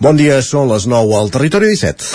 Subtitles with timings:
[0.00, 2.06] Bon dia, són les 9 al Territori 17.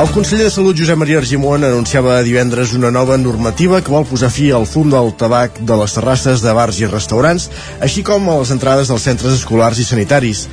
[0.00, 4.32] El conseller de Salut, Josep Maria Argimon, anunciava divendres una nova normativa que vol posar
[4.34, 7.46] fi al fum del tabac de les terrasses de bars i restaurants,
[7.78, 10.48] així com a les entrades dels centres escolars i sanitaris.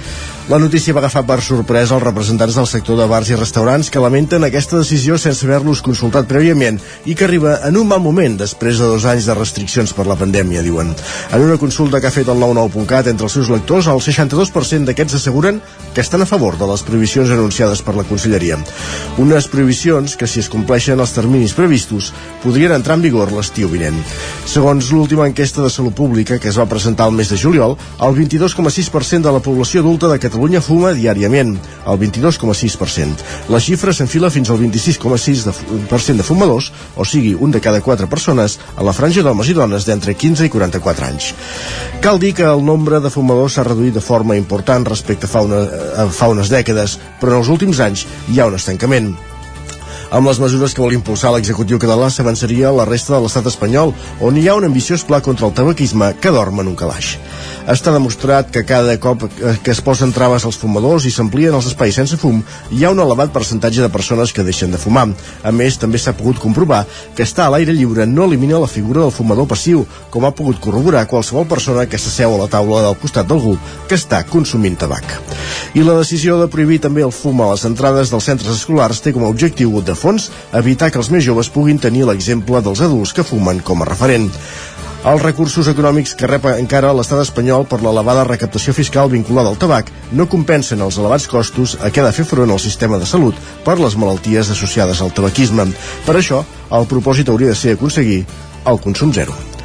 [0.50, 4.02] La notícia va agafar per sorpresa els representants del sector de bars i restaurants que
[4.02, 8.80] lamenten aquesta decisió sense haver-los consultat prèviament i que arriba en un mal moment després
[8.81, 10.89] de dos anys de restriccions per la pandèmia, diuen.
[11.30, 15.20] En una consulta que ha fet el 99.cat entre els seus lectors, el 62% d'aquests
[15.20, 15.59] asseguren
[15.93, 18.57] que estan a favor de les prohibicions anunciades per la Conselleria.
[19.21, 22.09] Unes prohibicions que, si es compleixen els terminis previstos,
[22.41, 24.02] podrien entrar en vigor l'estiu vinent.
[24.49, 28.18] Segons l'última enquesta de Salut Pública que es va presentar el mes de juliol, el
[28.18, 31.49] 22,6% de la població adulta de Catalunya Catalunya fuma diàriament,
[31.84, 33.25] el 22,6%.
[33.52, 38.55] La xifra s'enfila fins al 26,6% de fumadors, o sigui, un de cada quatre persones,
[38.79, 41.34] a la franja d'homes i dones d'entre 15 i 44 anys.
[41.99, 45.43] Cal dir que el nombre de fumadors s'ha reduït de forma important respecte a fa,
[45.43, 45.65] una,
[46.05, 49.12] a fa unes dècades, però en els últims anys hi ha un estancament.
[50.10, 53.91] Amb les mesures que vol impulsar l'executiu català s'avançaria la resta de l'estat espanyol,
[54.26, 57.12] on hi ha un ambiciós pla contra el tabaquisme que dorm en un calaix.
[57.70, 61.93] Està demostrat que cada cop que es posen traves als fumadors i s'amplien els espais
[61.93, 62.40] sense fum,
[62.74, 65.03] hi ha un elevat percentatge de persones que deixen de fumar.
[65.46, 69.03] A més, també s'ha pogut comprovar que estar a l'aire lliure no elimina la figura
[69.03, 72.97] del fumador passiu, com ha pogut corroborar qualsevol persona que s'asseu a la taula del
[72.97, 75.06] costat d'algú que està consumint tabac.
[75.78, 79.13] I la decisió de prohibir també el fum a les entrades dels centres escolars té
[79.13, 83.14] com a objectiu de fons evitar que els més joves puguin tenir l'exemple dels adults
[83.14, 84.31] que fumen com a referent.
[85.08, 89.94] Els recursos econòmics que rep encara l'estat espanyol per l'elevada recaptació fiscal vinculada al tabac
[90.12, 93.40] no compensen els elevats costos a què ha de fer front al sistema de salut
[93.64, 95.70] per les malalties associades al tabaquisme.
[96.03, 96.44] Per això,
[96.75, 98.25] el propòsit hauria de ser aconseguir
[98.68, 99.59] el consum zero.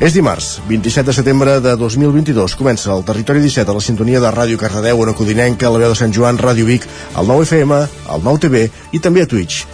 [0.00, 2.54] És dimarts, 27 de setembre de 2022.
[2.56, 5.98] Comença el Territori 17 a la sintonia de Ràdio Cardedeu, on Codinenca, la veu de
[5.98, 6.86] Sant Joan, Ràdio Vic,
[7.20, 7.80] el 9 FM,
[8.16, 8.62] el 9 TV
[8.96, 9.66] i també a Twitch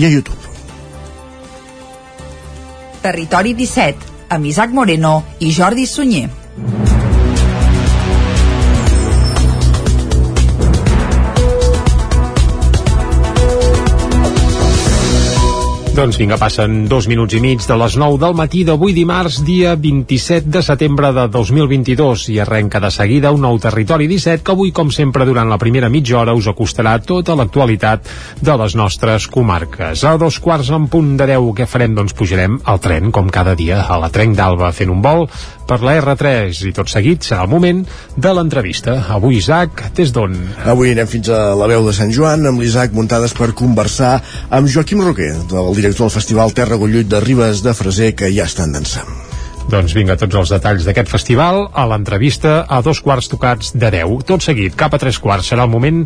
[0.00, 0.40] i a YouTube.
[3.04, 6.30] Territori 17 amb Isaac Moreno i Jordi Sunyer.
[15.94, 19.76] Doncs vinga, passen dos minuts i mig de les 9 del matí d'avui dimarts, dia
[19.78, 24.72] 27 de setembre de 2022 i arrenca de seguida un nou territori 17 que avui,
[24.74, 28.10] com sempre, durant la primera mitja hora us acostarà tota l'actualitat
[28.42, 30.02] de les nostres comarques.
[30.02, 31.94] A dos quarts en punt de 10, què farem?
[31.94, 35.28] Doncs pujarem al tren, com cada dia, a la Trenc d'Alba, fent un vol
[35.68, 37.82] per la R3 i tot seguit serà el moment
[38.16, 38.96] de l'entrevista.
[39.16, 40.36] Avui, Isaac, des d'on?
[40.64, 44.16] Avui anem fins a la veu de Sant Joan amb l'Isaac muntades per conversar
[44.50, 48.48] amb Joaquim Roquer, del director del Festival Terra Gollut de Ribes de Freser, que ja
[48.50, 49.33] estan dansant.
[49.70, 54.24] Doncs vinga, tots els detalls d'aquest festival a l'entrevista a dos quarts tocats de 10.
[54.28, 56.02] Tot seguit, cap a tres quarts, serà el moment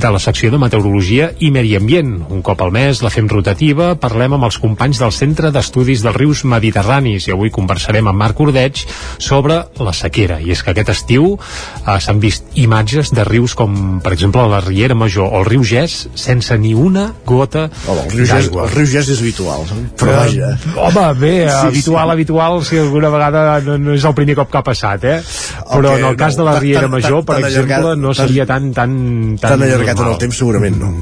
[0.00, 2.14] de la secció de Meteorologia i Medi Ambient.
[2.32, 6.16] Un cop al mes la fem rotativa, parlem amb els companys del Centre d'Estudis dels
[6.16, 8.86] Rius Mediterranis i avui conversarem amb Marc Ordeig
[9.18, 10.40] sobre la sequera.
[10.40, 14.62] I és que aquest estiu eh, s'han vist imatges de rius com, per exemple, la
[14.64, 19.20] Riera Major o el riu Gès sense ni una gota Home, el riu Gès, és
[19.20, 19.68] habitual,
[20.00, 20.54] però vaja.
[20.80, 22.16] Home, bé, sí, habitual, sí.
[22.16, 25.18] habitual, si algú alguna vegada no, no és el primer cop que ha passat, eh?
[25.66, 28.02] Però okay, en el cas no, de la Riera tan, Major, per tan exemple, allargat,
[28.02, 28.70] no seria tan...
[28.72, 28.94] Tan,
[29.40, 30.12] tan, tan allargat normal.
[30.12, 30.92] en el temps, segurament no.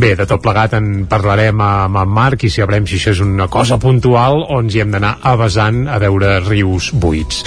[0.00, 3.48] Bé, de tot plegat en parlarem amb en Marc i sabrem si això és una
[3.52, 7.44] cosa puntual o ens hi hem d'anar avasant a veure rius buits.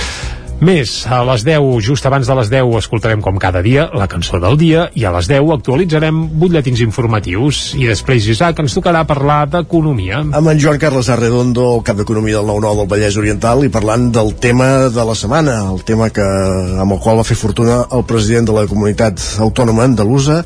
[0.63, 4.39] Més, a les 10, just abans de les 10, escoltarem com cada dia la cançó
[4.39, 9.41] del dia i a les 10 actualitzarem butlletins informatius i després, Isaac, ens tocarà parlar
[9.51, 10.21] d'economia.
[10.23, 14.31] Amb en Joan Carles Arredondo, cap d'Economia del 9-9 del Vallès Oriental i parlant del
[14.39, 18.47] tema de la setmana, el tema que, amb el qual va fer fortuna el president
[18.47, 20.45] de la comunitat autònoma andalusa,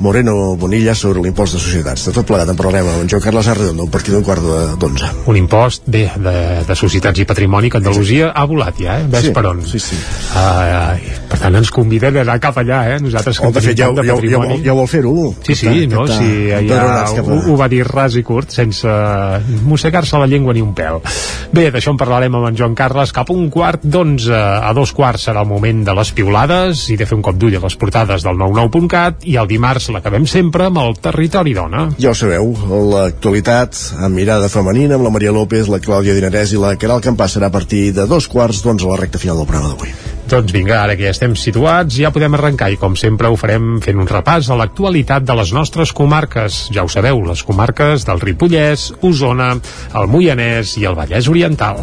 [0.00, 2.06] Moreno Bonilla sobre l'impost de societats.
[2.08, 4.42] De tot plegat en parlarem amb en Joan Carles Arredondo a partir d'un quart
[4.80, 5.10] d'onze.
[5.30, 6.34] Un impost, bé, de,
[6.68, 9.08] de societats i patrimoni que Andalusia ha volat ja, eh?
[9.10, 9.62] Ves sí, per on.
[9.66, 9.98] Sí, sí.
[10.32, 10.94] Uh,
[11.28, 13.00] per tant, ens conviden a anar cap allà, eh?
[13.02, 15.14] Nosaltres que oh, de fet, ja, de ja, ja, ja, ja vol fer-ho.
[15.46, 16.06] Sí, sí, no?
[16.10, 16.30] Sí,
[16.68, 16.82] ja
[17.24, 18.88] ho, ho va dir ras i curt, sense
[19.66, 21.02] mossegar-se la llengua ni un pèl.
[21.52, 24.36] Bé, d'això en parlarem amb en Joan Carles cap un quart d'onze.
[24.36, 27.56] A dos quarts serà el moment de les piulades i de fer un cop d'ull
[27.58, 31.88] a les portades del 99.cat i el dimarts l'acabem sempre amb el Territori Dona.
[32.00, 32.52] Ja ho sabeu,
[32.92, 37.28] l'actualitat amb mirada femenina, amb la Maria López, la Clàudia Dinarès i la Caral Campà
[37.28, 39.92] serà a partir de dos quarts d'onze a la recta final del programa d'avui.
[40.28, 43.78] Doncs vinga, ara que ja estem situats, ja podem arrencar i com sempre ho farem
[43.84, 46.66] fent un repàs a l'actualitat de les nostres comarques.
[46.74, 49.54] Ja ho sabeu, les comarques del Ripollès, Osona,
[49.96, 51.80] el Moianès i el Vallès Oriental.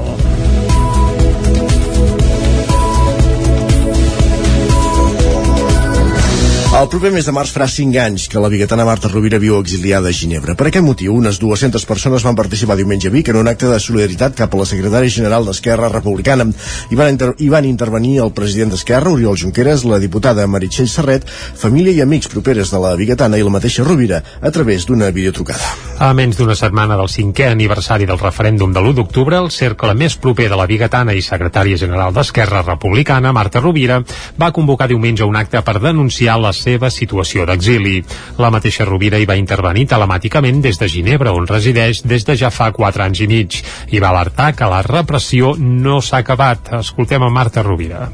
[6.76, 10.10] El proper mes de març farà 5 anys que la biguetana Marta Rovira viu exiliada
[10.12, 10.58] a Ginebra.
[10.60, 13.78] Per aquest motiu, unes 200 persones van participar diumenge a Vic en un acte de
[13.80, 16.50] solidaritat cap a la secretària general d'Esquerra Republicana.
[16.92, 21.24] Hi van, inter hi van intervenir el president d'Esquerra, Oriol Junqueras, la diputada Meritxell Serret,
[21.32, 25.72] família i amics properes de la biguetana i la mateixa Rovira a través d'una videotrucada.
[26.04, 30.20] A menys d'una setmana del cinquè aniversari del referèndum de l'1 d'octubre, el cercle més
[30.20, 34.04] proper de la biguetana i secretària general d'Esquerra Republicana, Marta Rovira,
[34.36, 38.00] va convocar diumenge un acte per denunciar les seva situació d'exili.
[38.42, 42.52] La mateixa Rovira hi va intervenir telemàticament des de Ginebra, on resideix des de ja
[42.54, 43.62] fa 4 anys i mig,
[43.94, 46.74] i va alertar que la repressió no s'ha acabat.
[46.82, 48.08] Escoltem a Marta Rovira.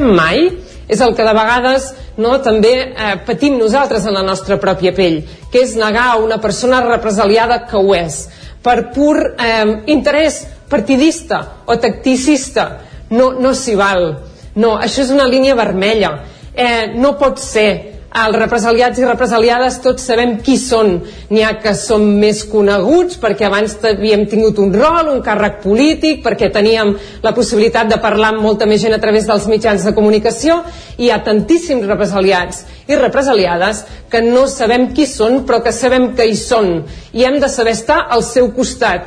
[0.00, 0.48] Mai
[0.90, 1.90] és el que de vegades
[2.20, 5.20] no, també eh, patim nosaltres en la nostra pròpia pell,
[5.52, 8.24] que és negar a una persona represaliada que ho és,
[8.64, 12.66] per pur eh, interès partidista o tacticista.
[13.10, 14.12] No, no s'hi val
[14.54, 16.18] no, això és una línia vermella.
[16.54, 17.70] Eh, no pot ser.
[18.10, 20.96] Els represaliats i represaliades tots sabem qui són.
[21.30, 26.18] N'hi ha que són més coneguts perquè abans havíem tingut un rol, un càrrec polític,
[26.24, 26.90] perquè teníem
[27.22, 30.58] la possibilitat de parlar amb molta més gent a través dels mitjans de comunicació
[30.98, 36.10] i hi ha tantíssims represaliats i represaliades que no sabem qui són però que sabem
[36.18, 36.80] que hi són
[37.14, 39.06] i hem de saber estar al seu costat.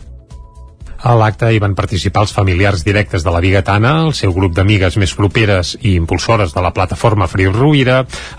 [1.03, 4.95] A l'acte hi van participar els familiars directes de la Bigatana, el seu grup d'amigues
[5.01, 7.97] més properes i impulsores de la plataforma Friu Ruïra,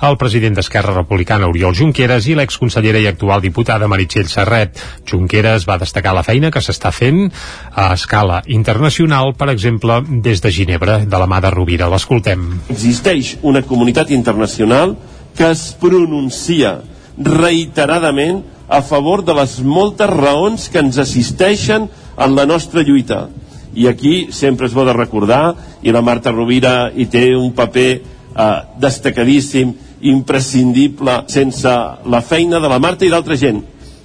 [0.09, 4.81] el president d'Esquerra Republicana Oriol Junqueras i l'exconsellera i actual diputada Meritxell Serret.
[5.05, 7.27] Junqueras va destacar la feina que s'està fent
[7.75, 11.91] a escala internacional, per exemple, des de Ginebra, de la mà de Rovira.
[11.93, 12.47] L'escoltem.
[12.73, 14.97] Existeix una comunitat internacional
[15.37, 16.79] que es pronuncia
[17.19, 18.41] reiteradament
[18.73, 23.29] a favor de les moltes raons que ens assisteixen en la nostra lluita.
[23.75, 27.89] I aquí sempre es bo de recordar i la Marta Rovira hi té un paper
[27.95, 29.75] eh, destacadíssim
[30.05, 31.71] imprescindible sense
[32.05, 33.63] la feina de la Marta i d'altra gent.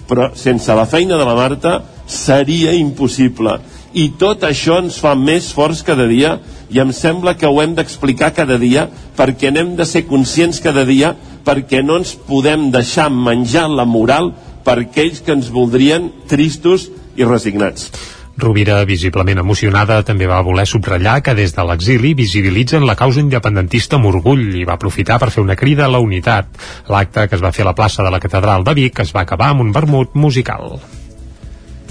[0.09, 1.79] Però sense la feina de la Marta
[2.09, 3.59] seria impossible.
[3.93, 6.35] I tot això ens fa més forts cada dia
[6.69, 10.85] i em sembla que ho hem d'explicar cada dia perquè n'hem de ser conscients cada
[10.85, 11.15] dia
[11.45, 14.33] perquè no ens podem deixar menjar la moral
[14.63, 17.91] per aquells que ens voldrien tristos i resignats.
[18.39, 23.99] Rovira, visiblement emocionada, també va voler subratllar que des de l'exili visibilitzen la causa independentista
[23.99, 26.47] amb orgull i va aprofitar per fer una crida a la unitat.
[26.87, 29.27] L'acte que es va fer a la plaça de la Catedral de Vic es va
[29.27, 30.79] acabar amb un vermut musical.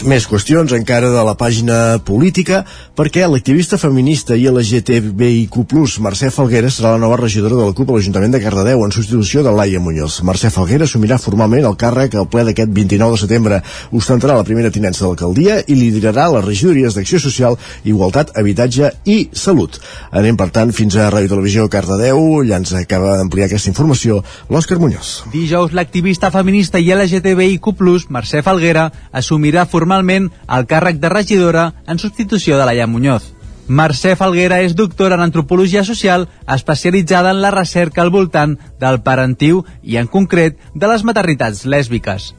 [0.06, 2.61] Més qüestions encara de la pàgina política,
[2.95, 5.56] perquè l'activista feminista i LGTBIQ+,
[6.05, 9.43] Mercè Falguera, serà la nova regidora de la CUP a l'Ajuntament de Cardedeu en substitució
[9.43, 10.21] de Laia Muñoz.
[10.23, 13.59] Mercè Falguera assumirà formalment el càrrec al ple d'aquest 29 de setembre.
[13.91, 19.19] Ostentarà la primera tinença de l'alcaldia i liderarà les regidories d'Acció Social, Igualtat, Habitatge i
[19.35, 19.81] Salut.
[20.12, 22.45] Anem, per tant, fins a Ràdio Televisió Cardedeu.
[22.47, 25.25] Ja ens acaba d'ampliar aquesta informació l'Òscar Muñoz.
[25.35, 27.75] Dijous, l'activista feminista i LGTBIQ+,
[28.15, 33.32] Mercè Falguera, assumirà formalment formalment el càrrec de regidora en substitució de Laia Muñoz.
[33.69, 39.64] Mercè Falguera és doctora en Antropologia Social especialitzada en la recerca al voltant del parentiu
[39.82, 42.35] i, en concret, de les maternitats lèsbiques.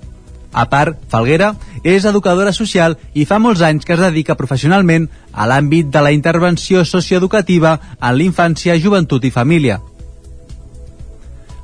[0.53, 1.53] A part, Falguera
[1.83, 6.13] és educadora social i fa molts anys que es dedica professionalment a l'àmbit de la
[6.13, 9.79] intervenció socioeducativa en l'infància, joventut i família.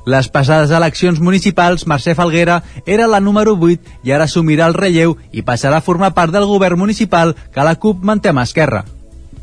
[0.06, 5.16] Les passades eleccions municipals, Mercè Falguera era la número 8 i ara assumirà el relleu
[5.34, 8.84] i passarà a formar part del govern municipal que la CUP manté amb Esquerra.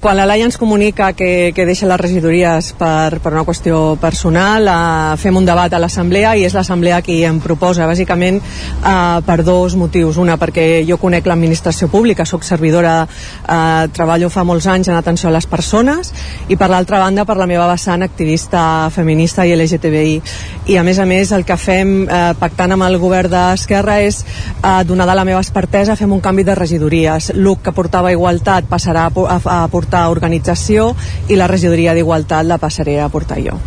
[0.03, 4.65] Quan la Laia ens comunica que, que deixa les regidories per, per una qüestió personal,
[4.67, 9.37] eh, fem un debat a l'Assemblea i és l'Assemblea qui em proposa, bàsicament eh, per
[9.47, 10.19] dos motius.
[10.19, 15.29] Una, perquè jo conec l'administració pública, sóc servidora, eh, treballo fa molts anys en atenció
[15.29, 16.11] a les persones,
[16.51, 20.19] i per l'altra banda, per la meva vessant activista feminista i LGTBI.
[20.67, 24.19] I a més a més, el que fem eh, pactant amb el govern d'Esquerra és,
[24.59, 27.31] eh, donada la meva expertesa, fem un canvi de regidories.
[27.39, 30.95] L'UC, que portava igualtat, passarà a, a, a portar portar organització
[31.29, 33.59] i la regidoria d'Igualtat la passaré a portar jo.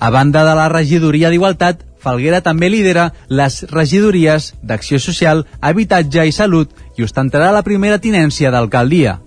[0.00, 6.32] A banda de la regidoria d'Igualtat, Falguera també lidera les regidories d'Acció Social, Habitatge i
[6.32, 9.18] Salut i ostentarà la primera tinència d'alcaldia.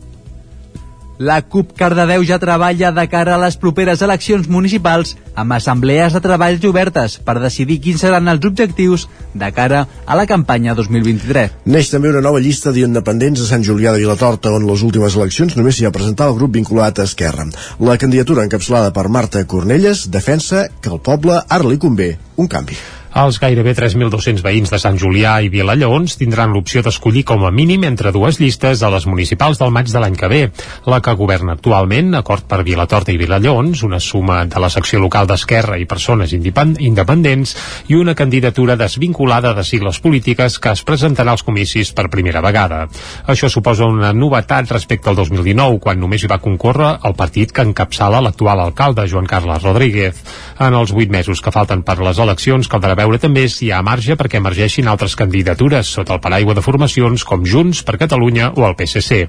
[1.22, 6.22] La CUP Cardedeu ja treballa de cara a les properes eleccions municipals amb assemblees de
[6.24, 9.04] treballs obertes per decidir quins seran els objectius
[9.38, 11.60] de cara a la campanya 2023.
[11.70, 15.54] Neix també una nova llista d'independents a Sant Julià de Vilatorta, on les últimes eleccions
[15.60, 17.46] només s'hi ha presentat el grup vinculat a Esquerra.
[17.86, 22.80] La candidatura encapçalada per Marta Cornelles defensa que al poble ara li convé un canvi.
[23.12, 27.84] Els gairebé 3.200 veïns de Sant Julià i Vilalleons tindran l'opció d'escollir com a mínim
[27.84, 30.40] entre dues llistes a les municipals del maig de l'any que ve.
[30.88, 35.28] La que governa actualment, acord per Vilatorta i Vilalleons, una suma de la secció local
[35.28, 37.56] d'Esquerra i persones independents
[37.92, 42.86] i una candidatura desvinculada de sigles polítiques que es presentarà als comicis per primera vegada.
[43.28, 47.68] Això suposa una novetat respecte al 2019, quan només hi va concórrer el partit que
[47.68, 50.24] encapçala l'actual alcalde, Joan Carles Rodríguez.
[50.64, 53.82] En els vuit mesos que falten per les eleccions caldrà veure també si hi ha
[53.86, 58.66] marge perquè emergeixin altres candidatures sota el paraigua de formacions com Junts per Catalunya o
[58.68, 59.26] el PSC.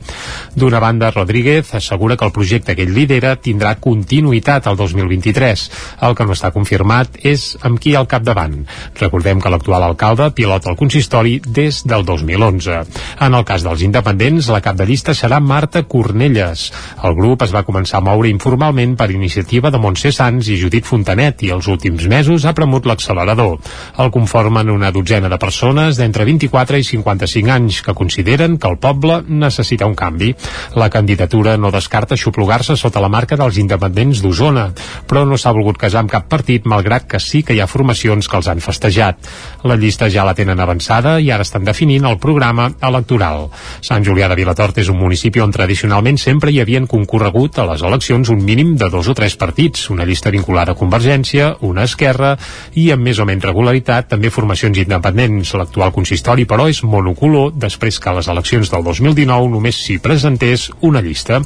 [0.59, 5.65] D'una banda, Rodríguez assegura que el projecte que ell lidera tindrà continuïtat al 2023.
[6.09, 8.59] El que no està confirmat és amb qui al capdavant.
[9.01, 12.83] Recordem que l'actual alcalde pilota el consistori des del 2011.
[13.25, 16.69] En el cas dels independents, la cap de llista serà Marta Cornelles.
[17.03, 20.89] El grup es va començar a moure informalment per iniciativa de Montse Sans i Judit
[20.89, 23.62] Fontanet i els últims mesos ha premut l'accelerador.
[24.03, 28.79] El conformen una dotzena de persones d'entre 24 i 55 anys que consideren que el
[28.83, 30.33] poble necessita un canvi.
[30.75, 34.71] La candidatura no descarta xuplugar-se sota la marca dels independents d'Osona,
[35.09, 38.29] però no s'ha volgut casar amb cap partit, malgrat que sí que hi ha formacions
[38.29, 39.29] que els han festejat.
[39.69, 43.49] La llista ja la tenen avançada i ara estan definint el programa electoral.
[43.85, 47.85] Sant Julià de Vilatort és un municipi on tradicionalment sempre hi havien concorregut a les
[47.85, 52.37] eleccions un mínim de dos o tres partits, una llista vinculada a Convergència, una Esquerra
[52.75, 55.53] i amb més o menys regularitat també formacions independents.
[55.59, 60.71] L'actual consistori, però, és monocolor després que a les eleccions del 2019 només s'hi presentés
[60.81, 61.43] una llista.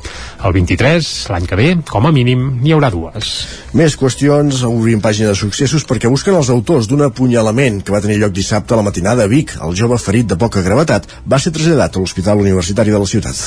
[0.46, 3.32] El 23, l'any que ve, com a mínim, n'hi haurà dues.
[3.76, 8.20] Més qüestions, obrim pàgina de successos perquè busquen els autors d'un apunyalament que va tenir
[8.22, 9.56] lloc dissabte a la matinada a Vic.
[9.62, 13.42] El jove ferit de poca gravetat va ser traslladat a l'Hospital Universitari de la ciutat.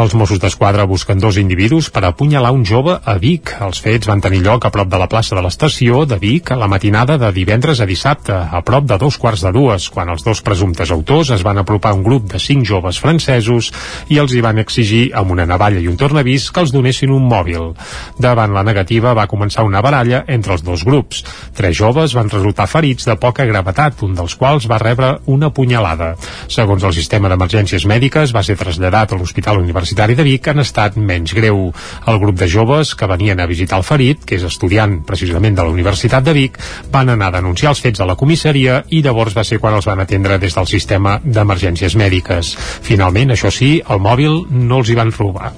[0.00, 3.56] Els Mossos d'Esquadra busquen dos individus per apunyalar un jove a Vic.
[3.64, 6.60] Els fets van tenir lloc a prop de la plaça de l'estació de Vic a
[6.60, 10.24] la matinada de divendres a dissabte, a prop de dos quarts de dues, quan els
[10.24, 13.70] dos presumptes autors es van apropar a un grup de cinc joves francesos
[14.12, 17.24] i els hi van exigir amb una navalla i un tornavís que els donessin un
[17.30, 17.72] mòbil.
[18.20, 21.22] Davant la negativa va començar una baralla entre els dos grups.
[21.56, 26.14] Tres joves van resultar ferits de poca gravetat, un dels quals va rebre una punyalada.
[26.48, 31.00] Segons el sistema d'emergències mèdiques, va ser traslladat a l'Hospital Universitari de Vic en estat
[31.00, 31.70] menys greu.
[32.06, 35.64] El grup de joves que venien a visitar el ferit, que és estudiant precisament de
[35.64, 36.60] la Universitat de Vic,
[36.92, 39.86] van anar a denunciar els fets a la comissaria i llavors va ser quan els
[39.90, 42.54] van atendre des del sistema d'emergències mèdiques.
[42.82, 45.52] Finalment, això sí, el mòbil no els hi van robar.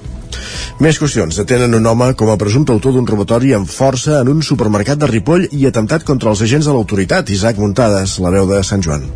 [0.83, 1.37] Més qüestions.
[1.41, 5.09] Detenen un home com a presumpte autor d'un robatori amb força en un supermercat de
[5.09, 7.31] Ripoll i atemptat contra els agents de l'autoritat.
[7.33, 9.07] Isaac Muntades, la veu de Sant Joan.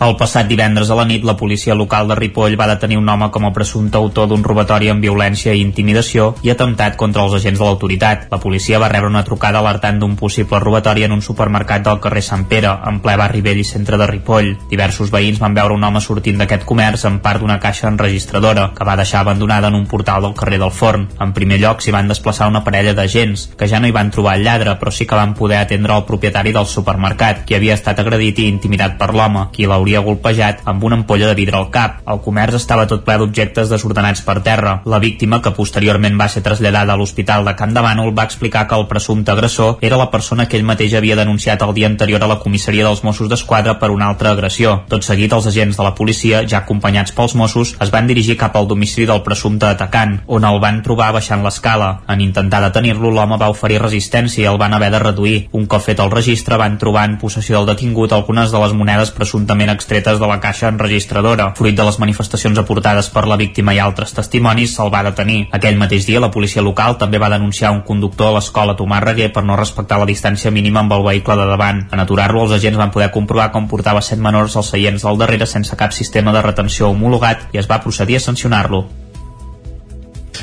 [0.00, 3.26] El passat divendres a la nit, la policia local de Ripoll va detenir un home
[3.34, 7.58] com a presumpte autor d'un robatori amb violència i intimidació i atemptat contra els agents
[7.60, 8.22] de l'autoritat.
[8.30, 12.22] La policia va rebre una trucada alertant d'un possible robatori en un supermercat del carrer
[12.24, 14.48] Sant Pere, en ple barri vell i centre de Ripoll.
[14.70, 18.88] Diversos veïns van veure un home sortint d'aquest comerç en part d'una caixa enregistradora que
[18.88, 21.10] va deixar abandonada en un portal del carrer del Forn.
[21.20, 24.38] En primer lloc s'hi van desplaçar una parella d'agents, que ja no hi van trobar
[24.40, 28.00] el lladre, però sí que van poder atendre el propietari del supermercat, qui havia estat
[28.00, 31.70] agredit i intimidat per l'home, qui l'hauria hauria golpejat amb una ampolla de vidre al
[31.74, 32.00] cap.
[32.06, 34.80] El comerç estava tot ple d'objectes desordenats per terra.
[34.86, 38.66] La víctima, que posteriorment va ser traslladada a l'hospital de Can de Bànol, va explicar
[38.68, 42.22] que el presumpte agressor era la persona que ell mateix havia denunciat el dia anterior
[42.22, 44.84] a la comissaria dels Mossos d'Esquadra per una altra agressió.
[44.88, 48.56] Tot seguit, els agents de la policia, ja acompanyats pels Mossos, es van dirigir cap
[48.56, 51.90] al domicili del presumpte atacant, on el van trobar baixant l'escala.
[52.08, 55.36] En intentar detenir-lo, l'home va oferir resistència i el van haver de reduir.
[55.52, 59.10] Un cop fet el registre, van trobar en possessió del detingut algunes de les monedes
[59.16, 61.48] presumptament extretes de la caixa enregistradora.
[61.56, 65.46] Fruit de les manifestacions aportades per la víctima i altres testimonis, se'l va detenir.
[65.56, 69.32] Aquell mateix dia, la policia local també va denunciar un conductor a l'escola Tomàs Reguer
[69.32, 71.86] per no respectar la distància mínima amb el vehicle de davant.
[71.90, 75.48] En aturar-lo, els agents van poder comprovar com portava set menors als seients del darrere
[75.48, 78.84] sense cap sistema de retenció homologat i es va procedir a sancionar-lo.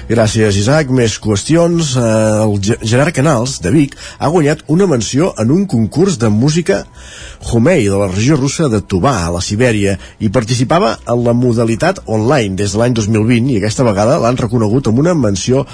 [0.10, 0.92] Gràcies, Isaac.
[0.94, 1.96] Més qüestions.
[1.98, 2.06] Eh,
[2.46, 6.86] el Gerard Canals, de Vic, ha guanyat una menció en un concurs de música
[7.52, 12.02] Homei de la regió russa de Tubà, a la Sibèria, i participava en la modalitat
[12.06, 15.66] online des de l'any 2020 i aquesta vegada l'han reconegut amb una menció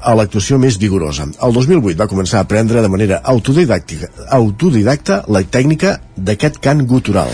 [0.00, 1.26] a l'actuació més vigorosa.
[1.42, 7.32] El 2008 va començar a aprendre de manera autodidàctica, autodidacta la tècnica d'aquest cant gutural.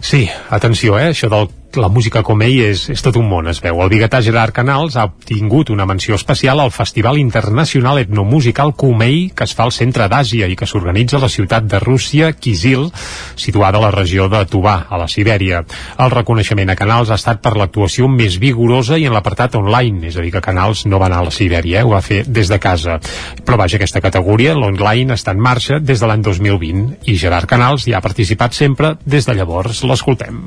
[0.00, 1.10] Sí, atenció, eh?
[1.10, 3.78] Això del la música com ell és, és tot un món, es veu.
[3.82, 9.44] El biguetà Gerard Canals ha obtingut una menció especial al Festival Internacional Etnomusical Comei, que
[9.44, 12.88] es fa al centre d'Àsia i que s'organitza a la ciutat de Rússia, Kizil,
[13.36, 15.62] situada a la regió de Tuvà, a la Sibèria.
[15.98, 20.16] El reconeixement a Canals ha estat per l'actuació més vigorosa i en l'apartat online, és
[20.16, 21.86] a dir, que Canals no va anar a la Sibèria, eh?
[21.86, 23.00] ho va fer des de casa.
[23.44, 27.86] Però vaja, aquesta categoria, l'online, està en marxa des de l'any 2020 i Gerard Canals
[27.86, 29.84] hi ha participat sempre des de llavors.
[29.86, 30.42] L'escoltem.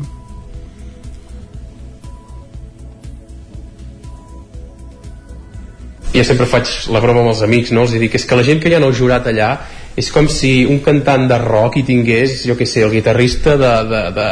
[6.14, 7.86] Jo sempre faig la broma amb els amics, no?
[7.86, 9.52] Els dic, és que la gent que ja no ha jurat allà
[10.00, 13.72] és com si un cantant de rock hi tingués, jo que sé, el guitarrista de,
[13.90, 14.28] de, de,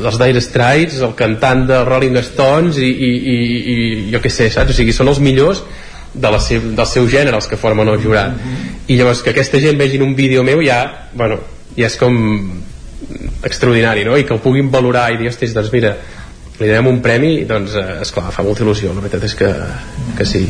[0.00, 3.36] dels Dire Straits, el cantant de Rolling Stones i, i, i,
[3.74, 3.76] i
[4.14, 4.72] jo que sé, saps?
[4.72, 5.62] O sigui, són els millors
[6.14, 8.38] de la seu, del seu gènere els que formen el jurat.
[8.88, 10.80] I llavors que aquesta gent vegin un vídeo meu ja,
[11.12, 11.42] bueno,
[11.76, 12.16] ja és com
[13.44, 14.16] extraordinari, no?
[14.16, 15.94] I que el puguin valorar i dir, ostres, doncs mira,
[16.58, 19.50] li donem un premi, doncs, eh, esclar, fa molta il·lusió, la veritat és que,
[20.18, 20.44] que sí.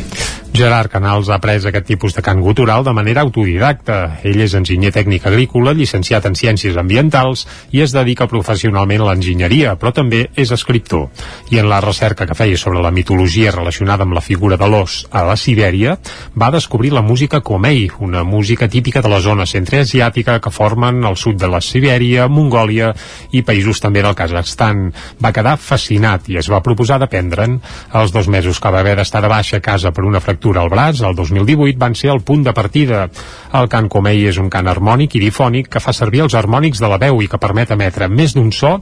[0.51, 4.19] Gerard Canals ha après aquest tipus de cant gutural de manera autodidacta.
[4.25, 9.75] Ell és enginyer tècnic agrícola, llicenciat en Ciències Ambientals i es dedica professionalment a l'enginyeria,
[9.77, 11.07] però també és escriptor.
[11.53, 15.03] I en la recerca que feia sobre la mitologia relacionada amb la figura de l'os
[15.11, 15.99] a la Sibèria,
[16.33, 21.15] va descobrir la música Komei, una música típica de la zona centreasiàtica que formen el
[21.15, 22.91] sud de la Sibèria, Mongòlia
[23.31, 24.89] i països també del Kazakhstan.
[25.21, 27.59] Va quedar fascinat i es va proposar d'aprendre'n.
[27.93, 30.61] Els dos mesos que va haver d'estar de baixa a casa per una fractura fractura
[30.61, 33.09] al braç, el 2018 van ser el punt de partida.
[33.53, 36.87] El cant comei és un cant harmònic i difònic que fa servir els harmònics de
[36.87, 38.79] la veu i que permet emetre més d'un so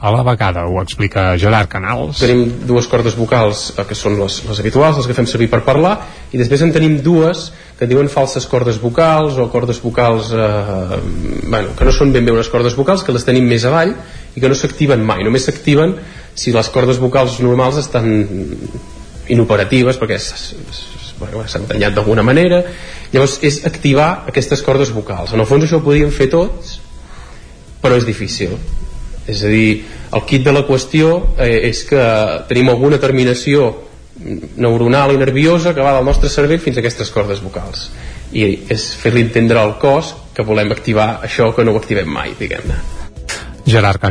[0.00, 2.22] a la vegada, ho explica Gerard Canals.
[2.22, 5.60] Tenim dues cordes vocals eh, que són les, les habituals, les que fem servir per
[5.66, 5.96] parlar,
[6.32, 11.02] i després en tenim dues que diuen falses cordes vocals o cordes vocals eh,
[11.50, 13.92] bueno, que no són ben bé unes cordes vocals, que les tenim més avall
[14.36, 15.98] i que no s'activen mai, només s'activen
[16.38, 18.08] si les cordes vocals normals estan
[19.30, 20.18] inoperatives perquè
[21.46, 22.62] s'han tallat d'alguna manera.
[23.12, 25.34] Llavors és activar aquestes cordes vocals.
[25.34, 26.78] En el fons això ho podríem fer tots
[27.80, 28.56] però és difícil.
[29.30, 32.04] És a dir, el kit de la qüestió eh, és que
[32.50, 33.70] tenim alguna terminació
[34.60, 37.88] neuronal i nerviosa que va del nostre cervell fins a aquestes cordes vocals.
[38.36, 42.36] I és fer-li entendre al cos que volem activar això que no ho activem mai,
[42.38, 42.99] diguem-ne
[43.70, 44.02] Gerard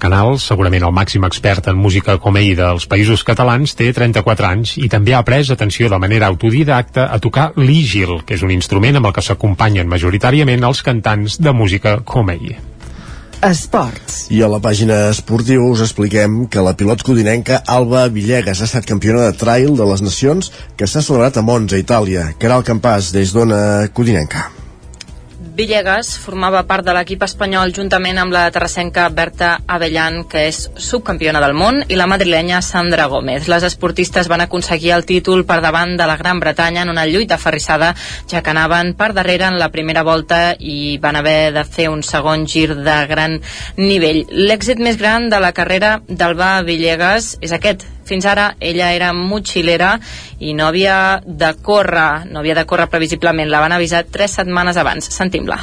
[0.00, 4.74] Canals, segurament el màxim expert en música com ell dels països catalans, té 34 anys
[4.80, 8.96] i també ha après, atenció, de manera autodidacta a tocar l'ígil, que és un instrument
[8.96, 12.54] amb el que s'acompanyen majoritàriament els cantants de música com ell.
[13.42, 14.28] Esports.
[14.30, 18.86] I a la pàgina esportiva us expliquem que la pilot codinenca Alba Villegas ha estat
[18.88, 22.30] campiona de trail de les Nacions que s'ha celebrat a Monza, Itàlia.
[22.38, 24.61] Caral Campàs, des d'Ona Codinenca.
[25.62, 31.38] Villegas formava part de l'equip espanyol juntament amb la terrassenca Berta Avellan, que és subcampiona
[31.44, 33.46] del món, i la madrilenya Sandra Gómez.
[33.46, 37.38] Les esportistes van aconseguir el títol per davant de la Gran Bretanya en una lluita
[37.38, 37.92] ferrissada,
[38.26, 42.02] ja que anaven per darrere en la primera volta i van haver de fer un
[42.02, 43.38] segon gir de gran
[43.78, 44.24] nivell.
[44.34, 49.94] L'èxit més gran de la carrera d'Alba Villegas és aquest, fins ara ella era motxilera
[50.38, 54.76] i no havia de córrer, no havia de córrer previsiblement, la van avisar tres setmanes
[54.76, 55.08] abans.
[55.14, 55.58] Sentim-la.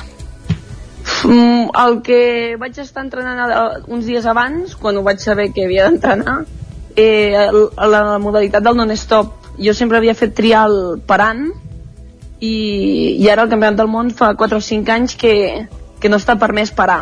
[1.24, 2.22] Mm, el que
[2.60, 6.40] vaig estar entrenant uns dies abans, quan ho vaig saber que havia d'entrenar,
[6.96, 9.36] eh, la, la modalitat del non-stop.
[9.60, 11.50] Jo sempre havia fet trial parant
[12.40, 12.54] i,
[13.20, 15.34] i ara el campionat del món fa 4 o 5 anys que,
[16.00, 17.02] que no està permès parar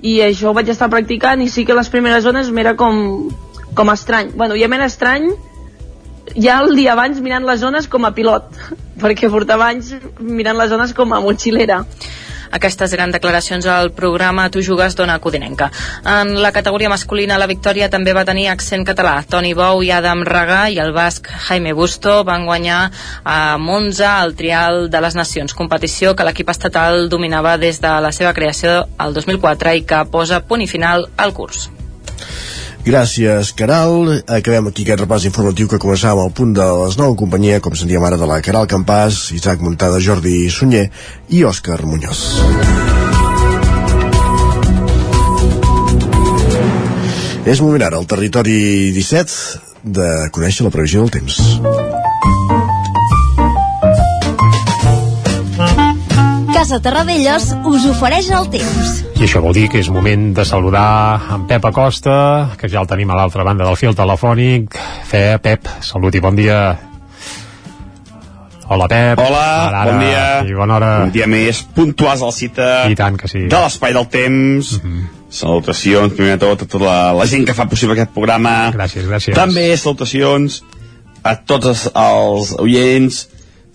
[0.00, 3.28] i això ho vaig estar practicant i sí que les primeres zones m'era com
[3.78, 4.32] com estrany.
[4.34, 5.30] Bueno, ja m'era estrany
[6.36, 8.50] ja el dia abans mirant les zones com a pilot,
[9.02, 11.84] perquè portava anys mirant les zones com a motxilera
[12.50, 15.70] aquestes grans declaracions al programa Tu jugues dona Codinenca.
[16.04, 19.18] En la categoria masculina la victòria també va tenir accent català.
[19.28, 22.80] Toni Bou i Adam Raga i el basc Jaime Busto van guanyar
[23.24, 28.12] a Monza el trial de les nacions, competició que l'equip estatal dominava des de la
[28.12, 31.68] seva creació el 2004 i que posa punt i final al curs.
[32.88, 34.22] Gràcies, Caral.
[34.24, 37.76] Acabem aquí aquest repàs informatiu que començàvem al punt de les 9 en companyia, com
[37.76, 40.86] sentíem ara, de la Caral Campàs, Isaac Montada, Jordi Sunyer
[41.28, 42.24] i Òscar Muñoz.
[47.44, 49.36] És moment ara, al territori 17,
[49.84, 52.07] de conèixer la previsió del temps.
[56.58, 58.88] Casa Terradellos us ofereix el temps.
[59.14, 62.16] I això vol dir que és moment de saludar en Pep Acosta,
[62.58, 64.74] que ja el tenim a l'altra banda del fil telefònic.
[65.06, 66.56] Fe, Pep, salut i bon dia.
[68.66, 69.22] Hola, Pep.
[69.22, 70.26] Hola, ara, ara, bon dia.
[70.50, 70.90] I bona hora.
[71.06, 73.46] Un dia més, puntuals al cita I tant que sí.
[73.46, 74.74] de l'espai del temps.
[74.82, 74.98] Mhm.
[74.98, 75.06] -huh.
[75.30, 79.04] salutacions primer de tot a tota la, la gent que fa possible aquest programa gràcies,
[79.04, 80.64] gràcies també salutacions
[81.22, 83.28] a tots els, els oients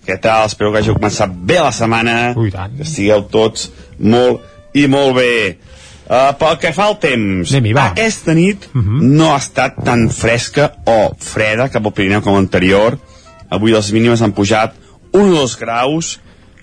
[0.04, 0.46] què tal?
[0.46, 2.76] Espero que hàgiu començat bé la setmana Ui, tant.
[2.76, 4.44] que estigueu tots molt
[4.76, 7.88] i molt bé uh, pel que fa al temps va.
[7.92, 9.00] aquesta nit uh -huh.
[9.02, 12.98] no ha estat tan fresca o freda cap al Pirineu com l'anterior
[13.48, 14.74] avui les mínimes han pujat
[15.12, 16.18] 1 o 2 graus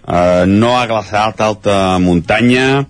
[0.07, 2.85] uh, no ha glaçat alta muntanya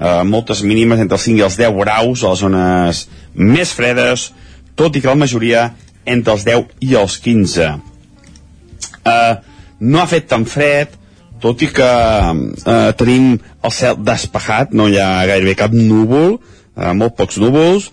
[0.00, 4.32] uh, moltes mínimes entre els 5 i els 10 graus a les zones més fredes
[4.74, 9.36] tot i que la majoria entre els 10 i els 15 uh,
[9.80, 10.96] no ha fet tan fred
[11.42, 16.38] tot i que eh, tenim el cel despejat, no hi ha gairebé cap núvol,
[16.74, 17.90] eh, molt pocs núvols,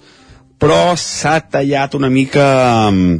[0.61, 2.47] però s'ha tallat una mica
[2.89, 3.19] um,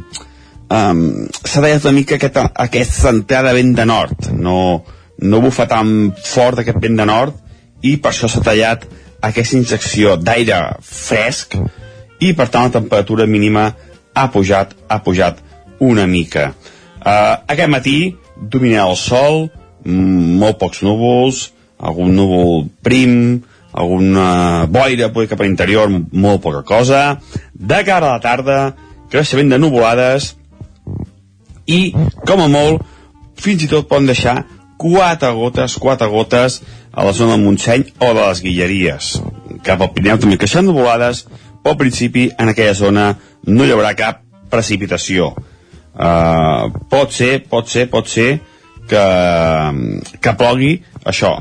[0.72, 1.02] um,
[1.44, 4.30] s'ha tallat una mica aquesta, aquesta entrada vent de nord.
[4.34, 4.58] No,
[5.22, 7.36] no bufa tan fort aquest vent de nord
[7.86, 8.86] i per això s'ha tallat
[9.26, 11.56] aquesta injecció d'aire fresc
[12.24, 13.68] i per tant la temperatura mínima
[14.16, 15.42] ha pujat, ha pujat
[15.84, 16.50] una mica.
[17.06, 17.98] Uh, aquest matí
[18.40, 19.46] dominarà el sol
[19.84, 21.46] mm, molt pocs núvols
[21.78, 23.42] algun núvol prim
[23.76, 27.20] alguna boira poder cap a l'interior molt poca cosa.
[27.52, 28.58] De cara a la tarda
[29.12, 30.34] creixement de nuvolades
[31.66, 31.92] i
[32.26, 32.84] com a molt
[33.36, 34.38] fins i tot poden deixar
[34.80, 39.10] quatre gotes, quatre gotes a la zona del Montseny o de les Guilleries.
[39.64, 43.10] Cap al Pirineu també creixen nuvolades però al principi en aquella zona
[43.44, 45.34] no hi haurà cap precipitació
[45.96, 48.38] uh, pot ser, pot ser, pot ser
[48.88, 49.06] que,
[50.22, 51.32] que plogui això,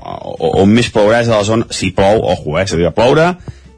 [0.61, 3.31] on més plourà és a la zona, si plou, ojo, eh, s'ha ploure,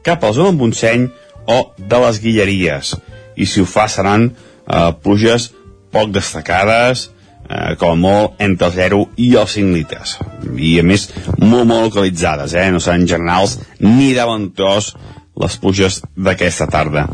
[0.04, 1.06] cap a la zona del Montseny
[1.48, 2.96] o de les Guilleries.
[3.36, 5.50] I si ho fa seran eh, pluges
[5.94, 7.08] poc destacades,
[7.48, 10.18] eh, com molt entre el 0 i els 5 litres.
[10.56, 12.68] I a més, molt, molt localitzades, eh?
[12.72, 14.92] no seran generals ni de bon tros
[15.38, 17.06] les pluges d'aquesta tarda.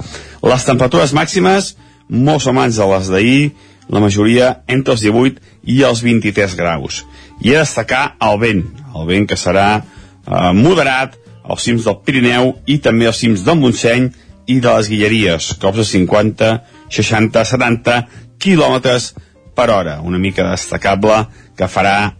[0.42, 1.74] Les temperatures màximes,
[2.14, 3.52] molt semblants a les d'ahir,
[3.90, 5.42] la majoria entre els 18
[5.74, 7.02] i els 23 graus.
[7.42, 12.54] I a destacar el vent, el vent que serà eh, moderat als cims del Pirineu
[12.70, 14.08] i també als cims del Montseny
[14.48, 16.50] i de les Guilleries, cops de 50,
[16.92, 17.98] 60, 70
[18.40, 19.12] quilòmetres
[19.54, 21.24] per hora, una mica destacable
[21.56, 22.14] que farà eh,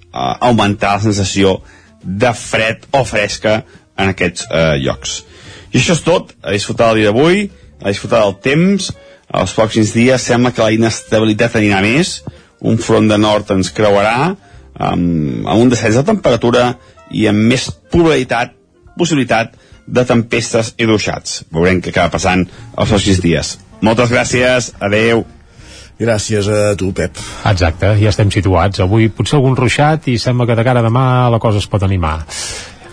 [0.49, 1.59] augmentar la sensació
[2.05, 3.63] de fred o fresca
[3.97, 5.23] en aquests eh, llocs.
[5.73, 7.49] I això és tot, a disfrutar el dia d'avui,
[7.83, 8.93] a disfrutar del temps,
[9.35, 12.21] els pròxims dies sembla que la inestabilitat anirà més,
[12.65, 14.35] un front de nord ens creuarà,
[14.75, 16.73] amb, amb un descens de temperatura
[17.15, 18.55] i amb més probabilitat,
[18.99, 19.55] possibilitat
[19.87, 21.43] de tempestes i ruixats.
[21.53, 23.55] Veurem què acaba passant els pròxims dies.
[23.85, 25.25] Moltes gràcies, adeu.
[26.01, 27.21] Gràcies a tu, Pep.
[27.47, 28.81] Exacte, ja estem situats.
[28.83, 31.87] Avui potser algun ruixat i sembla que de cara a demà la cosa es pot
[31.87, 32.17] animar.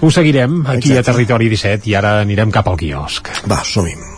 [0.01, 0.99] Ho seguirem aquí Exacte.
[0.99, 3.29] a Territori 17 i ara anirem cap al quiosc.
[3.49, 4.10] Va, som-hi.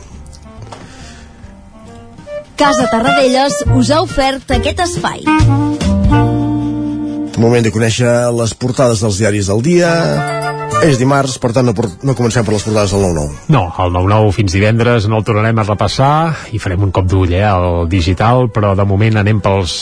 [2.63, 5.25] Casa Tarradellas us ha ofert aquest espai.
[7.35, 9.89] Moment de conèixer les portades dels diaris del dia.
[10.87, 13.51] És dimarts, per tant no, no comencem per les portades del 9-9.
[13.51, 16.13] No, el 9-9 fins divendres no el tornarem a repassar
[16.55, 19.81] i farem un cop d'ull eh, al digital, però de moment anem pels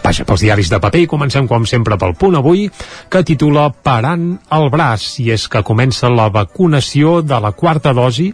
[0.00, 2.66] Vaja, pels diaris de paper i comencem com sempre pel punt avui
[3.12, 4.24] que titula Parant
[4.56, 8.30] el braç i és que comença la vacunació de la quarta dosi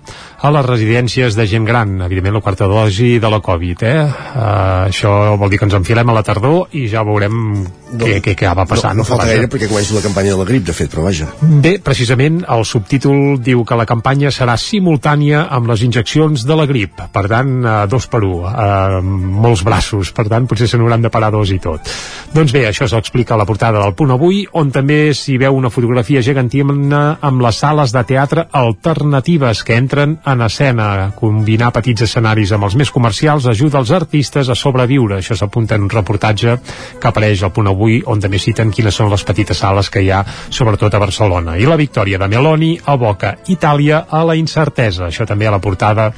[0.47, 3.97] a les residències de gent gran, evidentment la quarta dosi de la Covid, eh?
[4.07, 8.21] Uh, això vol dir que ens enfilem a la tardor i ja veurem no, què,
[8.23, 8.95] què, què va passant.
[8.95, 9.35] No, no falta vaja.
[9.35, 11.29] gaire perquè comença la campanya de la grip, de fet, però vaja.
[11.43, 16.69] Bé, precisament el subtítol diu que la campanya serà simultània amb les injeccions de la
[16.71, 19.01] grip, per tant, uh, dos per un, uh,
[19.47, 21.91] molts braços, per tant, potser se n'hauran de parar dos i tot.
[22.37, 25.71] Doncs bé, això s'explica a la portada del Punt Avui, on també s'hi veu una
[25.73, 31.13] fotografia gegantina amb les sales de teatre alternatives que entren en escena.
[31.17, 35.21] Combinar petits escenaris amb els més comercials ajuda els artistes a sobreviure.
[35.23, 36.59] Això s'apunta en un reportatge
[37.01, 40.13] que apareix al Punt Avui, on també citen quines són les petites sales que hi
[40.13, 41.57] ha, sobretot a Barcelona.
[41.57, 45.09] I la victòria de Meloni aboca Itàlia a la incertesa.
[45.09, 46.11] Això també a la portada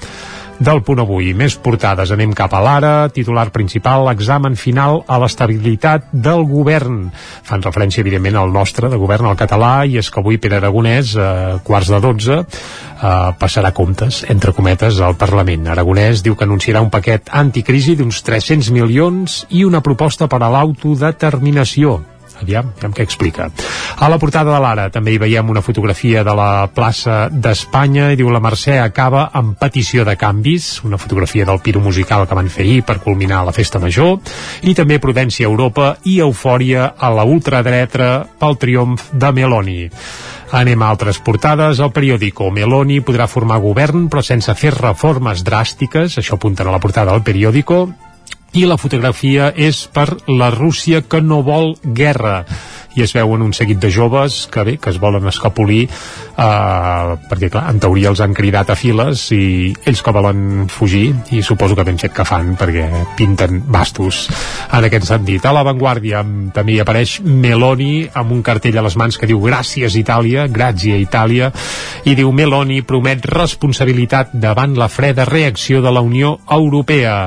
[0.58, 1.30] del punt avui.
[1.36, 7.06] Més portades, anem cap a l'ara, titular principal, examen final a l'estabilitat del govern.
[7.46, 11.14] Fan referència, evidentment, al nostre, de govern, al català, i és que avui Pere Aragonès,
[11.16, 15.68] eh, quarts de 12, eh, passarà comptes, entre cometes, al Parlament.
[15.68, 20.50] Aragonès diu que anunciarà un paquet anticrisi d'uns 300 milions i una proposta per a
[20.50, 23.48] l'autodeterminació aviam, aviam què explica.
[23.98, 28.18] A la portada de l'Ara també hi veiem una fotografia de la plaça d'Espanya i
[28.20, 32.50] diu la Mercè acaba amb petició de canvis, una fotografia del piro musical que van
[32.52, 34.18] fer ahir per culminar la festa major,
[34.62, 39.78] i també Prudència a Europa i eufòria a la ultradreta pel triomf de Meloni.
[40.58, 41.80] Anem a altres portades.
[41.80, 46.80] El periòdico Meloni podrà formar govern però sense fer reformes dràstiques, això apunten a la
[46.80, 47.82] portada del periòdico,
[48.56, 52.44] i la fotografia és per la Rússia que no vol guerra
[52.98, 57.50] i es veuen un seguit de joves que bé, que es volen escapolir eh, perquè
[57.52, 61.76] clar, en teoria els han cridat a files i ells que volen fugir i suposo
[61.78, 64.26] que ben fet que fan perquè pinten bastos
[64.72, 65.46] en aquest sentit.
[65.46, 69.94] A l'avantguàrdia també hi apareix Meloni amb un cartell a les mans que diu Gràcies
[70.00, 71.52] Itàlia, Gràcia Itàlia
[72.08, 77.18] i diu Meloni promet responsabilitat davant la freda reacció de la Unió Europea.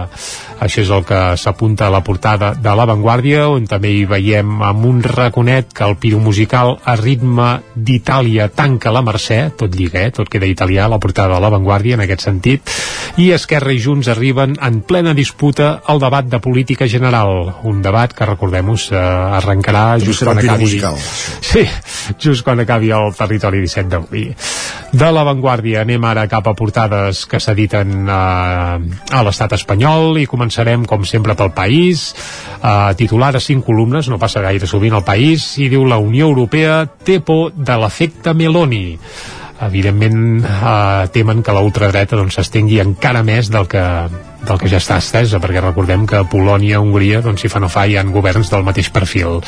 [0.62, 4.86] Això és el que s'apunta a la portada de l'avantguàrdia on també hi veiem amb
[4.86, 10.12] un raconet que el piro musical a ritme d'Itàlia tanca la Mercè, tot lliga, eh?
[10.13, 12.69] tot queda italià, la portada de l'avantguàrdia en aquest sentit,
[13.17, 18.13] i Esquerra i Junts arriben en plena disputa al debat de política general, un debat
[18.13, 19.02] que recordem-nos eh,
[19.41, 21.02] arrencarà just quan acabi musical.
[21.41, 21.65] sí,
[22.21, 24.30] just quan acabi el territori 17 d'avui
[24.91, 30.84] de l'avantguàrdia anem ara cap a portades que s'editen eh, a l'estat espanyol i començarem
[30.86, 32.14] com sempre pel país.
[32.62, 36.28] Eh, titular a cinc columnes no passa gaire sovint al país i diu la Unió
[36.28, 39.00] Europea té por de l'efecte Meloni
[39.62, 43.84] evidentment eh, temen que la ultradreta doncs, s'estengui encara més del que,
[44.47, 47.69] del que ja està estesa, perquè recordem que a Polònia, Hongria, doncs si fa no
[47.71, 49.39] fa, hi ha governs del mateix perfil.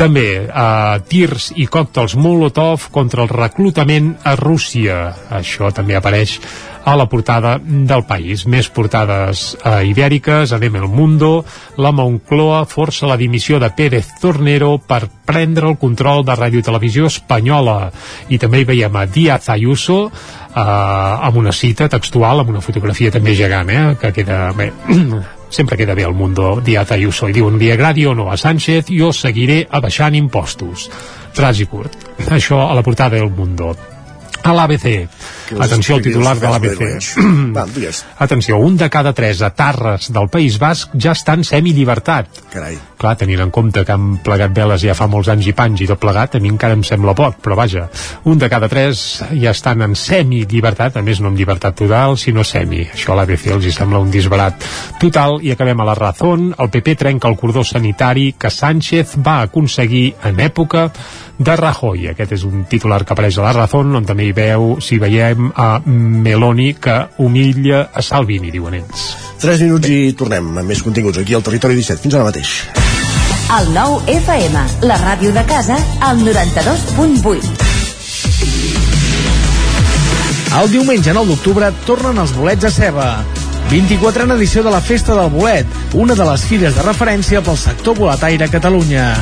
[0.00, 5.02] També eh, tirs i còctels Molotov contra el reclutament a Rússia.
[5.40, 6.38] Això també apareix
[6.84, 8.46] a la portada del país.
[8.48, 11.44] Més portades eh, ibèriques, anem el Mundo,
[11.76, 17.10] la Moncloa força la dimissió de Pérez Tornero per prendre el control de Ràdio Televisió
[17.10, 17.90] Espanyola.
[18.32, 20.08] I també hi veiem a Díaz Ayuso,
[20.54, 24.50] eh, amb una cita textual, amb una fotografia també gegant, eh, que queda...
[24.56, 24.72] Bé,
[25.50, 28.92] sempre queda bé el Mundo Díaz Ayuso i diuen li agradi o no a Sánchez
[28.94, 30.90] jo seguiré abaixant impostos.
[31.40, 31.96] I curt.
[32.30, 33.74] Això a la portada del Mundo
[34.42, 34.86] a l'ABC.
[35.58, 36.82] Atenció al titular de l'ABC.
[38.26, 42.42] Atenció, un de cada tres atarres del País Basc ja estan semillibertat.
[42.52, 42.78] Carai.
[43.00, 45.88] Clar, tenint en compte que han plegat veles ja fa molts anys i panys i
[45.88, 47.86] tot plegat, a mi encara em sembla poc, però vaja,
[48.28, 52.44] un de cada tres ja estan en semillibertat, a més no en llibertat total, sinó
[52.44, 52.84] semi.
[52.92, 54.68] Això a l'ABC els hi sembla un disbarat
[55.00, 56.50] total i acabem a la Razón.
[56.58, 60.90] El PP trenca el cordó sanitari que Sánchez va aconseguir en època
[61.40, 62.10] de Rajoy.
[62.12, 65.50] Aquest és un titular que apareix a la Razón, on també hi veu, si veiem
[65.56, 69.08] a Meloni que humilla a Salvini, diuen ells.
[69.40, 72.04] 3 minuts i tornem amb més continguts aquí al Territori 17.
[72.04, 72.52] Fins ara mateix.
[73.56, 77.68] El nou FM, la ràdio de casa, al 92.8.
[80.60, 83.08] El diumenge 9 d'octubre tornen els bolets a ceba.
[83.70, 87.94] 24a edició de la Festa del Bolet, una de les fires de referència pel sector
[87.96, 89.14] boletaire a Catalunya.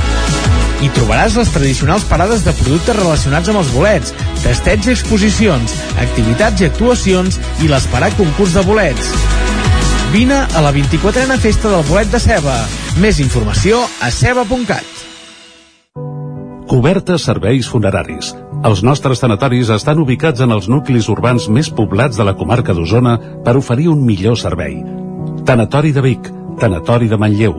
[0.79, 4.13] Hi trobaràs les tradicionals parades de productes relacionats amb els bolets,
[4.45, 9.09] testets i exposicions, activitats i actuacions i l'esperat concurs de bolets.
[10.13, 12.55] Vine a la 24a Festa del Bolet de Ceba.
[13.03, 14.87] Més informació a ceba.cat.
[16.71, 18.31] Cobertes serveis funeraris.
[18.69, 23.17] Els nostres tanatoris estan ubicats en els nuclis urbans més poblats de la comarca d'Osona
[23.43, 24.79] per oferir un millor servei.
[25.43, 26.31] Tanatori de Vic,
[26.63, 27.59] Tanatori de Manlleu,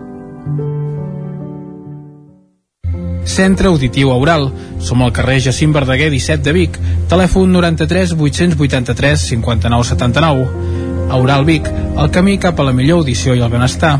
[3.25, 4.49] Centre Auditiu Aural.
[4.79, 6.79] Som al carrer Jacint Verdaguer 17 de Vic.
[7.11, 10.47] Telèfon 93 883 59 79.
[11.11, 11.67] Aural Vic,
[11.99, 13.99] el camí cap a la millor audició i el benestar.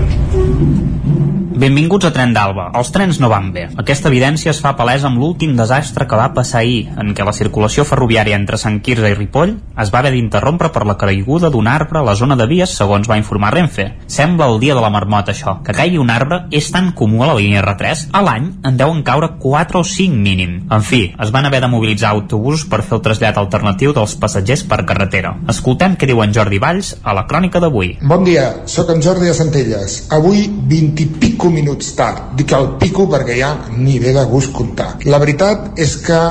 [1.61, 2.71] Benvinguts a Tren d'Alba.
[2.79, 3.67] Els trens no van bé.
[3.77, 7.35] Aquesta evidència es fa palesa amb l'últim desastre que va passar ahir, en què la
[7.37, 9.51] circulació ferroviària entre Sant Quirze i Ripoll
[9.83, 13.05] es va haver d'interrompre per la caiguda d'un arbre a la zona de vies, segons
[13.11, 13.85] va informar Renfe.
[14.09, 15.59] Sembla el dia de la marmota, això.
[15.61, 18.07] Que caigui un arbre és tan comú a la línia R3.
[18.09, 20.57] A l'any en deuen caure 4 o 5 mínim.
[20.73, 24.65] En fi, es van haver de mobilitzar autobusos per fer el trasllat alternatiu dels passatgers
[24.65, 25.35] per carretera.
[25.53, 27.99] Escoltem què diu en Jordi Valls a la crònica d'avui.
[28.01, 30.01] Bon dia, sóc en Jordi de Centelles.
[30.09, 32.31] Avui 20 i pico minuts tard.
[32.39, 34.95] Dic el pico perquè ja ni ve de gust comptar.
[35.05, 36.21] La veritat és que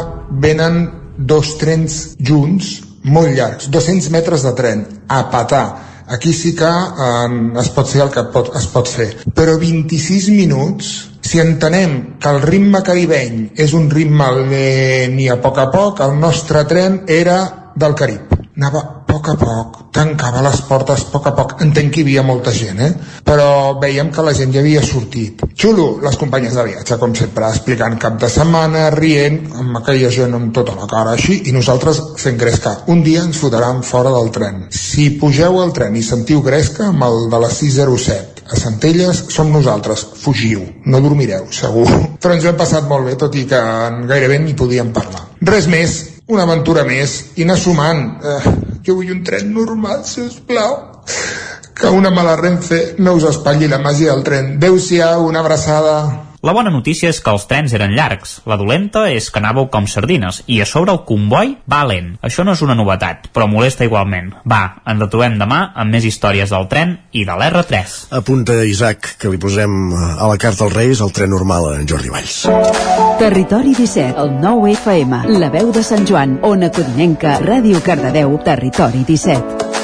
[0.43, 0.83] venen
[1.17, 5.67] dos trens junts, molt llargs, 200 metres de tren, a patar.
[6.11, 9.13] Aquí sí que eh, es pot fer el que pot, es pot fer.
[9.37, 10.91] Però 26 minuts,
[11.23, 16.03] si entenem que el ritme caribeny és un ritme lent i a poc a poc,
[16.03, 17.39] el nostre tren era
[17.77, 18.35] del Carib.
[18.57, 21.57] Anava poc a poc, tancava les portes poc a poc.
[21.65, 22.91] Entenc que hi havia molta gent, eh?
[23.27, 25.43] Però veiem que la gent ja havia sortit.
[25.59, 30.37] Xulo, les companyes de viatge, com sempre, explicant cap de setmana, rient, amb aquella gent
[30.39, 32.77] amb tota la cara així, i nosaltres fent gresca.
[32.95, 34.69] Un dia ens fotran fora del tren.
[34.71, 39.51] Si pugeu al tren i sentiu gresca, amb el de la 607, a Centelles som
[39.53, 41.87] nosaltres, fugiu, no dormireu, segur.
[42.21, 43.61] Però ens ho hem passat molt bé, tot i que
[44.11, 45.29] gairebé ni podíem parlar.
[45.47, 48.03] Res més, una aventura més, i anar sumant.
[48.23, 48.55] Eh,
[48.87, 50.79] jo vull un tren normal, si us plau.
[51.75, 54.57] Que una mala Renfe no us espatlli la màgia del tren.
[54.59, 55.97] Adéu-siau, una abraçada.
[56.41, 58.39] La bona notícia és que els trens eren llargs.
[58.49, 60.39] La dolenta és que anàveu com sardines.
[60.49, 62.15] I a sobre el comboi va lent.
[62.25, 64.31] Això no és una novetat, però molesta igualment.
[64.49, 67.99] Va, ens retrobem demà amb més històries del tren i de l'R3.
[68.23, 71.85] Apunta Isaac, que li posem a la carta als Reis el tren normal a en
[71.91, 72.39] Jordi Valls.
[73.21, 79.05] Territori 17, el 9 FM, la veu de Sant Joan, Ona Codinenca, Ràdio Cardedeu, Territori
[79.05, 79.80] 17.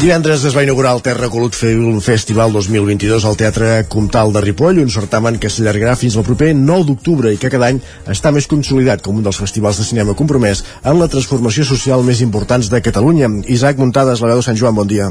[0.00, 4.78] Divendres es va inaugurar el Terra Colut Film Festival 2022 al Teatre Comtal de Ripoll,
[4.80, 8.48] un certamen que s'allargarà fins al proper 9 d'octubre i que cada any està més
[8.48, 12.80] consolidat com un dels festivals de cinema compromès en la transformació social més importants de
[12.80, 13.28] Catalunya.
[13.52, 15.10] Isaac Muntades, la veu de Sant Joan, bon dia.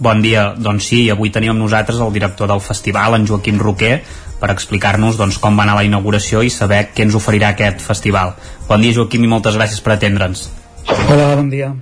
[0.00, 3.98] Bon dia, doncs sí, avui tenim amb nosaltres el director del festival, en Joaquim Roquer,
[4.40, 8.38] per explicar-nos doncs, com va anar la inauguració i saber què ens oferirà aquest festival.
[8.72, 10.48] Bon dia, Joaquim, i moltes gràcies per atendre'ns.
[10.88, 11.74] Hola, bon dia.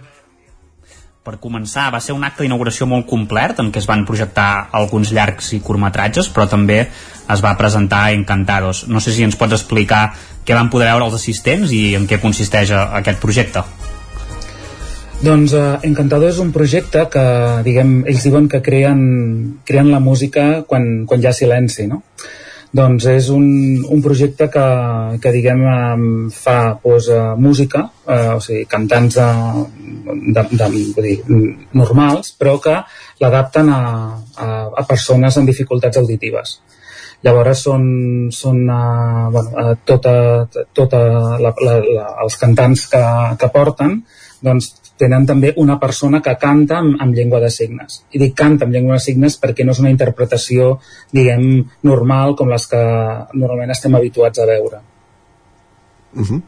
[1.30, 5.12] Per començar, va ser un acte d'inauguració molt complet en què es van projectar alguns
[5.14, 8.80] llargs i curtmetratges, però també es va presentar Encantados.
[8.90, 10.00] No sé si ens pots explicar
[10.42, 13.62] què van poder veure els assistents i en què consisteix eh, aquest projecte.
[15.22, 17.24] Doncs uh, Encantado és un projecte que,
[17.62, 19.00] diguem, ells diuen que creen,
[19.70, 22.02] creen la música quan, quan hi ha silenci, no?
[22.70, 23.46] Doncs és un,
[23.90, 24.64] un projecte que,
[25.22, 25.62] que diguem,
[26.30, 29.30] fa pues, uh, música, uh, o sigui, cantants de,
[30.36, 31.16] de, de, vull dir,
[31.74, 32.76] normals, però que
[33.22, 33.80] l'adapten a,
[34.38, 36.60] a, a persones amb dificultats auditives.
[37.26, 37.82] Llavors són,
[38.32, 40.14] són uh, bueno, uh, tota,
[40.72, 41.02] tota
[41.42, 43.02] la, la, la, els cantants que,
[43.40, 43.98] que porten
[44.40, 48.02] doncs tenen també una persona que canta amb, amb llengua de signes.
[48.12, 50.74] I dic canta amb llengua de signes perquè no és una interpretació,
[51.16, 51.46] diguem,
[51.88, 52.82] normal com les que
[53.34, 54.82] normalment estem habituats a veure.
[56.14, 56.42] Uh -huh.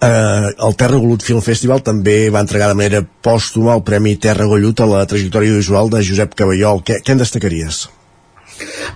[0.00, 4.46] Eh, el Terra Gollut Film Festival també va entregar de manera pòstuma el Premi Terra
[4.46, 6.80] Gollut a la trajectòria visual de Josep Caballol.
[6.86, 7.88] Què, què en destacaries?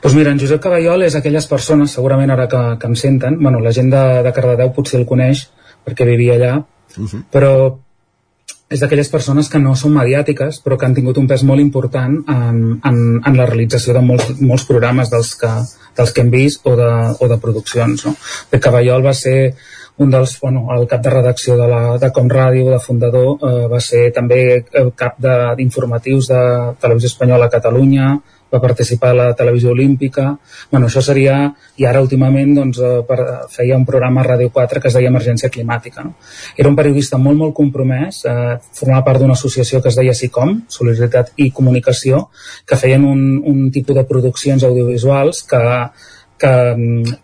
[0.02, 3.60] Doncs mira, en Josep Caballol és aquelles persones, segurament ara que, que em senten, bueno,
[3.60, 5.48] la gent de, de Cardedeu potser el coneix
[5.86, 6.54] perquè vivia allà,
[6.96, 7.22] uh -huh.
[7.32, 7.52] però
[8.66, 12.16] és d'aquelles persones que no són mediàtiques però que han tingut un pes molt important
[12.32, 15.52] en, en, en la realització de molts, molts programes dels que,
[15.96, 18.06] dels que hem vist o de, o de produccions.
[18.08, 18.16] No?
[18.50, 19.54] De Caballol va ser
[20.02, 23.66] un dels, bueno, el cap de redacció de, la, de Com Ràdio, de fundador, eh,
[23.70, 24.40] va ser també
[24.98, 25.16] cap
[25.56, 28.10] d'informatius de, de Televisió Espanyola a Catalunya,
[28.52, 30.26] va participar a la televisió olímpica
[30.70, 31.36] bueno, això seria,
[31.76, 33.18] i ara últimament doncs, eh, per,
[33.52, 36.14] feia un programa a Ràdio 4 que es deia Emergència Climàtica no?
[36.56, 40.60] era un periodista molt molt compromès eh, formava part d'una associació que es deia SICOM
[40.78, 42.26] Solidaritat i Comunicació
[42.66, 45.64] que feien un, un tipus de produccions audiovisuals que
[46.38, 46.52] que,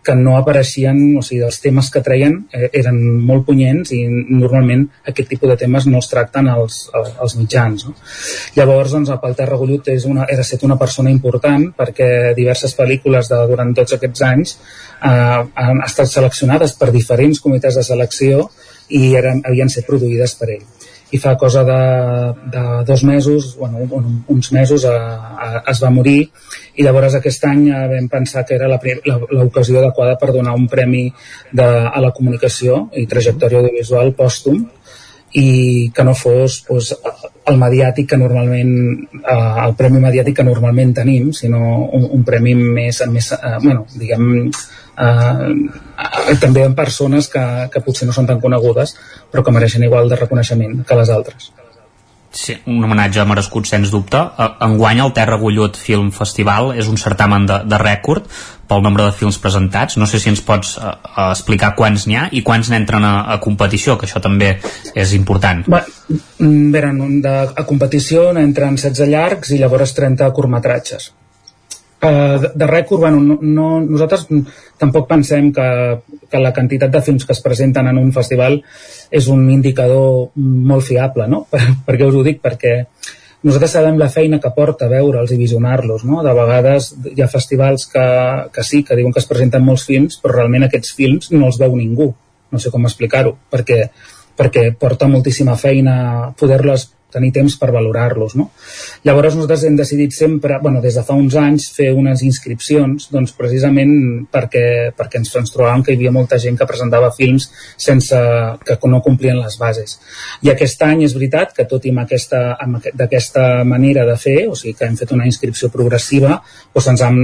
[0.03, 2.97] que no apareixien, o sigui, els temes que treien eh, eren
[3.27, 7.85] molt punyents i normalment aquest tipus de temes no els tracten als, als mitjans.
[7.87, 7.95] No?
[8.57, 13.29] Llavors, doncs, el Ter Regullut és una, era set una persona important perquè diverses pel·lícules
[13.31, 18.47] de, durant tots aquests anys eh, han estat seleccionades per diferents comitès de selecció
[18.93, 20.65] i eren, havien set produïdes per ell
[21.13, 21.81] i fa cosa de,
[22.49, 23.85] de dos mesos, bueno,
[24.27, 24.97] uns mesos, a,
[25.37, 26.23] a, es va morir.
[26.73, 31.05] I llavors aquest any vam pensar que era l'ocasió adequada per donar un premi
[31.51, 34.63] de, a la comunicació i trajectòria audiovisual pòstum.
[35.37, 35.47] I
[35.93, 36.95] que no fos doncs,
[37.51, 38.71] el mediàtic que normalment
[39.19, 43.85] eh, el premi mediàtic que normalment tenim sinó un, un premi més, més eh, bueno,
[43.95, 48.95] diguem eh, també en persones que, que potser no són tan conegudes
[49.31, 51.51] però que mereixen igual de reconeixement que les altres
[52.33, 54.17] Sí, un homenatge merescut, sens dubte.
[54.65, 58.25] Enguany el Terra Gullut Film Festival és un certamen de, de rècord
[58.67, 59.99] pel nombre de films presentats.
[60.01, 60.95] No sé si ens pots uh,
[61.29, 64.55] explicar quants n'hi ha i quants n'entren a, a competició, que això també
[64.97, 65.61] és important.
[65.69, 65.83] Bé,
[66.73, 71.11] veren, de, a competició n'entren 16 llargs i llavors 30 curtmetratges.
[72.03, 74.25] Uh, de, de rècord, bueno, no, no, nosaltres
[74.79, 75.67] tampoc pensem que,
[76.27, 78.57] que la quantitat de films que es presenten en un festival
[79.07, 81.45] és un indicador molt fiable, no?
[81.51, 82.41] Per, per què us ho dic?
[82.43, 82.73] Perquè
[83.47, 86.19] nosaltres sabem la feina que porta veure'ls i visionar-los, no?
[86.27, 88.07] De vegades hi ha festivals que,
[88.51, 91.61] que sí, que diuen que es presenten molts films, però realment aquests films no els
[91.61, 92.09] veu ningú.
[92.51, 93.79] No sé com explicar-ho, perquè,
[94.35, 95.95] perquè porta moltíssima feina
[96.39, 98.35] poder-les tenir temps per valorar-los.
[98.39, 98.49] No?
[99.07, 103.35] Llavors nosaltres hem decidit sempre, bueno, des de fa uns anys, fer unes inscripcions doncs,
[103.37, 103.93] precisament
[104.33, 104.65] perquè,
[104.97, 108.19] perquè ens, ens trobàvem que hi havia molta gent que presentava films sense
[108.65, 109.97] que no complien les bases.
[110.43, 114.37] I aquest any és veritat que tot i amb aquesta, amb d'aquesta manera de fer,
[114.49, 116.39] o sigui que hem fet una inscripció progressiva,
[116.73, 117.19] doncs se'ns han,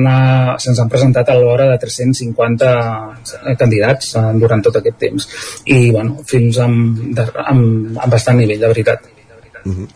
[0.62, 5.30] se han presentat a l'hora de 350 candidats eh, durant tot aquest temps.
[5.66, 9.19] I bueno, films amb, amb, amb bastant nivell, de veritat.
[9.66, 9.88] Uh -huh.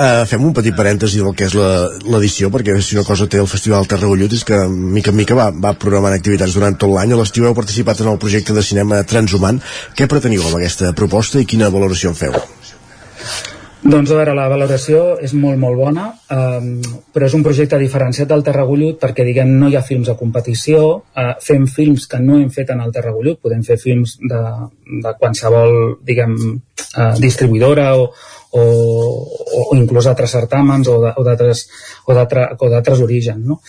[0.00, 3.48] Uh, fem un petit parèntesi del que és l'edició, perquè si una cosa té el
[3.50, 7.12] Festival Terra Gullut és que mica en mica va, va programant activitats durant tot l'any.
[7.12, 9.60] A l'estiu heu participat en el projecte de cinema Transhumant.
[9.98, 12.32] Què preteniu amb aquesta proposta i quina valoració en feu?
[13.80, 16.66] Doncs a veure, la valoració és molt, molt bona, um,
[17.12, 20.82] però és un projecte diferenciat del Terragullut perquè, diguem, no hi ha films a competició,
[21.00, 24.42] uh, fem films que no hem fet en el Terragullut, podem fer films de,
[25.06, 26.36] de qualsevol, diguem,
[26.92, 28.10] uh, distribuïdora o,
[28.50, 31.64] o, o inclús altres certàmens o d'altres
[32.06, 33.44] o d'altres orígens.
[33.46, 33.60] No?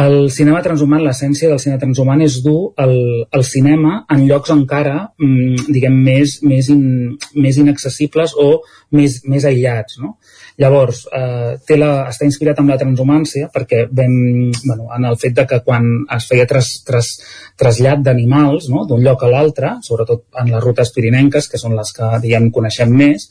[0.00, 2.94] El cinema transhumant, l'essència del cinema transhumant és dur el,
[3.28, 8.50] el cinema en llocs encara mm, diguem més, més, in, més inaccessibles o
[8.96, 10.00] més, més aïllats.
[10.00, 10.16] No?
[10.60, 14.16] Llavors, eh, té la, està inspirat amb la transhumància perquè vam,
[14.64, 15.86] bueno, en el fet de que quan
[16.16, 17.12] es feia tras, tras,
[17.60, 18.84] trasllat d'animals no?
[18.88, 22.92] d'un lloc a l'altre, sobretot en les rutes pirinenques, que són les que diguem, coneixem
[22.92, 23.28] més,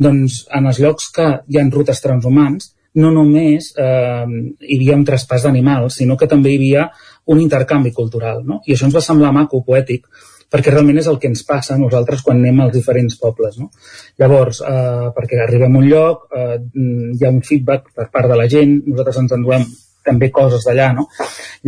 [0.00, 4.26] doncs en els llocs que hi ha rutes transhumants no només eh,
[4.66, 6.88] hi havia un traspàs d'animals, sinó que també hi havia
[7.30, 8.42] un intercanvi cultural.
[8.46, 8.60] No?
[8.66, 10.08] I això ens va semblar maco, poètic,
[10.50, 13.60] perquè realment és el que ens passa a nosaltres quan anem als diferents pobles.
[13.60, 13.70] No?
[14.18, 18.40] Llavors, eh, perquè arribem a un lloc, eh, hi ha un feedback per part de
[18.40, 19.68] la gent, nosaltres ens enduem
[20.02, 21.06] també coses d'allà, no?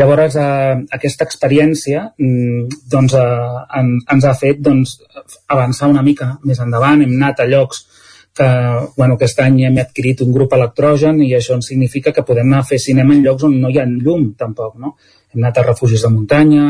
[0.00, 4.96] Llavors, eh, aquesta experiència mm, doncs, eh, en, ens ha fet doncs,
[5.52, 7.84] avançar una mica més endavant, hem anat a llocs
[8.36, 8.48] que
[8.96, 12.62] bueno, aquest any hem adquirit un grup electrogen i això ens significa que podem anar
[12.62, 14.96] a fer cinema en llocs on no hi ha llum tampoc, no?
[15.32, 16.66] Hem anat a refugis de muntanya,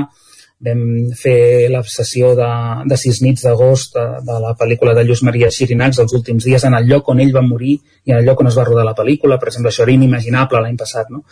[0.63, 0.83] vam
[1.19, 2.51] fer la sessió de,
[2.87, 6.67] de sis nits d'agost de, de la pel·lícula de Lluís Maria Xirinacs els últims dies
[6.67, 8.87] en el lloc on ell va morir i en el lloc on es va rodar
[8.87, 11.25] la pel·lícula, per exemple, això era inimaginable l'any passat, no?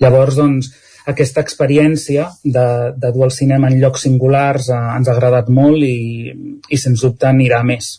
[0.00, 0.72] Llavors, doncs,
[1.06, 2.66] aquesta experiència de,
[2.96, 6.32] de dur el cinema en llocs singulars eh, ens ha agradat molt i,
[6.68, 7.96] i sens dubte anirà més.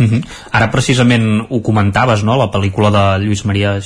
[0.00, 0.24] Uh -huh.
[0.52, 3.78] Ara precisament ho comentaves, no?, la pel·lícula de Lluís Maria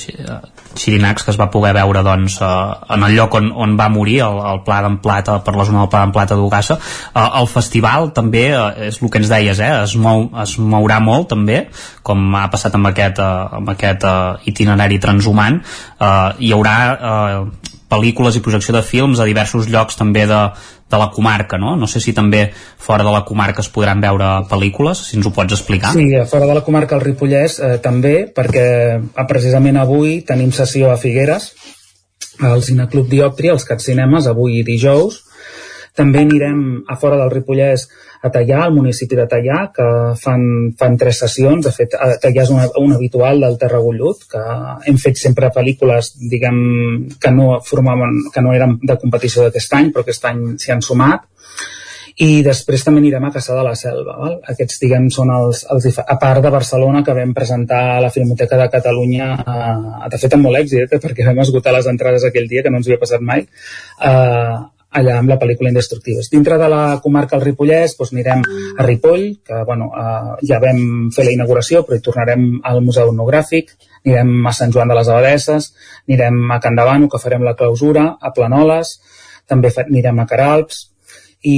[0.75, 4.21] Xirinacs que es va poder veure doncs, eh, en el lloc on, on va morir
[4.21, 7.47] el, el Pla d'en Plata, per la zona del Pla d'en Plata d'Ugassa eh, el
[7.47, 11.67] festival també eh, és el que ens deies, eh, es, mou, es mourà molt també,
[12.01, 15.61] com ha passat amb aquest, eh, amb aquest eh, itinerari transhumant
[15.99, 20.41] eh, hi haurà eh, pel·lícules i projecció de films a diversos llocs també de,
[20.91, 21.75] de la comarca, no?
[21.79, 25.33] No sé si també fora de la comarca es podran veure pel·lícules, si ens ho
[25.35, 25.95] pots explicar.
[25.95, 28.67] Sí, fora de la comarca el Ripollès eh, també, perquè
[28.99, 31.53] eh, precisament avui tenim sessió a Figueres,
[32.43, 35.23] al Cineclub Dioptri, als Cinemes, avui dijous.
[35.95, 37.85] També anirem a fora del Ripollès
[38.25, 39.85] a Tallà, al municipi de Tallà, que
[40.21, 40.43] fan,
[40.79, 41.63] fan tres sessions.
[41.67, 44.43] De fet, Tallà és una, un habitual del Terra Gullut, que
[44.89, 46.59] hem fet sempre pel·lícules, diguem,
[47.21, 50.85] que no formaven, que no eren de competició d'aquest any, però aquest any s'hi han
[50.85, 51.29] sumat
[52.23, 54.13] i després també anirem a Caçà de la Selva.
[54.21, 54.37] Val?
[54.53, 58.59] Aquests, diguem, són els, els a part de Barcelona, que vam presentar a la Filmoteca
[58.61, 62.47] de Catalunya, eh, de fet amb molt èxit, eh, perquè vam esgotar les entrades aquell
[62.47, 64.55] dia, que no ens havia passat mai, eh,
[64.99, 66.29] allà amb la pel·lícula Indestructives.
[66.31, 68.45] Dintre de la comarca del Ripollès doncs anirem
[68.77, 73.11] a Ripoll, que bueno, eh, ja vam fer la inauguració, però hi tornarem al Museu
[73.11, 73.75] Etnogràfic,
[74.05, 75.71] anirem a Sant Joan de les Abadesses,
[76.07, 78.99] anirem a Can Davano, que farem la clausura, a Planoles,
[79.49, 80.85] també anirem a Caralps,
[81.45, 81.57] i,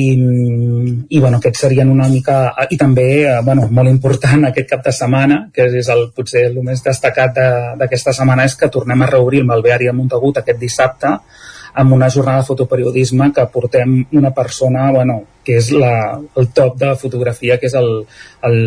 [1.16, 2.38] i bueno, aquests serien una mica
[2.70, 6.58] i també, eh, bueno, molt important aquest cap de setmana, que és el, potser el
[6.66, 7.38] més destacat
[7.80, 11.14] d'aquesta de, setmana és que tornem a reobrir el Malveari de Montagut aquest dissabte
[11.78, 16.76] amb una jornada de fotoperiodisme que portem una persona bueno, que és la, el top
[16.82, 17.92] de fotografia, que és el,
[18.50, 18.58] el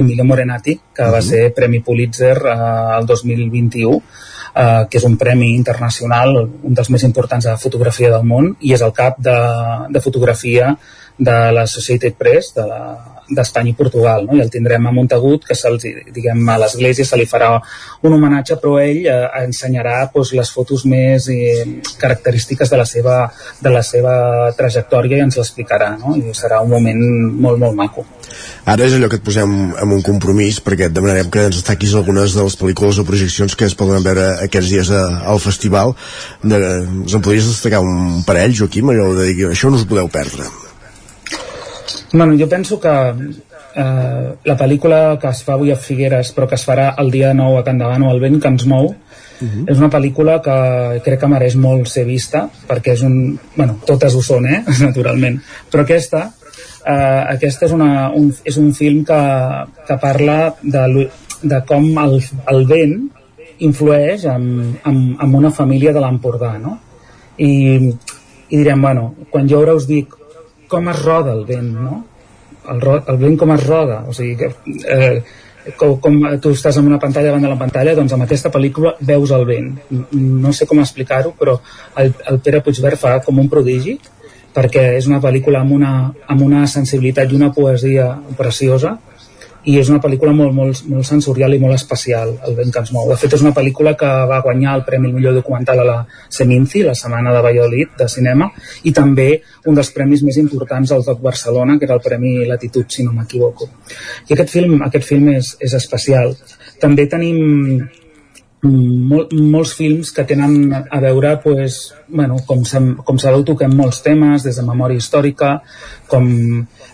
[0.00, 1.14] Emilio Morenati, que uh -huh.
[1.14, 4.02] va ser Premi Pulitzer eh, el 2021,
[4.54, 8.72] eh, que és un premi internacional, un dels més importants de fotografia del món, i
[8.74, 9.38] és el cap de,
[9.88, 10.76] de fotografia
[11.18, 12.80] de la Societat Press, de la,
[13.28, 14.36] d'Espanya i Portugal, no?
[14.36, 17.54] i el tindrem a Montagut, que se'ls, diguem, a l'església se li farà
[18.06, 21.64] un homenatge, però ell eh, ensenyarà doncs, les fotos més eh,
[22.00, 23.16] característiques de la, seva,
[23.62, 26.14] de la seva trajectòria i ens l'explicarà, no?
[26.18, 27.02] i serà un moment
[27.46, 28.06] molt, molt maco.
[28.66, 31.94] Ara és allò que et posem en un compromís perquè et demanarem que ens destaquis
[31.94, 35.02] algunes de les pel·lícules o projeccions que es poden veure aquests dies a,
[35.32, 35.94] al festival.
[36.42, 40.10] De, ens en podries destacar un parell, Joaquim, allò de dir això no us podeu
[40.12, 40.65] perdre.
[42.12, 42.94] Bueno, jo penso que
[43.76, 47.34] eh, la pel·lícula que es fa avui a Figueres però que es farà el dia
[47.34, 48.94] 9 a Can Davano, El vent que ens mou,
[49.36, 49.64] Uh -huh.
[49.70, 53.38] És una pel·lícula que crec que mereix molt ser vista, perquè és un...
[53.54, 54.64] bueno, totes ho són, eh?
[54.80, 55.40] naturalment.
[55.70, 56.32] Però aquesta,
[56.86, 59.20] eh, aquesta és, una, un, és un film que,
[59.86, 61.08] que parla de,
[61.42, 63.10] de com el, el vent
[63.58, 66.78] influeix en, en, en una família de l'Empordà, no?
[67.38, 67.50] I,
[68.48, 70.14] I direm, bueno, quan jo ara us dic
[70.68, 72.04] com es roda el vent, no?
[72.70, 74.50] El, ro el vent com es roda, o sigui que
[74.90, 75.22] eh,
[75.78, 78.94] com, com tu estàs en una pantalla davant de la pantalla, doncs amb aquesta pel·lícula
[79.00, 79.72] veus el vent.
[80.12, 81.56] No sé com explicar-ho, però
[82.02, 83.96] el, el Pere Puigverd fa com un prodigi,
[84.56, 85.92] perquè és una pel·lícula amb una,
[86.32, 88.96] amb una sensibilitat i una poesia preciosa,
[89.66, 92.92] i és una pel·lícula molt, molt, molt sensorial i molt especial, El vent que ens
[92.94, 93.08] mou.
[93.10, 95.96] De fet, és una pel·lícula que va guanyar el Premi Millor Documental a la
[96.38, 98.48] Seminci, la setmana de Valladolid, de cinema,
[98.86, 99.28] i també
[99.66, 103.12] un dels premis més importants al Doc Barcelona, que era el Premi Latitud, si no
[103.16, 103.68] m'equivoco.
[104.28, 106.36] I aquest film, aquest film és, és especial.
[106.80, 107.88] També tenim
[108.62, 112.62] mol, molts films que tenen a veure pues, bueno, com,
[113.04, 115.58] com sabeu toquem molts temes des de memòria històrica
[116.10, 116.30] com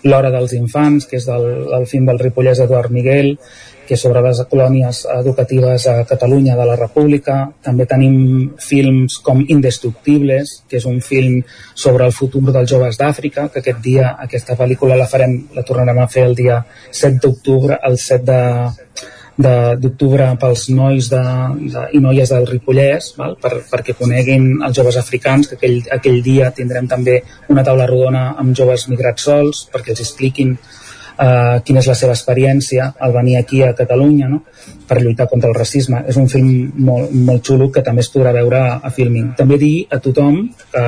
[0.02, 3.36] L'hora dels infants, que és del, del film del ripollès Eduard Miguel,
[3.86, 7.36] que és sobre les colònies educatives a Catalunya de la República.
[7.62, 8.16] També tenim
[8.58, 11.38] films com Indestructibles, que és un film
[11.74, 16.02] sobre el futur dels joves d'Àfrica, que aquest dia, aquesta pel·lícula la farem, la tornarem
[16.02, 16.58] a fer el dia
[16.90, 18.42] 7 d'octubre, el 7 de,
[19.42, 21.22] d'octubre pels nois de,
[21.72, 23.36] de, i noies del Ripollès val?
[23.42, 27.20] Per, perquè coneguin els joves africans que aquell, aquell dia tindrem també
[27.52, 32.16] una taula rodona amb joves migrats sols perquè els expliquin uh, quina és la seva
[32.16, 34.42] experiència al venir aquí a Catalunya no?
[34.88, 38.34] per lluitar contra el racisme és un film molt, molt xulo que també es podrà
[38.36, 40.86] veure a Filming també dir a tothom que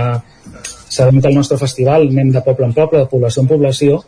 [0.95, 4.03] sabem que el nostre festival anem de poble en poble, de població en població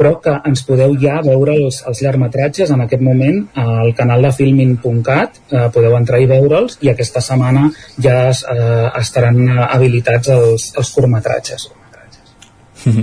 [0.00, 4.32] però que ens podeu ja veure els, els llargmetratges en aquest moment al canal de
[4.32, 7.66] filmin.cat, eh, podeu entrar i veure'ls i aquesta setmana
[8.00, 11.68] ja eh, estaran habilitats els, els curtmetratges.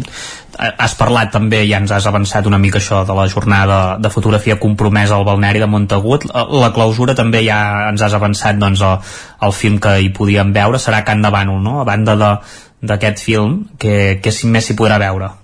[0.57, 4.55] Has parlat també, ja ens has avançat una mica això de la jornada de fotografia
[4.57, 6.25] compromesa al balneari de Montagut.
[6.33, 7.59] La clausura també ja
[7.91, 11.83] ens has avançat doncs, el film que hi podíem veure serà Can de Bànol, no?
[11.83, 15.35] A banda d'aquest film, que, que més s'hi podrà veure?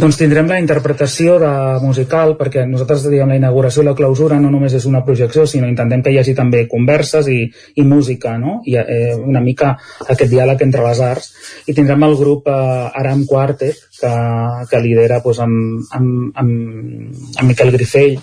[0.00, 1.50] Doncs tindrem la interpretació de
[1.82, 5.68] musical, perquè nosaltres diguem la inauguració i la clausura no només és una projecció, sinó
[5.68, 7.40] intentem que hi hagi també converses i,
[7.76, 8.60] i música, no?
[8.64, 9.74] I eh, una mica
[10.06, 11.32] aquest diàleg entre les arts.
[11.66, 14.14] I tindrem el grup eh, Aram Quartet, que,
[14.70, 18.16] que lidera doncs, amb, amb, amb, amb Miquel Grifell,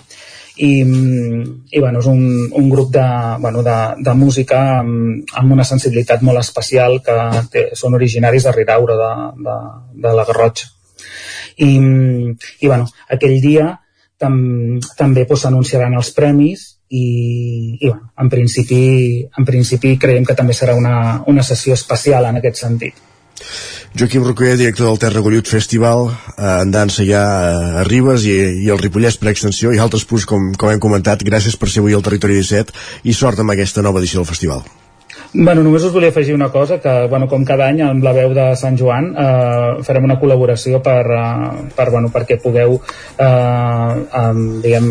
[0.58, 2.24] i, i bueno, és un,
[2.58, 3.04] un grup de,
[3.44, 7.20] bueno, de, de música amb, amb una sensibilitat molt especial que
[7.52, 9.12] té, són originaris de Ridaura, de,
[9.46, 9.60] de,
[10.08, 10.72] de la Garrotxa.
[11.58, 11.70] I,
[12.62, 13.72] i bueno, aquell dia
[14.18, 14.36] tam,
[14.98, 17.04] també doncs, s'anunciaran els premis i,
[17.80, 18.80] i bueno, en, principi,
[19.26, 23.04] en principi creiem que també serà una, una sessió especial en aquest sentit.
[23.98, 27.22] Joaquim Roquer, director del Terra Gollut Festival, eh, en dansa ja
[27.80, 31.24] a Ribes i, i el Ripollès per extensió i altres punts com, com hem comentat.
[31.24, 34.66] Gràcies per ser avui al Territori 17 i sort amb aquesta nova edició del festival.
[35.32, 38.32] Bueno, només us volia afegir una cosa, que bueno, com cada any amb la veu
[38.36, 44.32] de Sant Joan eh, farem una col·laboració per, eh, per, bueno, perquè pugueu eh, eh,
[44.64, 44.88] diguem,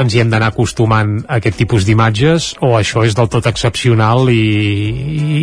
[0.00, 4.30] ens hi hem d'anar acostumant a aquest tipus d'imatges o això és del tot excepcional
[4.32, 4.44] i,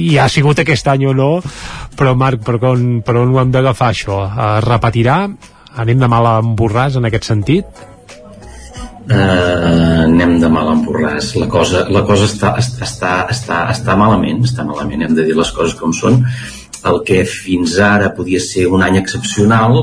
[0.09, 1.29] i ha sigut aquest any o no
[1.95, 4.23] però Marc, per on, per on ho hem d'agafar això?
[4.25, 5.19] Es repetirà?
[5.75, 7.83] Anem de mal a emborràs en aquest sentit?
[9.05, 14.39] Uh, anem de mal a emborràs la cosa, la cosa està, està, està, està malament
[14.47, 16.23] està malament, hem de dir les coses com són
[16.89, 19.77] el que fins ara podia ser un any excepcional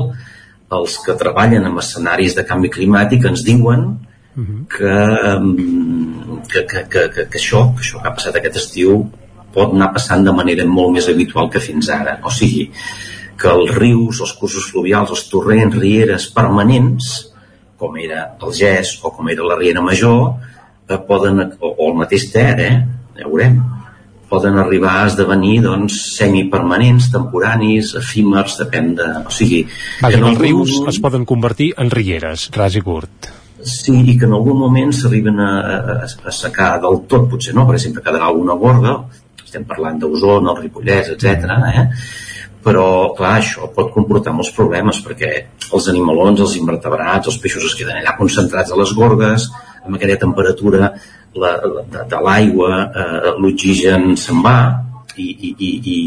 [0.75, 4.61] els que treballen en escenaris de canvi climàtic ens diuen uh -huh.
[5.37, 9.05] um, que, que, que, que, que això que això que ha passat aquest estiu
[9.53, 12.71] pot anar passant de manera molt més habitual que fins ara o sigui,
[13.39, 17.13] que els rius, els cursos fluvials, els torrents, rieres permanents
[17.83, 20.33] com era el GES o com era la Riera Major,
[20.87, 22.75] eh, poden, o, o el mateix Ter, eh?
[23.17, 23.59] ja veurem,
[24.31, 29.09] poden arribar a esdevenir doncs, semipermanents, temporanis, efímers, depèn de...
[29.27, 29.65] O sigui...
[30.01, 30.93] Vaja, que els rius moment...
[30.93, 33.31] es poden convertir en rieres, ras i curt.
[33.63, 37.67] Sí, i que en algun moment s'arriben a, a, a secar del tot, potser no,
[37.67, 38.95] per exemple, quedarà alguna gorda,
[39.43, 41.51] estem parlant d'Osona, el Ripollès, etc.
[41.69, 41.85] Eh?
[42.63, 45.31] Però clar, això pot comportar molts problemes perquè
[45.73, 49.49] els animalons, els invertebrats, els peixos es queden allà concentrats a les gorgues,
[49.83, 50.93] amb aquella temperatura
[51.35, 54.57] la, la, de, de l'aigua, eh, l'oxigen se'n va
[55.17, 55.97] i, i, i, i,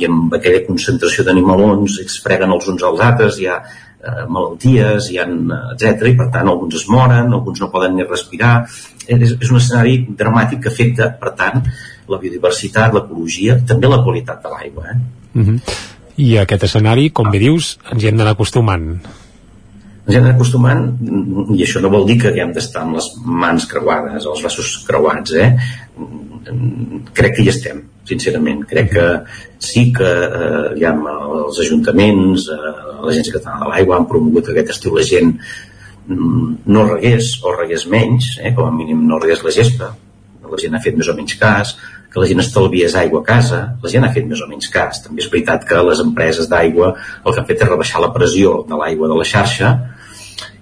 [0.00, 5.12] i amb aquella concentració d'animalons es freguen els uns als altres, hi ha eh, malalties,
[5.12, 5.28] hi ha,
[5.76, 8.56] etc i per tant alguns es moren, alguns no poden ni respirar.
[9.06, 11.64] És, és un escenari dramàtic que afecta, per tant,
[12.10, 14.92] la biodiversitat, l'ecologia, també la qualitat de l'aigua.
[14.92, 15.00] Eh?
[15.38, 15.89] Mm -hmm
[16.20, 18.86] i aquest escenari, com bé dius, ens hi hem d'anar acostumant.
[20.00, 20.84] Ens hi hem acostumant
[21.54, 23.08] i això no vol dir que haguem d'estar amb les
[23.44, 25.50] mans creuades, els braços creuats, eh?
[27.16, 28.64] Crec que hi estem, sincerament.
[28.68, 29.06] Crec que
[29.62, 34.74] sí que eh, ja els ajuntaments, eh, l'Agència Catalana de l'Aigua han promogut que aquest
[34.76, 38.54] estiu la gent mm, no regués o regués menys, eh?
[38.56, 39.92] com a mínim no regués la gespa,
[40.50, 41.76] la gent ha fet més o menys cas,
[42.10, 45.04] que la gent estalviés aigua a casa, la gent ha fet més o menys cas.
[45.04, 48.60] També és veritat que les empreses d'aigua el que han fet és rebaixar la pressió
[48.68, 49.74] de l'aigua de la xarxa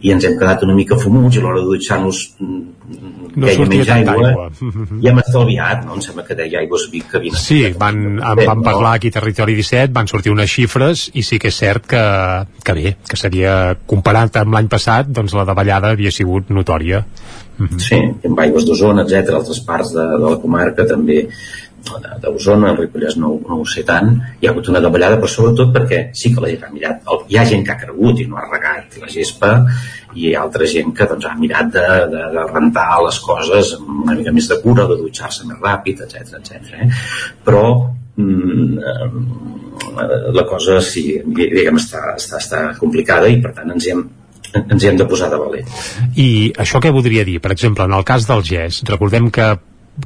[0.03, 3.79] i ens hem quedat una mica fumuts i a l'hora de dutxar-nos No queia sortia
[3.79, 4.87] menys tanta aigua, aigua.
[5.03, 5.97] i hem estalviat, no?
[5.99, 9.17] Em sembla que deia Aigües Vic que havien Sí, van, en van parlar aquí a
[9.19, 12.05] Territori 17, van sortir unes xifres i sí que és cert que,
[12.65, 17.05] que bé, que seria, comparat amb l'any passat, doncs la davallada havia sigut notòria.
[17.83, 17.97] Sí,
[18.29, 21.25] amb aigües d'Osona, etc altres parts de, de la comarca també
[22.23, 24.09] d'Osona, el Ripollès no, no ho sé tant,
[24.41, 27.23] hi ha hagut una davallada, però sobretot perquè sí que la gent ha mirat, el-
[27.33, 29.53] hi ha gent que ha cregut i no ha regat la gespa,
[30.15, 33.73] i hi ha altra gent que doncs, ha mirat de, de, de rentar les coses
[33.79, 36.75] amb una mica més de cura, de dutxar-se més ràpid, etc etc.
[36.83, 36.91] Eh?
[37.47, 37.65] Però
[38.19, 44.05] mm, eh, la cosa sí, diguem, està, està, està complicada i per tant ens hem,
[44.55, 45.65] ens hi hem de posar de valer.
[46.17, 47.39] I això què voldria dir?
[47.41, 49.57] Per exemple, en el cas del GES, recordem que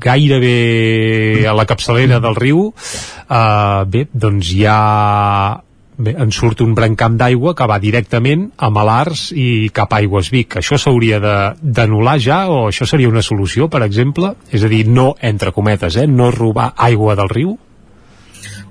[0.01, 5.61] gairebé a la capçalera del riu eh, bé, doncs hi ha
[6.03, 10.30] bé, en surt un brancamp d'aigua que va directament a Malars i cap a Aigües
[10.32, 10.57] Vic.
[10.62, 14.34] Això s'hauria de- d'anul·lar ja o això seria una solució, per exemple?
[14.51, 17.59] És a dir, no, entre cometes, eh, no robar aigua del riu?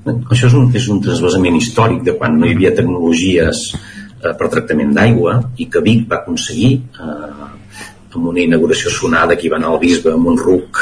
[0.02, 3.76] Això és un, és un transvasament històric de quan no hi havia tecnologies
[4.24, 7.52] eh, per tractament d'aigua i que Vic va aconseguir eh,
[8.12, 10.82] amb una inauguració sonada que hi va anar el bisbe amb un ruc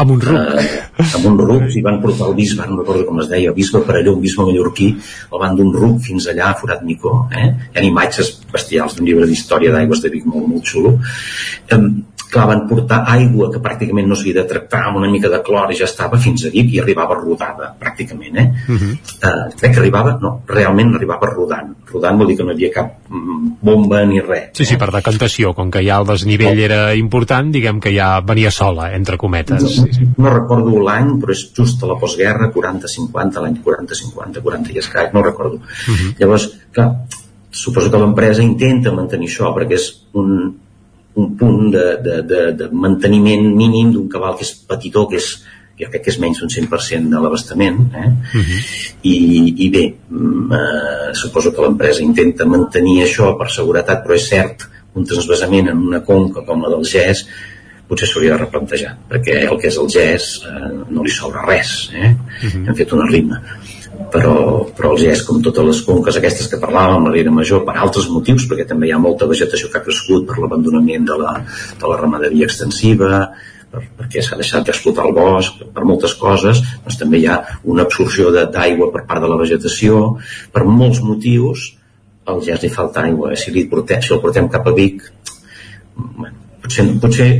[0.00, 3.20] amb un ruc eh, amb un ruc i van portar el bisbe, no recordo com
[3.24, 6.60] es deia el bisbe Parelló, un bisbe mallorquí el van d'un ruc fins allà a
[6.60, 7.48] Forat Micó eh?
[7.72, 10.96] hi ha imatges bestials d'un llibre d'història d'aigües de Vic molt, molt xulo.
[11.70, 11.82] Eh,
[12.30, 15.72] clar, van portar aigua que pràcticament no s'havia de tractar amb una mica de clor
[15.72, 18.46] i ja estava fins a Vic i arribava rodada pràcticament eh?
[18.68, 18.92] Uh -huh.
[19.28, 21.74] eh, crec que arribava, no, realment arribava rodant.
[21.92, 24.50] Rodant vol dir que no hi havia cap mm, bomba ni res.
[24.52, 28.50] Sí, sí, per decantació, com que ja el desnivell era important, diguem que ja venia
[28.50, 29.62] sola, entre cometes.
[29.62, 30.08] Sí, sí.
[30.16, 35.12] No recordo l'any, però és just a la postguerra, 40-50, l'any 40-50, 40 i escaig,
[35.12, 35.56] no recordo.
[35.56, 36.14] Uh -huh.
[36.18, 37.06] Llavors, clar,
[37.50, 40.54] suposo que l'empresa intenta mantenir això, perquè és un,
[41.20, 45.32] un punt de, de, de, de manteniment mínim d'un cabal que és petitó, que és
[45.80, 48.10] jo crec que és menys d'un 100% de l'abastament eh?
[49.08, 49.16] I,
[49.64, 54.66] i bé mm, eh, suposo que l'empresa intenta mantenir això per seguretat però és cert
[54.98, 57.24] un transvasament en una conca com la del GES
[57.90, 61.74] potser s'hauria de replantejar perquè el que és el GES eh, no li sobra res
[61.96, 62.12] eh?
[62.50, 63.40] hem fet una rima
[64.12, 64.34] però,
[64.76, 68.08] però el GES, com totes les conques aquestes que parlàvem, la Riera Major, per altres
[68.12, 71.34] motius, perquè també hi ha molta vegetació que ha crescut per l'abandonament de, la,
[71.80, 73.20] de la ramaderia extensiva,
[73.70, 77.38] per, perquè s'ha deixat d'explotar el bosc, per moltes coses, doncs també hi ha
[77.74, 80.02] una absorció d'aigua per part de la vegetació,
[80.54, 81.70] per molts motius,
[82.30, 85.06] al GES li falta aigua, si, li portem, si el portem cap a Vic,
[85.96, 87.30] bueno, potser, potser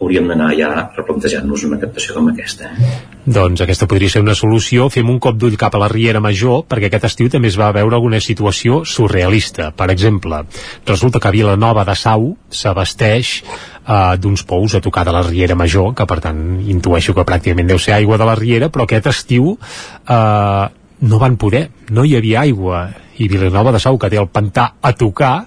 [0.00, 2.68] hauríem d'anar ja replantejant-nos una captació com aquesta.
[2.72, 2.96] Eh?
[3.26, 4.88] Doncs aquesta podria ser una solució.
[4.92, 7.72] Fem un cop d'ull cap a la Riera Major, perquè aquest estiu també es va
[7.74, 9.70] veure alguna situació surrealista.
[9.76, 10.42] Per exemple,
[10.86, 15.94] resulta que Vilanova de Sau s'abasteix eh, d'uns pous a tocar de la Riera Major,
[15.96, 19.56] que per tant intueixo que pràcticament deu ser aigua de la Riera, però aquest estiu
[19.56, 20.66] eh,
[21.06, 22.86] no van poder, no hi havia aigua
[23.18, 25.46] i Vilanova de Sau, que té el pantà a tocar,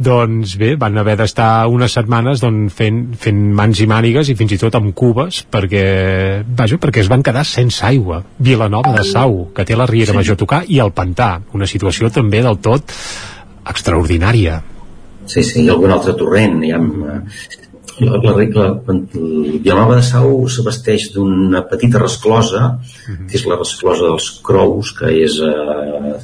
[0.00, 4.56] doncs bé, van haver d'estar unes setmanes doncs, fent, fent mans i mànigues i fins
[4.56, 5.84] i tot amb cubes perquè,
[6.56, 8.22] vaja, perquè es van quedar sense aigua.
[8.38, 10.16] Vilanova de Sau, que té la Riera Sí.
[10.16, 12.92] Major a tocar, i el pantà, una situació també del tot
[13.70, 14.60] extraordinària.
[15.30, 16.62] Sí, sí, i algun altre torrent.
[16.66, 17.18] Hi ha, eh,
[18.00, 18.94] la, la, la, la
[19.60, 25.36] Vilanova de Sau s'abasteix d'una petita resclosa, que és la resclosa dels Crous, que és
[25.44, 26.14] eh,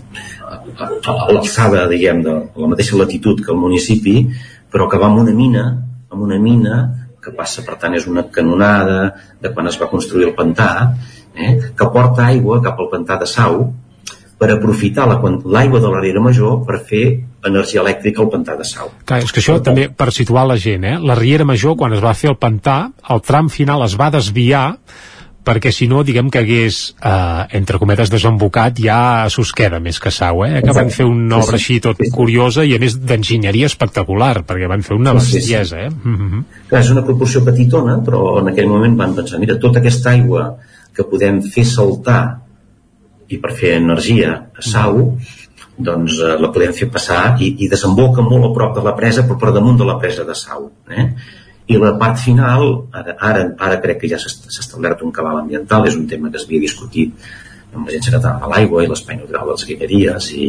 [0.46, 4.20] a, l'alçada, diguem, de la mateixa latitud que el municipi,
[4.72, 5.66] però que va amb una mina,
[6.12, 6.78] amb una mina
[7.22, 9.00] que passa, per tant, és una canonada
[9.42, 10.70] de quan es va construir el pantà,
[11.34, 13.66] eh, que porta aigua cap al pantà de Sau,
[14.36, 17.04] per aprofitar l'aigua de la Riera Major per fer
[17.48, 18.90] energia elèctrica al pantà de Sau.
[19.08, 20.96] Clar, és que això també per situar la gent, eh?
[21.00, 22.76] La Riera Major, quan es va fer el pantà,
[23.14, 24.66] el tram final es va desviar
[25.46, 30.10] perquè si no, diguem que hagués, eh, entre cometes, desembocat ja a Susqueda més que
[30.10, 30.60] Sau, eh?
[30.64, 34.82] Que van fer una obra així tot curiosa i a més d'enginyeria espectacular, perquè van
[34.82, 35.36] fer una Sí, sí, sí.
[35.38, 35.90] bestiesa, eh?
[35.90, 36.44] Mm -hmm.
[36.68, 40.56] Clar, és una proporció petitona, però en aquell moment van pensar, mira, tota aquesta aigua
[40.92, 42.40] que podem fer saltar
[43.28, 45.16] i per fer energia a Sau,
[45.76, 49.22] doncs eh, la podem fer passar i, i desemboca molt a prop de la presa,
[49.22, 50.70] però per damunt de la presa de Sau.
[50.90, 51.08] Eh?
[51.66, 52.62] I la part final,
[52.94, 54.30] ara, ara, ara crec que ja s'ha
[54.62, 57.14] establert un cabal ambiental, és un tema que es havia discutit
[57.74, 60.46] amb l'Agència Catalana de l'Aigua i l'Espai Natural de les Guilleries i,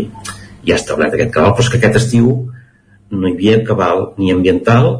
[0.67, 2.29] i ha establert aquest cabal, però és que aquest estiu
[3.09, 4.91] no hi havia cabal ni ambiental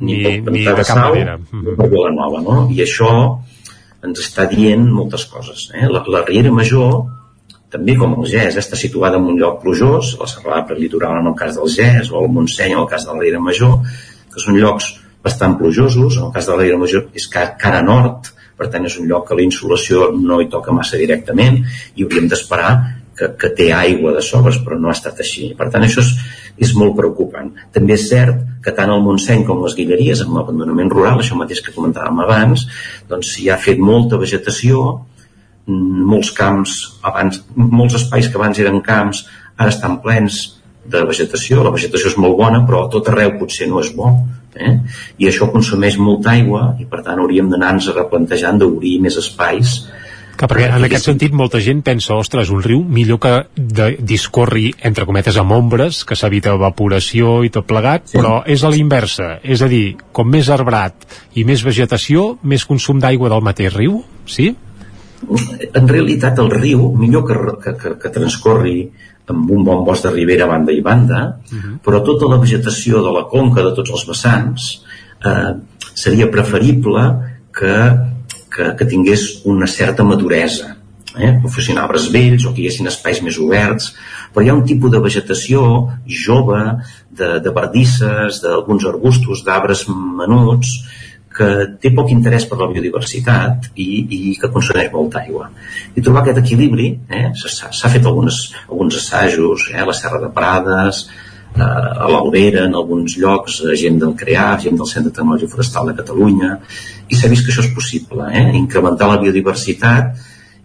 [0.00, 1.36] ni, Ni- ni de cap Sau, manera.
[1.52, 2.56] ni per Vilanova, no?
[2.72, 3.10] I això
[4.06, 5.70] ens està dient moltes coses.
[5.74, 5.86] Eh?
[5.92, 7.02] La, la Riera Major,
[7.72, 11.34] també com el GES, està situada en un lloc plujós, la serralada prelitoral en el
[11.38, 13.80] cas del GES, o el Montseny en el cas de la Riera Major,
[14.32, 14.94] que són llocs
[15.26, 18.96] bastant plujosos, en el cas de la Riera Major és cara nord, per tant és
[19.00, 21.60] un lloc que la insolació no hi toca massa directament
[21.94, 22.70] i hauríem d'esperar
[23.16, 25.50] que, que té aigua de sobres però no ha estat així.
[25.58, 26.12] Per tant això és,
[26.68, 27.50] és molt preocupant.
[27.74, 31.62] També és cert que tant el Montseny com les Guilleries amb l'abandonament rural, això mateix
[31.64, 32.66] que comentàvem abans
[33.10, 34.82] doncs s'hi ha fet molta vegetació
[35.66, 39.24] mm, molts camps abans, molts espais que abans eren camps
[39.56, 40.55] ara estan plens
[40.92, 44.12] de vegetació, la vegetació és molt bona però tot arreu potser no és bo
[44.54, 44.78] eh?
[45.18, 49.78] i això consumeix molta aigua i per tant hauríem d'anar-nos replantejant d'obrir més espais
[50.36, 54.66] que perquè en aquest sentit molta gent pensa, ostres, un riu millor que de, discorri
[54.84, 58.18] entre cometes amb ombres, que s'evita evaporació i tot plegat, sí.
[58.18, 61.08] però és a la inversa, és a dir, com més arbrat
[61.40, 64.52] i més vegetació, més consum d'aigua del mateix riu, sí?
[65.72, 68.76] En realitat el riu, millor que, que, que, que transcorri
[69.32, 71.56] amb un bon bosc de ribera banda i banda, uh.
[71.56, 71.78] -huh.
[71.84, 74.82] però tota la vegetació de la conca de tots els vessants
[75.24, 75.54] eh,
[75.94, 77.02] seria preferible
[77.52, 77.76] que,
[78.52, 80.76] que, que tingués una certa maduresa,
[81.18, 81.40] eh?
[81.48, 83.94] fossin arbres vells o que hi haguessin espais més oberts,
[84.32, 85.62] però hi ha un tipus de vegetació
[86.06, 86.60] jove,
[87.10, 90.74] de, de verdisses, d'alguns arbustos, d'arbres menuts,
[91.36, 91.48] que
[91.82, 95.50] té poc interès per la biodiversitat i, i que consumeix molta aigua.
[95.94, 100.30] I trobar aquest equilibri, eh, s'ha fet algunes, alguns assajos, eh, a la Serra de
[100.36, 101.02] Prades,
[101.56, 105.92] eh, a l'Albera, en alguns llocs, gent del CREA, gent del Centre de Tecnologia Forestal
[105.92, 106.54] de Catalunya,
[107.08, 110.16] i s'ha vist que això és possible, eh, incrementar la biodiversitat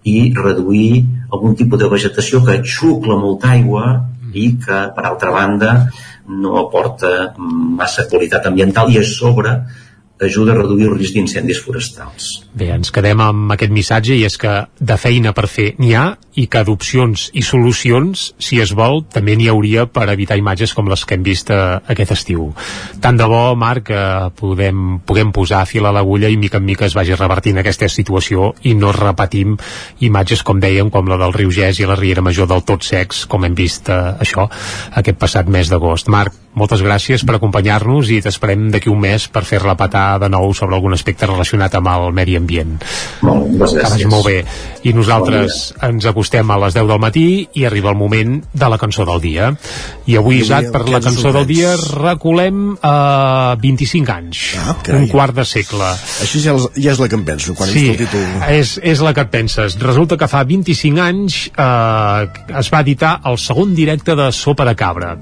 [0.03, 3.85] i reduir algun tipus de vegetació que xucla molta aigua
[4.33, 5.75] i que, per altra banda,
[6.31, 9.57] no aporta massa qualitat ambiental i a sobre
[10.25, 12.29] ajuda a reduir el risc d'incendis forestals.
[12.53, 16.05] Bé, ens quedem amb aquest missatge i és que de feina per fer n'hi ha
[16.39, 20.87] i que d'opcions i solucions, si es vol, també n'hi hauria per evitar imatges com
[20.91, 21.59] les que hem vist eh,
[21.91, 22.51] aquest estiu.
[23.03, 24.03] Tant de bo, Marc, que
[24.37, 28.51] podem, puguem posar fil a l'agulla i mica en mica es vagi revertint aquesta situació
[28.63, 29.57] i no repetim
[29.99, 33.25] imatges, com dèiem, com la del riu Gès i la Riera Major del tot secs,
[33.27, 34.47] com hem vist eh, això
[35.01, 36.11] aquest passat mes d'agost.
[36.11, 40.51] Marc, moltes gràcies per acompanyar-nos i t'esperem d'aquí un mes per fer repetar de nou
[40.57, 42.77] sobre algun aspecte relacionat amb el medi ambient.
[43.23, 44.07] Moltes gràcies.
[44.11, 44.41] molt bé.
[44.83, 48.69] I nosaltres bon ens acostem a les 10 del matí i arriba el moment de
[48.69, 49.51] la cançó del dia.
[50.05, 54.43] I avui, Isaac, per la cançó del dia recolem uh, 25 anys.
[54.59, 55.91] Ah, un quart de segle.
[56.23, 58.25] Això ja, ja és la que em penso, quan sí, el títol...
[58.51, 59.77] és, és la que et penses.
[59.81, 64.75] Resulta que fa 25 anys eh, es va editar el segon directe de Sopa de
[64.75, 65.15] Cabra.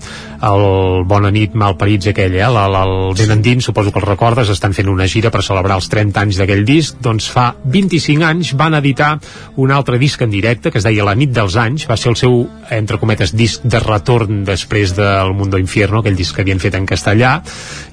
[0.49, 2.47] El Bona nit, malparits aquell, eh?
[2.47, 5.89] La, la, el Benandín, suposo que el recordes, estan fent una gira per celebrar els
[5.91, 9.15] 30 anys d'aquell disc, doncs fa 25 anys van editar
[9.59, 12.17] un altre disc en directe que es deia La nit dels anys, va ser el
[12.19, 12.41] seu,
[12.73, 16.87] entre cometes, disc de retorn després del Mundo Infierno, aquell disc que havien fet en
[16.89, 17.37] castellà,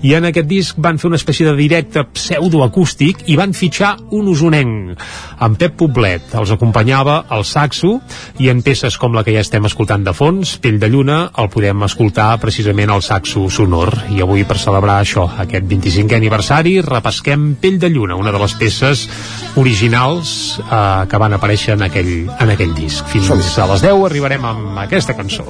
[0.02, 4.28] i en aquest disc van fer una espècie de directe pseudoacústic i van fitxar un
[4.32, 5.02] usonenc,
[5.46, 7.96] en Pep Poblet, els acompanyava el saxo,
[8.40, 11.50] i en peces com la que ja estem escoltant de fons, Pell de Lluna, el
[11.52, 13.92] podem escoltar precisament al saxo sonor.
[14.16, 18.56] I avui, per celebrar això, aquest 25è aniversari, repesquem Pell de Lluna, una de les
[18.58, 19.06] peces
[19.60, 23.06] originals eh, que van aparèixer en aquell, en aquell disc.
[23.10, 25.44] Fins a les 10 arribarem amb aquesta cançó.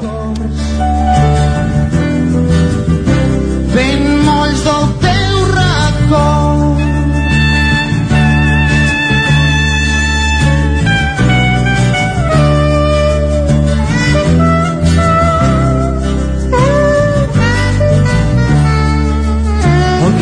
[3.76, 6.84] Ben molls del teu record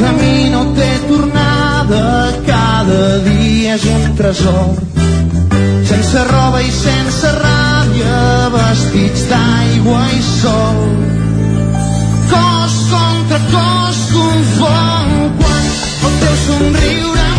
[0.01, 2.03] camí no té tornada,
[2.49, 4.95] cada dia és un tresor.
[6.15, 8.19] Sense roba i sense ràbia,
[8.55, 10.79] vestits d'aigua i sol.
[12.31, 15.11] Cos contra cos confon
[15.43, 15.67] quan
[16.07, 17.34] el teu somriure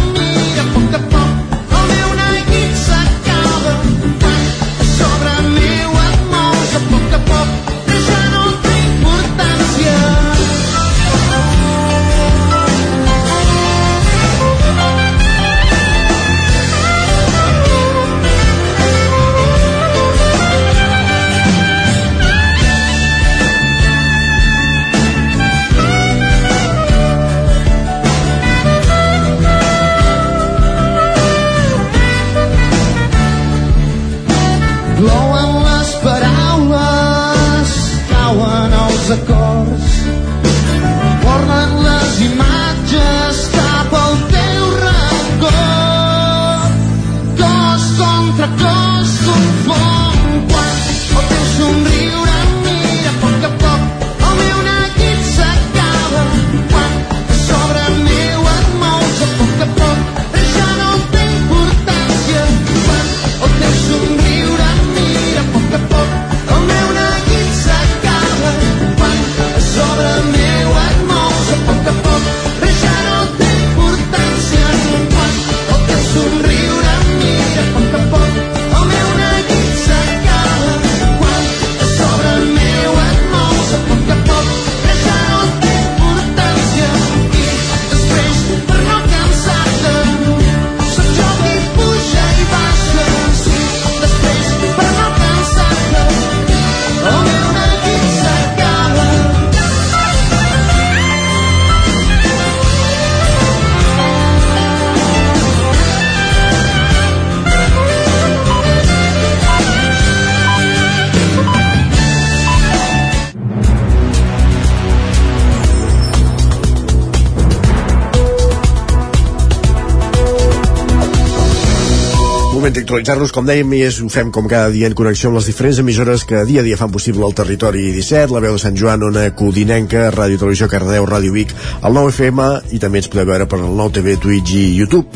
[122.76, 125.46] moment d'actualitzar-nos, com dèiem, i és, ho fem com cada dia en connexió amb les
[125.48, 128.76] diferents emissores que dia a dia fan possible el territori 17, la veu de Sant
[128.76, 133.30] Joan, Ona Codinenca, Ràdio Televisió Cardeu, Ràdio Vic, el 9 FM i també ens podeu
[133.32, 135.08] veure per el 9 TV, Twitch i YouTube.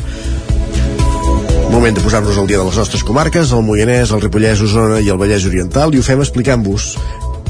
[1.70, 5.12] Moment de posar-nos al dia de les nostres comarques, el Moianès, el Ripollès, Osona i
[5.12, 6.94] el Vallès Oriental, i ho fem explicant-vos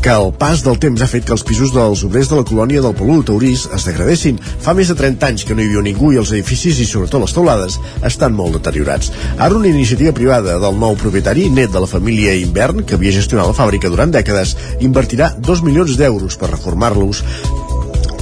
[0.01, 2.81] que el pas del temps ha fet que els pisos dels obrers de la colònia
[2.81, 4.39] del Palut, Taurís, es degradessin.
[4.65, 7.21] Fa més de 30 anys que no hi viu ningú i els edificis i sobretot
[7.21, 7.77] les teulades
[8.09, 9.13] estan molt deteriorats.
[9.37, 13.51] Ara una iniciativa privada del nou propietari, net de la família Invern, que havia gestionat
[13.51, 17.25] la fàbrica durant dècades, invertirà 2 milions d'euros per reformar-los.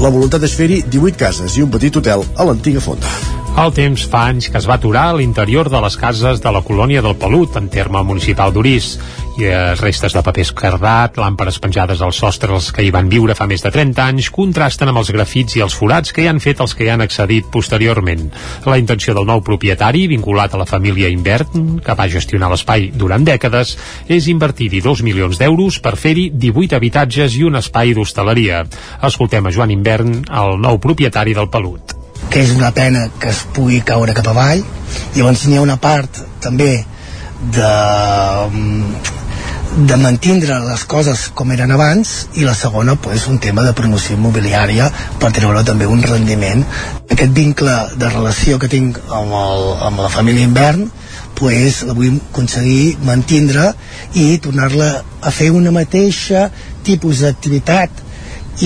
[0.03, 3.47] La voluntat és fer-hi 18 cases i un petit hotel a l'antiga fonda.
[3.59, 6.61] El temps fa anys que es va aturar a l'interior de les cases de la
[6.63, 8.93] colònia del Pelut, en terme municipal d'Urís.
[9.41, 13.49] I eh, restes de paper escardat, làmperes penjades als sostres que hi van viure fa
[13.51, 16.63] més de 30 anys, contrasten amb els grafits i els forats que hi han fet
[16.63, 18.31] els que hi han accedit posteriorment.
[18.71, 23.27] La intenció del nou propietari, vinculat a la família Invert, que va gestionar l'espai durant
[23.27, 23.75] dècades,
[24.07, 28.69] és invertir-hi 2 milions d'euros per fer-hi 18 habitatges i un espai d'hostaleria.
[29.03, 31.97] Escoltem a Joan Invern, el nou propietari del Pelut
[32.29, 34.64] que és una pena que es pugui caure cap avall.
[35.14, 36.73] Llavors n'hi ha una part també
[37.55, 37.73] de
[39.77, 44.16] de mantindre les coses com eren abans i la segona pues, un tema de promoció
[44.16, 44.89] immobiliària
[45.21, 46.64] per treure també un rendiment.
[47.12, 50.89] Aquest vincle de relació que tinc amb, el, amb la família Invern
[51.39, 53.71] pues, la vull aconseguir mantindre
[54.19, 54.91] i tornar-la
[55.21, 56.49] a fer una mateixa
[56.83, 58.05] tipus d'activitat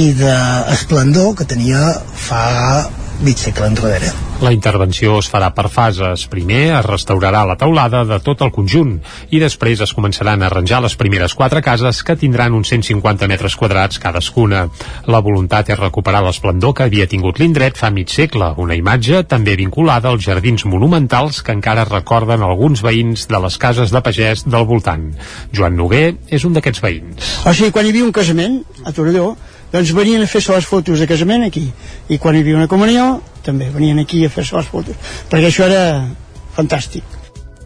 [0.00, 2.46] i d'esplendor que tenia fa
[3.22, 4.10] mig segle enrere.
[4.42, 6.24] La intervenció es farà per fases.
[6.26, 8.96] Primer es restaurarà la teulada de tot el conjunt
[9.30, 13.54] i després es començaran a arranjar les primeres quatre cases que tindran uns 150 metres
[13.56, 14.64] quadrats cadascuna.
[15.06, 19.54] La voluntat és recuperar l'esplendor que havia tingut l'indret fa mig segle, una imatge també
[19.56, 24.66] vinculada als jardins monumentals que encara recorden alguns veïns de les cases de pagès del
[24.66, 25.12] voltant.
[25.54, 27.32] Joan Noguer és un d'aquests veïns.
[27.46, 29.36] O sigui, quan hi havia un casament a Torelló,
[29.72, 31.66] doncs venien a fer-se les fotos de casament aquí.
[32.08, 35.16] I quan hi havia una comunió també venien aquí a fer-se les fotos.
[35.32, 35.82] Perquè això era
[36.56, 37.21] fantàstic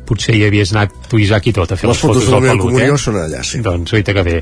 [0.06, 2.48] potser hi havies anat tu, Isaac, i tot a fer les, les fotos, fotos del
[2.52, 2.90] pelut, eh?
[3.00, 3.60] són allà, sí.
[3.64, 4.36] Doncs, oita que bé.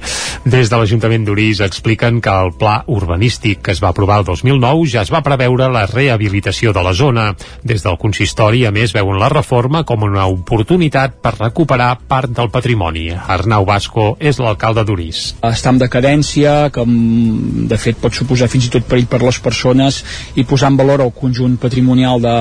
[0.44, 4.88] Des de l'Ajuntament d'Urís expliquen que el pla urbanístic que es va aprovar el 2009
[4.92, 7.30] ja es va preveure la rehabilitació de la zona.
[7.64, 12.50] Des del consistori, a més, veuen la reforma com una oportunitat per recuperar part del
[12.52, 13.08] patrimoni.
[13.14, 15.22] Arnau Vasco és l'alcalde d'Urís.
[15.44, 19.40] Està en decadència, que mm, de fet pot suposar fins i tot perill per les
[19.42, 20.02] persones
[20.36, 22.36] i posar en valor el conjunt patrimonial de,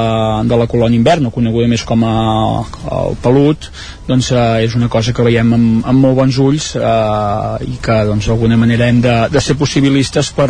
[0.50, 2.16] de la colònia invern, coneguda més com a,
[2.64, 3.70] a el pelut
[4.08, 7.98] doncs eh, és una cosa que veiem amb, amb molt bons ulls eh, i que
[8.10, 10.50] doncs d'alguna manera hem de, de ser possibilistes per,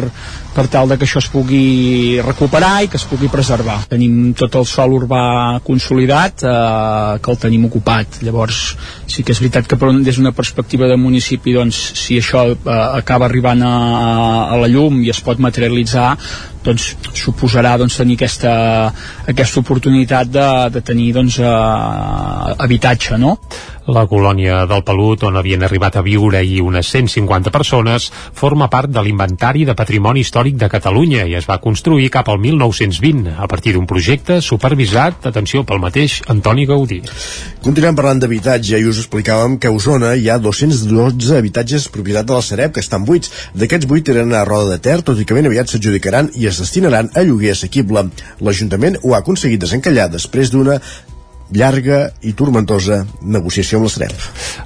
[0.55, 3.83] per tal de que això es pugui recuperar i que es pugui preservar.
[3.91, 8.21] Tenim tot el sol urbà consolidat eh, que el tenim ocupat.
[8.25, 8.63] Llavors
[9.05, 13.29] sí que és veritat que des d'una perspectiva de municipi doncs si això eh, acaba
[13.29, 13.75] arribant a,
[14.53, 16.13] a la llum i es pot materialitzar
[16.65, 18.53] doncs suposarà doncs, tenir aquesta,
[19.29, 23.37] aquesta oportunitat de, de tenir doncs, eh, habitatge, no?
[23.83, 28.87] La colònia del Pelut, on havien arribat a viure i unes 150 persones, forma part
[28.87, 33.47] de l'Inventari de Patrimoni Històric de Catalunya i es va construir cap al 1920 a
[33.51, 37.01] partir d'un projecte supervisat, atenció, pel mateix Antoni Gaudí.
[37.65, 42.39] Continuem parlant d'habitatge i us explicàvem que a Osona hi ha 212 habitatges propietat de
[42.39, 43.33] la Sareb que estan buits.
[43.51, 46.63] D'aquests 8 eren a Roda de Ter, tot i que ben aviat s'adjudicaran i es
[46.63, 48.07] destinaran a lloguer assequible.
[48.39, 50.79] L'Ajuntament ho ha aconseguit desencallar després d'una
[51.53, 54.23] llarga i tormentosa negociació amb la Sareb.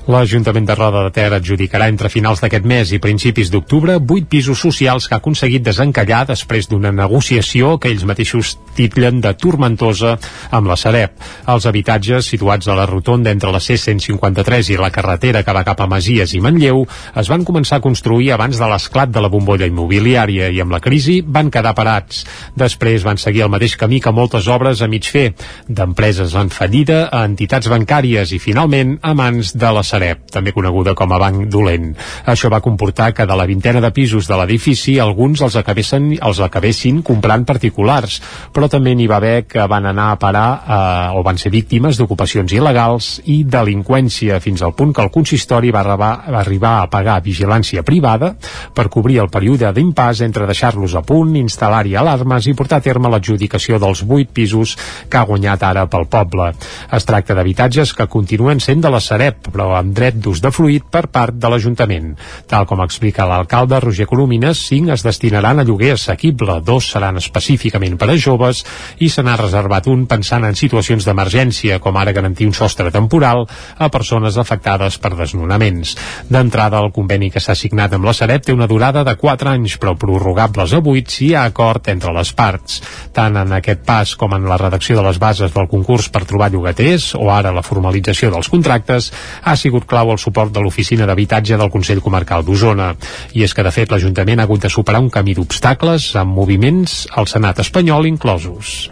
[0.07, 4.61] L'Ajuntament de Roda de Ter adjudicarà entre finals d'aquest mes i principis d'octubre vuit pisos
[4.63, 10.15] socials que ha aconseguit desencallar després d'una negociació que ells mateixos titllen de tormentosa
[10.51, 11.17] amb la Sareb.
[11.51, 15.83] Els habitatges situats a la rotonda entre la C-153 i la carretera que va cap
[15.83, 16.85] a Masies i Manlleu
[17.19, 20.81] es van començar a construir abans de l'esclat de la bombolla immobiliària i amb la
[20.83, 22.23] crisi van quedar parats.
[22.55, 25.33] Després van seguir el mateix camí que moltes obres a mig fer,
[25.67, 30.51] d'empreses en fallit cedida a entitats bancàries i finalment a mans de la Sareb, també
[30.53, 31.87] coneguda com a Banc Dolent.
[32.29, 36.39] Això va comportar que de la vintena de pisos de l'edifici alguns els acabessin, els
[36.39, 38.19] acabessin comprant particulars,
[38.53, 41.97] però també n'hi va haver que van anar a parar eh, o van ser víctimes
[41.97, 46.91] d'ocupacions il·legals i delinqüència fins al punt que el consistori va arribar, va arribar a
[46.93, 48.35] pagar vigilància privada
[48.73, 53.09] per cobrir el període d'impàs entre deixar-los a punt, instal·lar-hi alarmes i portar a terme
[53.09, 54.77] l'adjudicació dels vuit pisos
[55.09, 56.53] que ha guanyat ara pel poble.
[56.93, 60.87] Es tracta d'habitatges que continuen sent de la Sareb, però amb dret d'ús de fluid
[60.91, 62.13] per part de l'Ajuntament.
[62.47, 67.97] Tal com explica l'alcalde Roger Colomines, cinc es destinaran a lloguer assequible, dos seran específicament
[67.97, 68.63] per a joves
[69.03, 73.45] i se n'ha reservat un pensant en situacions d'emergència, com ara garantir un sostre temporal
[73.77, 75.95] a persones afectades per desnonaments.
[76.29, 79.77] D'entrada, el conveni que s'ha signat amb la Sareb té una durada de 4 anys,
[79.81, 82.81] però prorrogables a 8 si hi ha acord entre les parts.
[83.13, 86.46] Tant en aquest pas com en la redacció de les bases del concurs per trobar
[86.53, 89.11] llogaters o ara la formalització dels contractes,
[89.43, 92.93] ha sigut clau el suport de l'Oficina d'Habitatge del Consell Comarcal d'Osona.
[93.33, 97.05] I és que, de fet, l'Ajuntament ha hagut de superar un camí d'obstacles amb moviments
[97.15, 98.87] al Senat espanyol inclosos.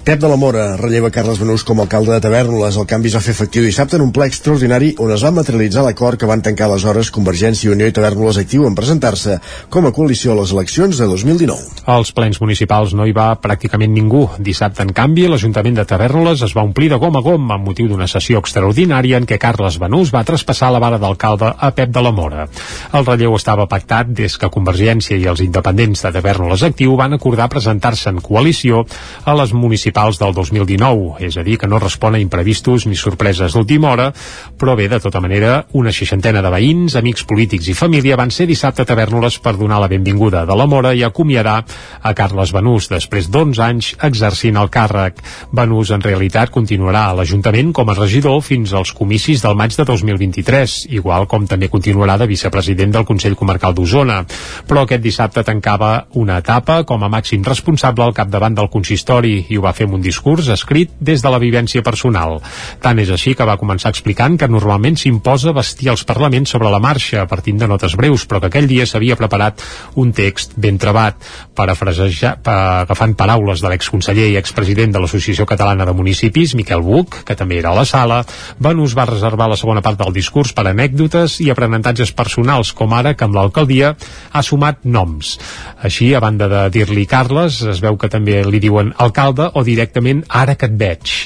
[0.00, 2.78] Pep de la Mora relleva Carles Benús com a alcalde de Tavernoles.
[2.80, 5.82] El canvi es va fer efectiu dissabte en un ple extraordinari on es va materialitzar
[5.84, 9.36] l'acord que van tancar aleshores Convergència i Unió i Tavernoles Actiu en presentar-se
[9.68, 11.84] com a coalició a les eleccions de 2019.
[11.84, 14.22] Als plens municipals no hi va pràcticament ningú.
[14.40, 17.92] Dissabte, en canvi, l'Ajuntament de Tavernoles es va omplir de gom a gom amb motiu
[17.92, 22.06] d'una sessió extraordinària en què Carles Benús va traspassar la vara d'alcalde a Pep de
[22.08, 22.48] la Mora.
[22.96, 27.52] El relleu estava pactat des que Convergència i els independents de Tavernoles Actiu van acordar
[27.52, 28.86] presentar-se en coalició
[29.28, 32.96] a les municipals municipals del 2019, és a dir, que no respon a imprevistos ni
[32.96, 34.12] sorpreses d'última hora,
[34.58, 38.46] però bé, de tota manera, una seixantena de veïns, amics polítics i família van ser
[38.46, 41.64] dissabte a Tavernoles per donar la benvinguda de la Mora i acomiadar
[42.02, 45.20] a Carles Benús, després d'11 anys exercint el càrrec.
[45.52, 49.84] Benús, en realitat, continuarà a l'Ajuntament com a regidor fins als comicis del maig de
[49.84, 54.22] 2023, igual com també continuarà de vicepresident del Consell Comarcal d'Osona.
[54.66, 59.58] Però aquest dissabte tancava una etapa com a màxim responsable al capdavant del consistori i
[59.58, 62.38] ho va fer amb un discurs escrit des de la vivència personal.
[62.82, 66.80] Tant és així que va començar explicant que normalment s'imposa vestir els parlaments sobre la
[66.82, 69.62] marxa, partint de notes breus, però que aquell dia s'havia preparat
[70.00, 71.16] un text ben trebat,
[71.54, 77.36] pa, agafant paraules de l'exconseller i expresident de l'Associació Catalana de Municipis, Miquel Buch, que
[77.36, 78.22] també era a la sala,
[78.58, 83.14] Benús va reservar la segona part del discurs per anècdotes i aprenentatges personals, com ara
[83.14, 83.94] que amb l'alcaldia
[84.32, 85.36] ha sumat noms.
[85.82, 90.24] Així, a banda de dir-li Carles, es veu que també li diuen alcalde o directament
[90.42, 91.16] ara que et veig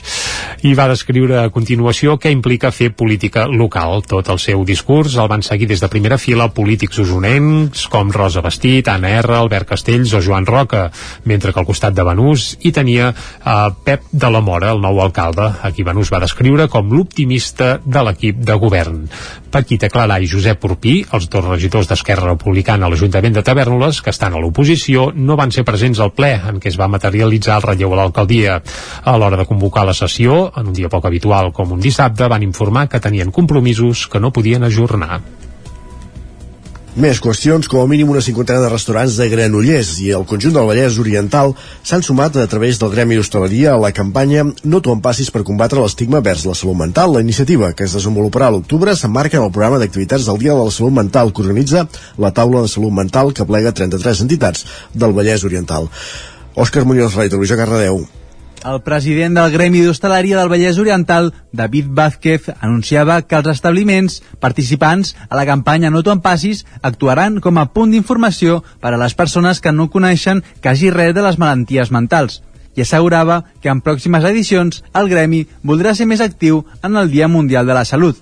[0.62, 4.02] i va descriure a continuació què implica fer política local.
[4.08, 8.42] Tot el seu discurs el van seguir des de primera fila polítics usonencs com Rosa
[8.44, 10.88] Bastit, Anna R, Albert Castells o Joan Roca,
[11.24, 15.00] mentre que al costat de Benús hi tenia eh, Pep de la Mora, el nou
[15.04, 19.04] alcalde, a qui Benús va descriure com l'optimista de l'equip de govern.
[19.54, 24.10] Paquita Clarà i Josep Urpí, els dos regidors d'Esquerra Republicana a l'Ajuntament de Tavernoles, que
[24.10, 27.66] estan a l'oposició, no van ser presents al ple en què es va materialitzar el
[27.68, 28.56] relleu a l'alcaldia.
[29.04, 32.44] A l'hora de convocar la sessió, en un dia poc habitual com un dissabte, van
[32.46, 35.22] informar que tenien compromisos que no podien ajornar.
[36.94, 40.68] Més qüestions, com a mínim una cinquantena de restaurants de Granollers i el conjunt del
[40.68, 41.50] Vallès Oriental
[41.82, 45.82] s'han sumat a través del Gremi d'Hostaleria a la campanya No t'ho passis per combatre
[45.82, 47.16] l'estigma vers la salut mental.
[47.16, 50.70] La iniciativa, que es desenvoluparà a l'octubre, s'emmarca en el programa d'activitats del Dia de
[50.70, 54.62] la Salut Mental que organitza la Taula de Salut Mental que plega 33 entitats
[54.94, 55.90] del Vallès Oriental.
[56.54, 58.04] Òscar Muñoz Rey, Televisió Cardedeu.
[58.64, 65.12] El president del Gremi d'Hostaleria del Vallès Oriental, David Vázquez, anunciava que els establiments participants
[65.28, 69.60] a la campanya No t'ho passis actuaran com a punt d'informació per a les persones
[69.60, 72.40] que no coneixen quasi res de les malalties mentals
[72.74, 77.28] i assegurava que en pròximes edicions el Gremi voldrà ser més actiu en el Dia
[77.28, 78.16] Mundial de la Salut.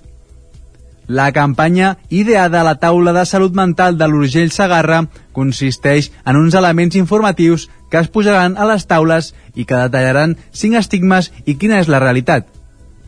[1.07, 5.03] La campanya ideada a la taula de salut mental de l'Urgell Sagarra
[5.35, 10.79] consisteix en uns elements informatius que es posaran a les taules i que detallaran cinc
[10.79, 12.47] estigmes i quina és la realitat.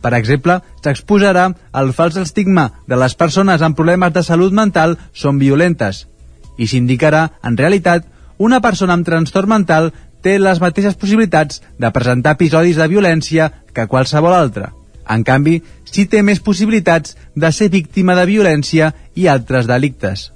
[0.02, 1.48] Per exemple, s'exposarà
[1.80, 6.04] el fals estigma de les persones amb problemes de salut mental són violentes
[6.56, 8.06] i s'indicarà, en realitat,
[8.38, 9.92] una persona amb trastorn mental
[10.24, 14.70] té les mateixes possibilitats de presentar episodis de violència que qualsevol altre.
[15.08, 20.30] En canvi, sí té més possibilitats de ser víctima de violència i altres delictes.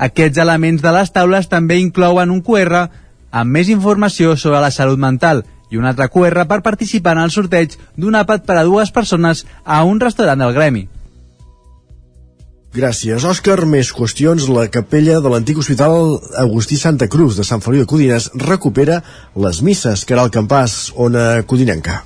[0.00, 2.86] Aquests elements de les taules també inclouen un QR
[3.30, 7.34] amb més informació sobre la salut mental i un altre QR per participar en el
[7.34, 10.88] sorteig d'un àpat per a dues persones a un restaurant del Gremi.
[12.74, 13.64] Gràcies, Òscar.
[13.66, 14.46] Més qüestions.
[14.54, 19.00] La capella de l'antic hospital Agustí Santa Cruz de Sant Feliu de Codines recupera
[19.34, 22.04] les misses que era el campàs ona codinenca.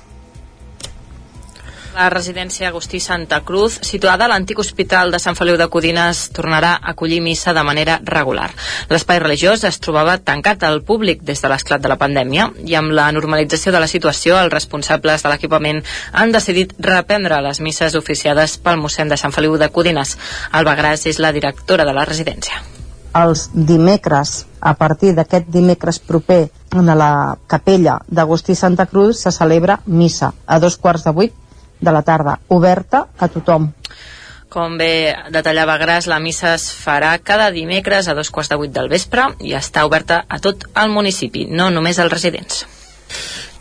[1.95, 6.73] La residència Agustí Santa Cruz, situada a l'antic hospital de Sant Feliu de Codines, tornarà
[6.75, 8.49] a acollir missa de manera regular.
[8.89, 12.91] L'espai religiós es trobava tancat al públic des de l'esclat de la pandèmia i amb
[12.91, 15.79] la normalització de la situació, els responsables de l'equipament
[16.11, 20.17] han decidit reprendre les misses oficiades pel mossèn de Sant Feliu de Codines.
[20.51, 22.59] Alba Gras és la directora de la residència
[23.15, 29.79] els dimecres, a partir d'aquest dimecres proper, en la capella d'Agustí Santa Cruz se celebra
[29.85, 31.44] missa a dos quarts de vuit
[31.79, 33.71] de la tarda, oberta a tothom.
[34.49, 38.71] Com bé detallava Gras, la missa es farà cada dimecres a dos quarts de vuit
[38.71, 42.63] del vespre i està oberta a tot el municipi, no només als residents.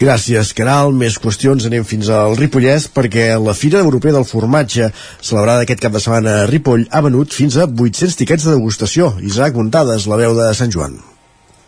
[0.00, 0.92] Gràcies, Caral.
[0.92, 1.66] Més qüestions.
[1.68, 4.90] Anem fins al Ripollès perquè la Fira Europea del Formatge,
[5.22, 9.14] celebrada aquest cap de setmana a Ripoll, ha venut fins a 800 tiquets de degustació.
[9.22, 10.98] Isaac Montades, la veu de Sant Joan.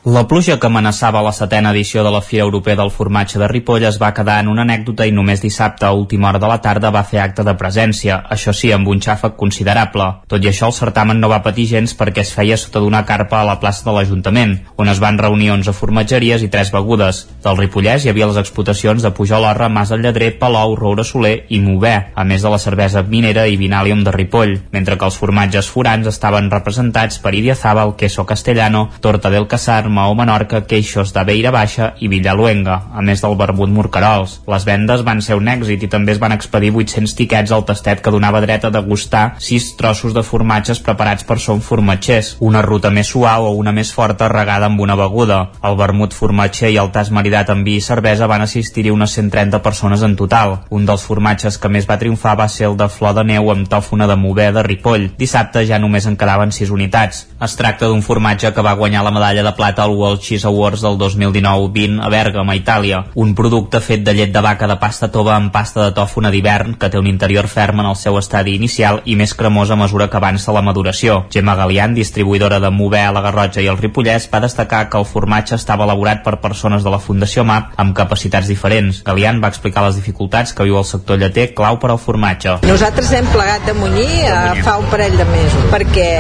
[0.06, 3.82] La pluja que amenaçava la setena edició de la Fira Europea del Formatge de Ripoll
[3.88, 6.92] es va quedar en una anècdota i només dissabte a última hora de la tarda
[6.94, 10.06] va fer acte de presència, això sí, amb un xàfec considerable.
[10.30, 13.40] Tot i això, el certamen no va patir gens perquè es feia sota d'una carpa
[13.40, 17.24] a la plaça de l'Ajuntament, on es van reunir 11 formatgeries i 3 begudes.
[17.42, 21.58] Del Ripollès hi havia les explotacions de Pujol-Orra, Mas del Lledrer, Palou, Roure Soler i
[21.58, 25.66] Mover, a més de la cervesa minera i vinàlium de Ripoll, mentre que els formatges
[25.66, 31.50] forans estaven representats per Idiazábal, Queso Castellano, Torta del Casar, Maó Menorca, Queixos de Beira
[31.54, 34.42] Baixa i Villaluenga, a més del Barbut Morcarols.
[34.50, 38.02] Les vendes van ser un èxit i també es van expedir 800 tiquets al tastet
[38.04, 42.90] que donava dret a degustar 6 trossos de formatges preparats per son formatgers, una ruta
[42.92, 45.38] més suau o una més forta regada amb una beguda.
[45.64, 49.62] El vermut formatger i el tas maridat amb vi i cervesa van assistir-hi unes 130
[49.64, 50.58] persones en total.
[50.68, 53.72] Un dels formatges que més va triomfar va ser el de flor de neu amb
[53.72, 55.08] tòfona de mover de Ripoll.
[55.16, 57.24] Dissabte ja només en quedaven 6 unitats.
[57.40, 60.82] Es tracta d'un formatge que va guanyar la medalla de plata al World Cheese Awards
[60.82, 63.02] del 2019-20 a Bèrgam, a Itàlia.
[63.14, 66.74] Un producte fet de llet de vaca de pasta tova amb pasta de tòfona d'hivern
[66.80, 70.10] que té un interior ferm en el seu estadi inicial i més cremós a mesura
[70.10, 71.22] que avança la maduració.
[71.32, 75.06] Gemma Galian, distribuïdora de Mover a la Garrotxa i el Ripollès, va destacar que el
[75.08, 79.02] formatge estava elaborat per persones de la Fundació MAP amb capacitats diferents.
[79.06, 82.58] Galian va explicar les dificultats que viu el sector lleter clau per al formatge.
[82.66, 86.10] Nosaltres hem plegat de munyir eh, fa un parell de mesos perquè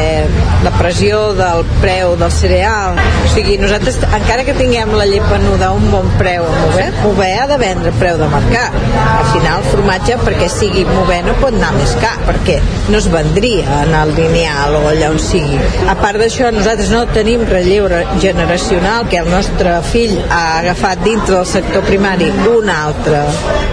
[0.64, 5.70] la pressió del preu del cereal, o sigui, nosaltres encara que tinguem la llet venuda
[5.70, 8.76] a un bon preu a Mover, Mover ha de vendre preu de mercat.
[9.02, 12.58] Al final, el formatge, perquè sigui Mover, no pot anar més car, perquè
[12.90, 15.60] no es vendria en el lineal o allà on sigui.
[15.88, 17.88] A part d'això, nosaltres no tenim relleu
[18.22, 23.22] generacional, que el nostre fill ha agafat dintre del sector primari un altre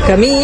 [0.07, 0.35] camí,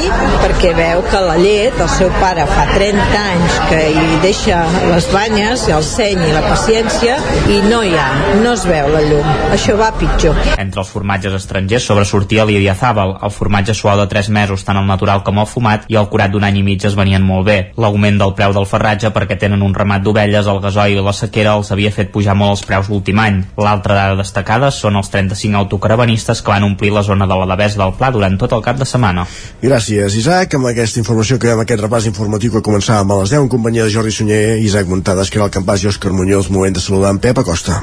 [0.44, 4.62] perquè veu que la llet, el seu pare fa 30 anys que hi deixa
[4.92, 7.20] les banyes, el seny i la paciència,
[7.52, 8.10] i no hi ha,
[8.44, 9.19] no es veu la llum.
[9.50, 10.38] Això va pitjor.
[10.62, 14.88] Entre els formatges estrangers sobresortia l'Idia Zabal, el formatge suau de 3 mesos, tant el
[14.88, 17.58] natural com el fumat, i el curat d'un any i mig es venien molt bé.
[17.78, 21.56] L'augment del preu del ferratge perquè tenen un ramat d'ovelles, el gasoil i la sequera
[21.58, 23.42] els havia fet pujar molt els preus l'últim any.
[23.58, 27.82] L'altra dada destacada són els 35 autocaravanistes que van omplir la zona de la Devesa
[27.84, 29.26] del Pla durant tot el cap de setmana.
[29.64, 30.56] Gràcies, Isaac.
[30.60, 33.94] Amb aquesta informació que aquest repàs informatiu que començàvem a les 10 en companyia de
[33.94, 37.24] Jordi Sunyer, Isaac Muntades, que era el campàs i Òscar Muñoz, moment de saludar en
[37.24, 37.82] Pep Acosta.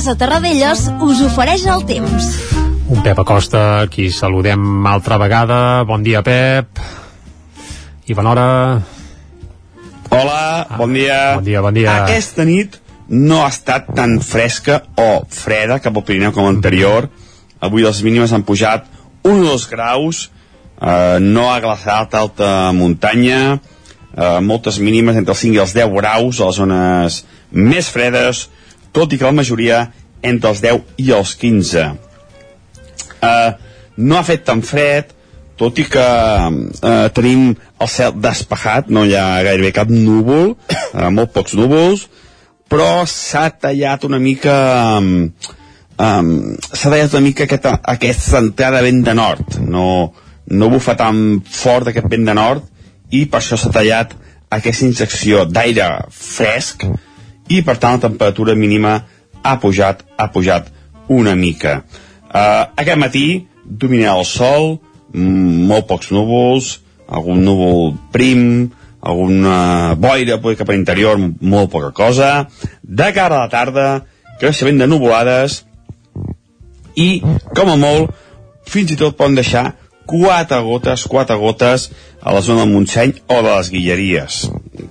[0.00, 2.26] Casa Terradellos us ofereix el temps.
[2.88, 5.56] Un Pep Acosta, qui saludem altra vegada.
[5.84, 6.78] Bon dia, Pep.
[8.08, 8.46] I bona hora.
[10.08, 10.38] Hola,
[10.78, 11.18] bon dia.
[11.36, 11.98] Bon dia, bon dia.
[12.06, 12.78] Aquesta nit
[13.12, 17.10] no ha estat tan fresca o freda cap al Pirineu com anterior.
[17.60, 18.86] Avui les mínimes han pujat
[19.20, 20.22] 1 o 2 graus,
[20.80, 23.58] eh, no ha glaçat alta muntanya,
[24.16, 27.20] eh, moltes mínimes entre els 5 i els 10 graus a les zones
[27.52, 28.46] més fredes,
[28.96, 29.84] tot i que la majoria
[30.22, 31.86] entre els 10 i els 15.
[33.20, 33.50] Eh,
[33.96, 35.12] no ha fet tan fred,
[35.60, 36.06] tot i que
[36.48, 42.06] eh, tenim el cel despejat, no hi ha gairebé cap núvol, eh, molt pocs núvols,
[42.70, 44.56] però s'ha tallat una mica...
[45.00, 45.56] Eh,
[46.00, 49.86] um, s'ha tallat una mica aquesta, aquesta entrada vent de nord no,
[50.48, 52.64] no bufa tan fort aquest vent de nord
[53.12, 54.14] i per això s'ha tallat
[54.56, 56.86] aquesta injecció d'aire fresc
[57.50, 59.00] i per tant la temperatura mínima
[59.42, 60.70] ha pujat, ha pujat
[61.10, 61.80] una mica.
[62.30, 63.24] Uh, aquest matí
[63.64, 64.76] domina el sol,
[65.12, 66.78] mm, molt pocs núvols,
[67.10, 68.70] algun núvol prim,
[69.00, 72.46] alguna boira poder cap a l'interior, molt poca cosa.
[72.82, 73.88] De cara a la tarda,
[74.40, 75.64] creixement de nuvolades
[76.96, 77.20] i,
[77.56, 78.12] com a molt,
[78.70, 79.72] fins i tot poden deixar
[80.10, 81.90] quatre gotes, quatre gotes
[82.20, 84.42] a la zona del Montseny o de les Guilleries.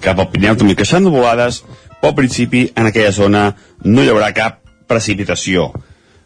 [0.03, 1.63] Cap al Pirineu també creixen nuvolades,
[1.99, 3.49] però al principi en aquella zona
[3.85, 5.69] no hi haurà cap precipitació.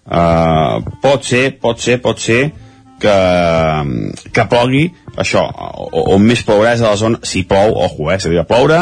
[0.04, 2.42] Uh, pot ser, pot ser, pot ser
[3.02, 3.18] que,
[4.36, 4.86] que plogui,
[5.20, 5.44] això,
[6.04, 8.80] on més plourà és a la zona, si plou, ojo, eh, s'hauria de ploure,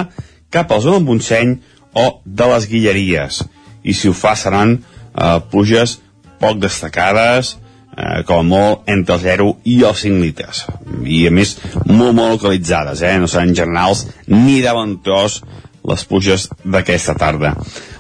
[0.54, 1.56] cap a la zona del Montseny
[1.98, 3.42] o de les Guilleries.
[3.84, 6.00] I si ho fa seran uh, pluges
[6.42, 7.56] poc destacades
[7.98, 10.64] eh, com a molt entre el 0 i els 5 litres
[11.06, 11.56] i a més
[11.86, 13.16] molt molt localitzades eh?
[13.22, 14.74] no seran generals ni de
[15.88, 17.56] les pluges d'aquesta tarda.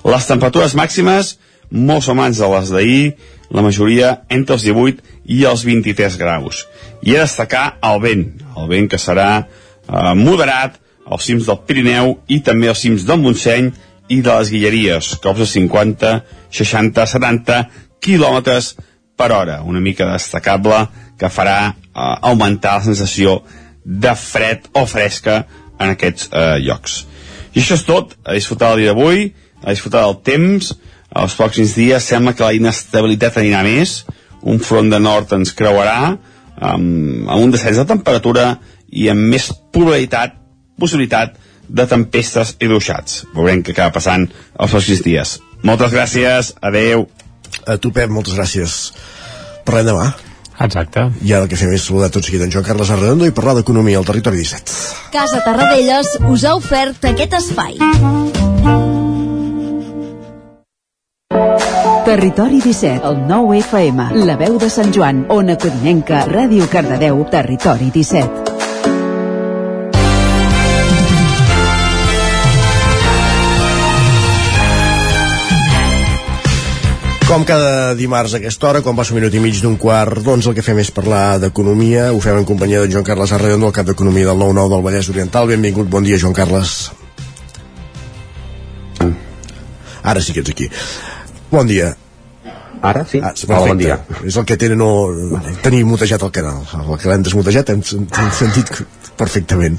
[0.05, 1.35] Les temperatures màximes
[1.71, 3.03] molt semblants a les d'ahir
[3.51, 5.01] la majoria entre els 18
[5.31, 6.65] i els 23 graus.
[7.01, 8.25] I a destacar el vent
[8.57, 13.19] el vent que serà eh, moderat als cims del Pirineu i també als cims del
[13.21, 13.71] Montseny
[14.11, 16.13] i de les Guilleries, cops de 50,
[16.51, 17.59] 60, 70
[18.03, 18.73] quilòmetres
[19.17, 20.85] per hora, una mica destacable
[21.19, 21.73] que farà eh,
[22.29, 23.41] augmentar la sensació
[23.83, 25.43] de fred o fresca
[25.79, 27.05] en aquests eh, llocs.
[27.53, 30.71] I això és tot, a disfrutar el dia d'avui, a disfrutar del temps,
[31.21, 34.01] els pròxims dies sembla que la inestabilitat anirà més,
[34.41, 36.15] un front de nord ens creuarà,
[36.61, 38.55] amb, amb un descens de temperatura
[38.91, 40.37] i amb més probabilitat,
[40.79, 41.37] possibilitat
[41.67, 43.21] de tempestes i ruixats.
[43.35, 45.37] Veurem què acaba passant els pròxims dies.
[45.67, 47.07] Moltes gràcies, adeu.
[47.67, 48.81] A tu, Pep, moltes gràcies.
[49.67, 50.11] Parlem demà.
[50.61, 51.07] Exacte.
[51.25, 53.57] I ara el que fem és saludar tot seguit en Joan Carles Arredondo i parlar
[53.59, 54.77] d'economia al territori 17.
[55.13, 57.79] Casa Tarradellas us ha ofert aquest espai.
[62.05, 67.91] Territori 17, el 9 FM, la veu de Sant Joan, Ona Codinenca, Ràdio Cardedeu, Territori
[67.93, 68.60] 17.
[77.31, 80.49] Com cada dimarts a aquesta hora, quan passa un minut i mig d'un quart d'onze,
[80.51, 82.09] el que fem és parlar d'economia.
[82.11, 85.11] Ho fem en companyia de Joan Carles Arredondo, el cap d'Economia del 9-9 del Vallès
[85.15, 85.47] Oriental.
[85.47, 86.91] Benvingut, bon dia, Joan Carles.
[90.03, 90.67] Ara sí que ets aquí.
[91.55, 91.93] Bon dia.
[92.81, 93.19] Ara sí?
[93.21, 93.99] Ah, Hola, bon dia.
[94.25, 94.89] És el que tenen no,
[95.61, 96.63] tenir mutejat el canal.
[96.81, 98.71] El que l'hem desmutejat hem, hem sentit
[99.21, 99.77] perfectament.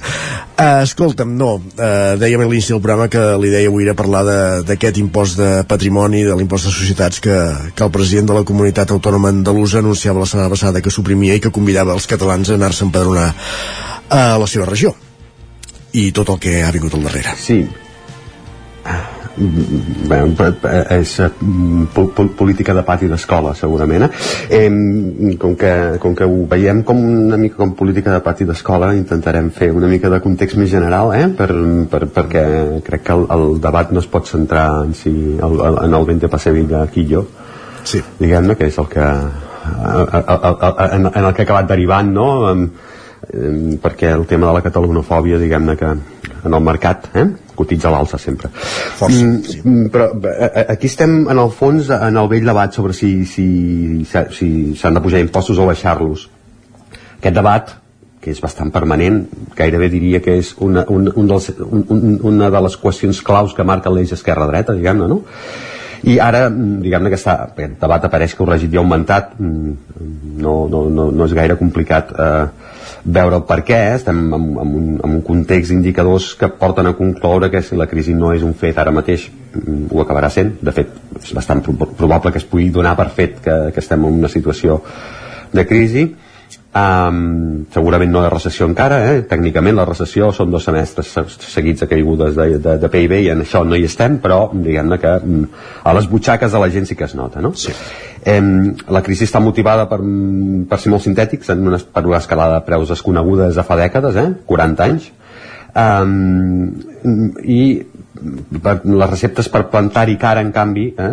[0.54, 4.22] Uh, escolta'm, no, uh, dèiem a l'inici del programa que l'idea avui era parlar
[4.68, 7.38] d'aquest impost de patrimoni, de l'impost de societats que,
[7.74, 11.42] que el president de la comunitat autònoma andalusa anunciava la setmana passada que suprimia i
[11.42, 13.30] que convidava els catalans a anar-se a empadronar
[14.12, 14.94] a la seva regió
[15.92, 17.34] i tot el que ha vingut al darrere.
[17.36, 17.64] Sí,
[19.36, 20.18] bé,
[20.98, 21.30] és eh,
[22.36, 24.68] política de pati d'escola segurament eh?
[25.40, 25.72] com, que,
[26.02, 29.88] com que ho veiem com una mica com política de pati d'escola intentarem fer una
[29.88, 31.26] mica de context més general eh?
[31.36, 31.50] per,
[31.90, 32.44] per, perquè
[32.84, 36.08] crec que el, el debat no es pot centrar en, si, el, el, en el
[36.12, 37.26] 20 Passevilla Quillo
[37.84, 38.02] sí.
[38.20, 42.28] diguem-ne que és el que en, en el que ha acabat derivant no?
[43.82, 45.94] perquè el tema de la catalanofòbia diguem-ne que
[46.42, 47.28] en el mercat eh?
[47.58, 49.60] Cotitza a l'alça sempre Força, mm, sí.
[49.64, 50.10] mm, però
[50.74, 55.04] aquí estem en el fons en el vell debat sobre si s'han si, si de
[55.04, 56.28] pujar impostos o baixar-los
[57.18, 57.78] aquest debat
[58.22, 59.24] que és bastant permanent,
[59.58, 63.66] gairebé diria que és una, un, un dels, un, una de les qüestions claus que
[63.66, 65.18] marca l'eix esquerra-dreta, diguem-ne, no?
[66.06, 69.74] I ara, diguem-ne que està, aquest debat apareix que el regit ja ha augmentat, mm,
[70.42, 72.46] no, no, no, no és gaire complicat eh,
[73.04, 76.94] veure el per què, estem en, en, un, en un context d'indicadors que porten a
[76.98, 80.54] concloure que si la crisi no és un fet ara mateix mm, ho acabarà sent,
[80.62, 84.20] de fet és bastant probable que es pugui donar per fet que, que estem en
[84.22, 84.82] una situació
[85.52, 86.06] de crisi
[86.72, 89.16] Um, segurament no de recessió encara, eh?
[89.28, 91.10] tècnicament la recessió són dos semestres
[91.44, 94.96] seguits de caigudes de, de, de PIB i en això no hi estem, però diguem-ne
[95.02, 95.42] que um,
[95.84, 97.44] a les butxaques de la gent sí que es nota.
[97.44, 97.52] No?
[97.60, 97.76] Sí.
[98.22, 99.98] Um, la crisi està motivada per,
[100.70, 103.78] per ser molt sintètics, en una, per una escalada de preus desconeguda des de fa
[103.80, 104.28] dècades, eh?
[104.46, 105.08] 40 anys,
[105.74, 106.70] um,
[107.42, 107.62] i
[108.62, 111.12] per, les receptes per plantar-hi cara en canvi eh?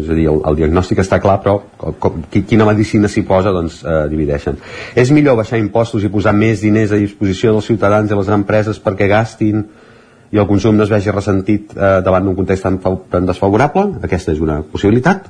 [0.00, 1.56] és a dir, el, el diagnòstic està clar però
[2.00, 4.60] com, quina medicina s'hi posa doncs eh, divideixen
[5.00, 8.80] és millor baixar impostos i posar més diners a disposició dels ciutadans i les empreses
[8.82, 9.64] perquè gastin
[10.34, 12.80] i el consum no es vegi ressentit eh, davant d'un context tan,
[13.10, 14.00] tan desfavorable.
[14.02, 15.28] Aquesta és una possibilitat.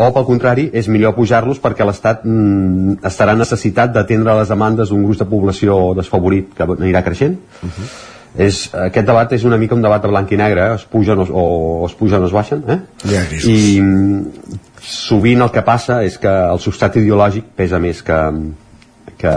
[0.00, 5.02] O pel contrari és millor pujar-los perquè l'Estat mm, estarà necessitat d'atendre les demandes d'un
[5.04, 7.36] gruix de població desfavorit que anirà creixent.
[7.60, 7.90] Uh -huh
[8.38, 10.60] és, aquest debat és una mica un debat de blanc i negre.
[10.60, 10.74] Eh?
[10.74, 11.44] es pugen o, o,
[11.82, 12.78] o es pugen o es baixen eh?
[13.10, 18.18] ja, i mm, sovint el que passa és que el substrat ideològic pesa més que,
[19.20, 19.34] que,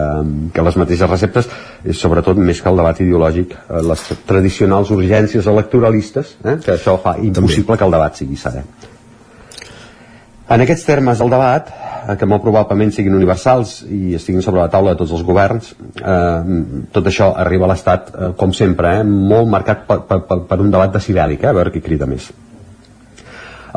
[0.56, 1.50] que les mateixes receptes
[1.84, 6.58] és sobretot més que el debat ideològic eh, les tradicionals urgències electoralistes eh?
[6.64, 7.80] que això fa impossible També.
[7.80, 8.64] que el debat sigui serè
[10.54, 14.72] en aquests termes el debat eh, que molt probablement siguin universals i estiguin sobre la
[14.72, 16.56] taula de tots els governs eh,
[16.96, 20.74] tot això arriba a l'Estat eh, com sempre, eh, molt marcat per, per, per un
[20.74, 22.32] debat decibèlic, eh, a veure qui crida més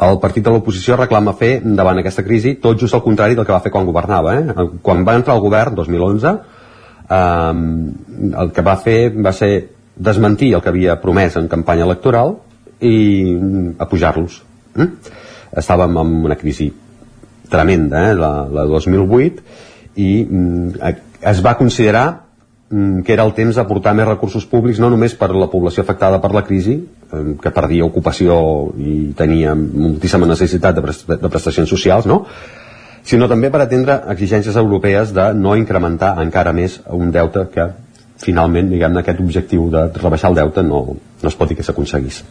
[0.02, 3.54] el partit de l'oposició reclama fer davant aquesta crisi tot just el contrari del que
[3.54, 4.66] va fer quan governava eh?
[4.82, 6.32] quan va entrar al govern 2011
[7.08, 7.54] eh,
[8.42, 9.52] el que va fer va ser
[9.96, 12.36] desmentir el que havia promès en campanya electoral
[12.80, 12.96] i
[13.80, 14.42] apujar-los
[14.76, 14.90] eh?
[15.56, 16.68] estàvem en una crisi
[17.48, 19.42] tremenda, eh, la, la 2008,
[19.96, 20.92] i mm,
[21.30, 22.06] es va considerar
[22.68, 26.20] mm, que era el temps d'aportar més recursos públics no només per la població afectada
[26.20, 26.76] per la crisi
[27.42, 28.36] que perdia ocupació
[28.78, 32.24] i tenia moltíssima necessitat de, de prestacions socials no?
[33.06, 37.68] sinó també per atendre exigències europees de no incrementar encara més un deute que
[38.22, 40.82] finalment diguem aquest objectiu de rebaixar el deute no,
[41.22, 42.24] no es pot dir que s'aconseguís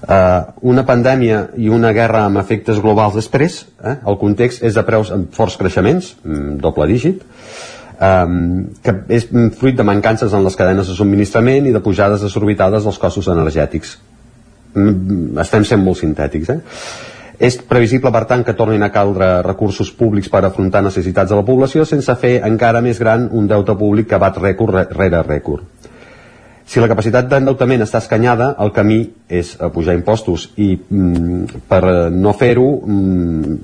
[0.00, 3.98] Uh, una pandèmia i una guerra amb efectes globals després, eh?
[4.08, 7.20] el context és de preus amb forts creixements, mm, doble dígit,
[8.00, 9.28] um, que és
[9.58, 13.98] fruit de mancances en les cadenes de subministrament i de pujades desorbitades dels costos energètics.
[14.74, 16.60] Mm, estem sent molt sintètics, eh?
[17.40, 21.44] És previsible, per tant, que tornin a caldre recursos públics per afrontar necessitats de la
[21.46, 25.64] població sense fer encara més gran un deute públic que bat rècord rere rècord.
[26.70, 32.36] Si la capacitat d'endeutament està escanyada, el camí és pujar impostos i mm, per no
[32.36, 33.56] fer-ho mm,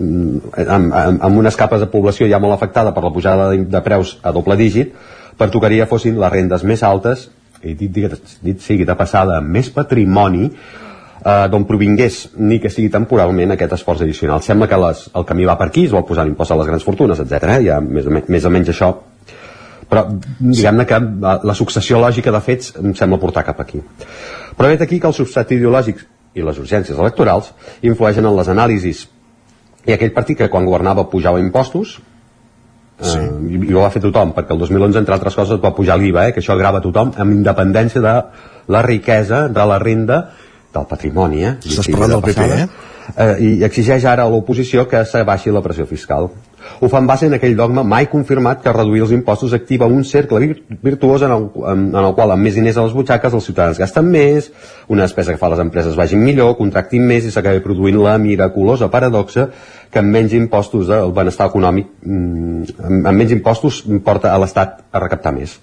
[0.00, 3.82] amb, amb, amb unes capes de població ja molt afectada per la pujada de, de
[3.84, 4.94] preus a doble dígit,
[5.38, 7.28] pertocaria fossin les rendes més altes
[7.62, 12.90] i dit, dit, dit sigui de passada més patrimoni eh, d'on provingués ni que sigui
[12.94, 14.42] temporalment aquest esforç addicional.
[14.46, 16.86] Sembla que les, el camí va per aquí, es vol posar l'impost a les grans
[16.86, 17.54] fortunes, etc.
[17.58, 17.60] Eh?
[17.70, 18.94] Ja més o, me, més o menys això
[19.88, 20.98] però diguem-ne que
[21.48, 23.80] la successió lògica de fets em sembla portar cap aquí.
[24.56, 26.02] Però vet aquí que el substrat ideològic
[26.36, 29.06] i les urgències electorals influeixen en les anàlisis
[29.88, 31.96] i aquell partit que quan governava pujava impostos
[33.00, 33.16] sí.
[33.18, 36.28] eh, i, ho va fer tothom perquè el 2011 entre altres coses va pujar l'IVA
[36.28, 38.14] eh, que això agrava tothom amb independència de
[38.68, 40.20] la riquesa, de la renda
[40.74, 41.56] del patrimoni eh?
[41.64, 42.68] estàs parlant del PP eh?
[43.16, 46.30] eh, i exigeix ara a l'oposició que s'abaixi la pressió fiscal
[46.80, 50.52] ho fan base en aquell dogma mai confirmat que reduir els impostos activa un cercle
[50.82, 53.80] virtuós en el, en, en el qual amb més diners a les butxaques els ciutadans
[53.80, 54.50] gasten més,
[54.88, 58.90] una despesa que fa les empreses vagin millor, contractin més i s'acabi produint la miraculosa
[58.92, 59.48] paradoxa
[59.90, 65.02] que amb menys impostos el benestar econòmic mm, amb menys impostos porta a l'Estat a
[65.02, 65.56] recaptar més.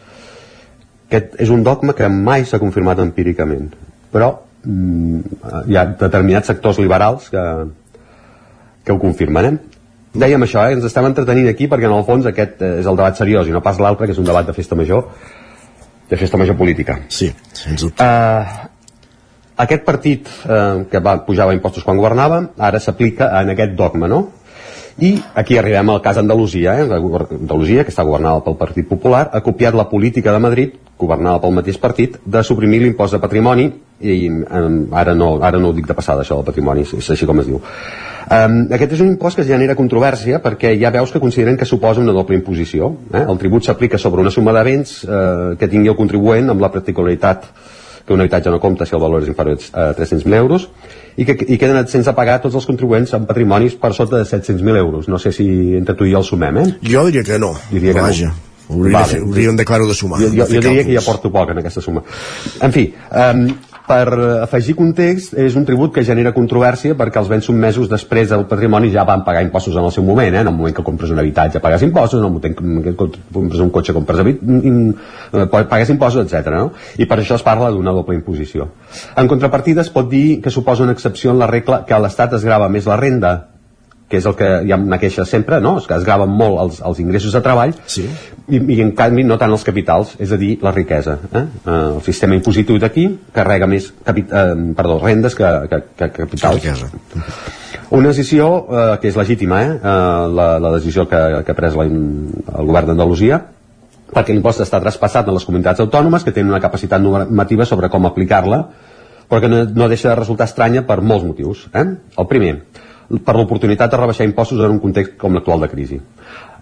[1.06, 3.70] Aquest és un dogma que mai s'ha confirmat empíricament,
[4.12, 4.32] però
[4.66, 5.40] mm,
[5.70, 7.46] hi ha determinats sectors liberals que,
[8.84, 9.54] que ho confirmen.
[9.54, 9.75] Eh?
[10.16, 10.76] Dèiem això, eh?
[10.78, 13.56] ens estem entretenint aquí perquè en el fons aquest eh, és el debat seriós i
[13.56, 15.10] no pas l'altre que és un debat de festa major
[16.10, 18.66] de festa major política sí, sens dubte uh,
[19.66, 24.22] aquest partit uh, que va pujava impostos quan governava ara s'aplica en aquest dogma no?
[24.98, 26.88] I aquí arribem al cas Andalusia eh?
[26.88, 31.56] Andalusia, que està governada pel Partit Popular ha copiat la política de Madrid governada pel
[31.58, 33.68] mateix partit de suprimir l'impost de patrimoni
[34.00, 37.28] i um, ara, no, ara no ho dic de passada això del patrimoni, és així
[37.28, 37.62] com es diu
[38.26, 42.02] Um, aquest és un impost que genera controvèrsia perquè ja veus que consideren que suposa
[42.02, 42.88] una doble imposició.
[43.14, 43.22] Eh?
[43.22, 46.72] El tribut s'aplica sobre una suma de béns eh, que tingui el contribuent amb la
[46.74, 47.46] particularitat
[48.06, 50.66] que un habitatge no compta si el valor és inferior a 300.000 euros
[51.18, 54.82] i que i queden sense pagar tots els contribuents amb patrimonis per sota de 700.000
[54.82, 55.08] euros.
[55.12, 55.48] No sé si
[55.78, 56.68] entre tu i jo el sumem, eh?
[56.84, 57.54] Jo diria que no.
[57.72, 58.34] Diria que Vaja.
[58.34, 58.42] no.
[58.66, 59.06] Hauríem, vale.
[59.06, 60.20] de fer, hauríem de de sumar.
[60.20, 62.02] Jo, jo, jo diria que ja porto poc en aquesta suma.
[62.62, 63.44] En fi, um,
[63.86, 64.06] per
[64.44, 68.92] afegir context, és un tribut que genera controvèrsia perquè els béns submesos després del patrimoni
[68.94, 70.42] ja van pagar impostos en el seu moment, eh?
[70.42, 72.96] en el moment que compres un habitatge pagues impostos, en el moment que
[73.34, 76.54] compres un cotxe compres eh, pagues impostos, etc.
[76.56, 76.72] No?
[76.98, 78.72] I per això es parla d'una doble imposició.
[79.16, 82.40] En contrapartida es pot dir que suposa una excepció en la regla que a l'Estat
[82.40, 83.36] es grava més la renda
[84.10, 85.78] que és el que hi ha una queixa sempre, no?
[85.80, 88.06] Es que es graven molt els, els ingressos de treball sí.
[88.48, 91.18] i, i en canvi no tant els capitals, és a dir, la riquesa.
[91.32, 91.42] Eh?
[91.42, 94.46] Eh, el sistema impositiu d'aquí carrega més capi, eh,
[94.78, 96.70] perdó, rendes que, que, que capitals.
[97.90, 99.74] Una decisió eh, que és legítima, eh?
[99.82, 103.42] eh la, la decisió que, que ha pres la, el govern d'Andalusia,
[104.14, 108.06] perquè l'impost està traspassat a les comunitats autònomes que tenen una capacitat normativa sobre com
[108.06, 108.62] aplicar-la,
[109.26, 111.66] però que no, no deixa de resultar estranya per molts motius.
[111.74, 111.86] Eh?
[112.22, 112.60] El primer,
[113.10, 116.02] per l'oportunitat de rebaixar impostos en un context com l'actual de crisi.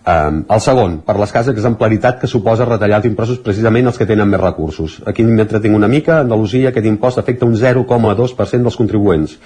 [0.04, 4.28] Um, el segon, per l'escassa exemplaritat que suposa retallar els impostos precisament els que tenen
[4.28, 4.98] més recursos.
[5.08, 9.38] Aquí m'entretinc una mica, Andalusia aquest impost afecta un 0,2% dels contribuents.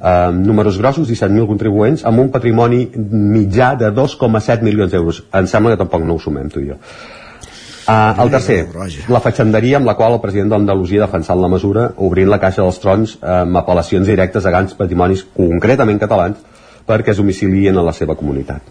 [0.00, 5.20] Um, números grossos, 17.000 contribuents, amb un patrimoni mitjà de 2,7 milions d'euros.
[5.36, 6.80] Em sembla que tampoc no ho sumem, tu i jo.
[7.90, 8.58] Uh, el tercer,
[9.10, 12.62] la fatxanderia amb la qual el president d'Andalusia ha defensat la mesura obrint la caixa
[12.62, 16.38] dels trons amb apel·lacions directes a grans patrimonis concretament catalans
[16.86, 18.62] perquè es domicilien a la seva comunitat.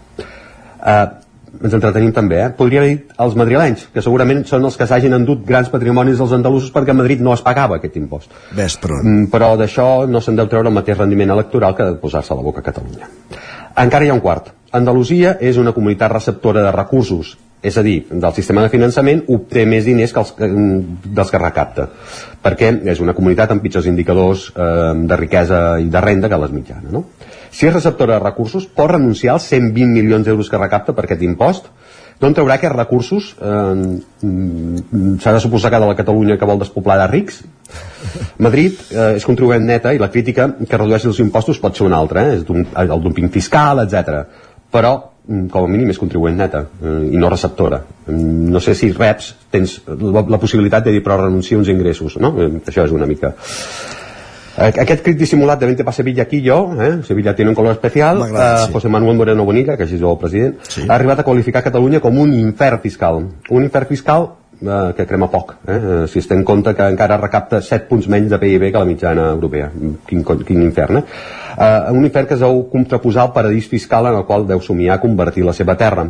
[0.80, 1.20] Uh,
[1.58, 2.48] ens entretenim també, eh?
[2.56, 6.32] Podria haver dit els madrilenys, que segurament són els que s'hagin endut grans patrimonis dels
[6.36, 8.32] andalusos perquè a Madrid no es pagava aquest impost.
[8.56, 9.02] Ves, però...
[9.02, 12.38] Mm, però d'això no se'n deu treure el mateix rendiment electoral que de posar-se a
[12.38, 13.10] la boca a Catalunya.
[13.84, 14.52] Encara hi ha un quart.
[14.72, 19.66] Andalusia és una comunitat receptora de recursos és a dir, del sistema de finançament obté
[19.68, 20.32] més diners que els,
[21.04, 21.88] dels que recapta
[22.40, 26.54] perquè és una comunitat amb pitjors indicadors eh, de riquesa i de renda que les
[26.56, 27.04] mitjanes no?
[27.50, 31.24] Si és receptora de recursos, pot renunciar als 120 milions d'euros que recapta per aquest
[31.26, 31.66] impost?
[32.20, 33.30] D'on traurà aquests recursos?
[33.40, 34.28] Eh,
[35.20, 37.40] S'ha de suposar que de la Catalunya que vol despoblar de rics?
[38.38, 41.98] Madrid eh, és contribuent neta i la crítica que redueix els impostos pot ser una
[41.98, 42.38] altra, eh?
[42.38, 44.22] és el dumping fiscal, etc.
[44.70, 44.94] Però,
[45.50, 47.82] com a mínim, és contribuent neta eh, i no receptora.
[48.06, 51.68] Mm, No sé si reps, tens la, la possibilitat de dir però renuncia a uns
[51.68, 52.34] ingressos, no?
[52.40, 53.34] Eh, Això és una mica...
[54.60, 56.98] Aquest crit dissimulat de Vente pa Sevilla aquí jo, eh?
[57.06, 58.72] Sevilla tiene un color especial, eh, sí.
[58.72, 60.82] José Manuel Moreno Bonilla, que així diu el president, Sí.
[60.88, 63.22] ha arribat a qualificar Catalunya com un infern fiscal.
[63.48, 64.28] Un infern fiscal
[64.60, 65.76] eh, que crema poc, eh?
[65.76, 68.78] eh, si es té en compte que encara recapta 7 punts menys de PIB que
[68.78, 69.70] la mitjana europea.
[70.06, 71.04] Quin, quin infern, eh?
[71.56, 71.92] eh?
[71.92, 75.44] Un infern que es deu contraposar al paradís fiscal en el qual deu somiar convertir
[75.46, 76.08] la seva terra.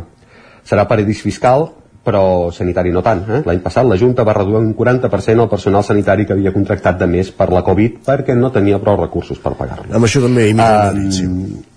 [0.67, 1.69] Serà paradís fiscal,
[2.03, 3.23] però sanitari no tant.
[3.29, 3.41] Eh?
[3.45, 7.09] L'any passat la Junta va reduir un 40% el personal sanitari que havia contractat de
[7.09, 9.93] més per la Covid perquè no tenia prou recursos per pagar-lo.
[9.93, 11.70] Amb això també imita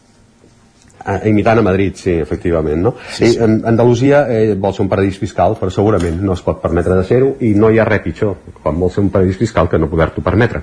[1.05, 1.29] Ah, sí.
[1.29, 2.95] Imitant a Madrid, sí, efectivament, no?
[3.13, 3.39] Sí, sí.
[3.45, 7.05] En, Andalusia eh, vol ser un paradís fiscal, però segurament no es pot permetre de
[7.05, 9.91] ser-ho i no hi ha res pitjor quan vol ser un paradís fiscal que no
[9.93, 10.63] poder-t'ho permetre.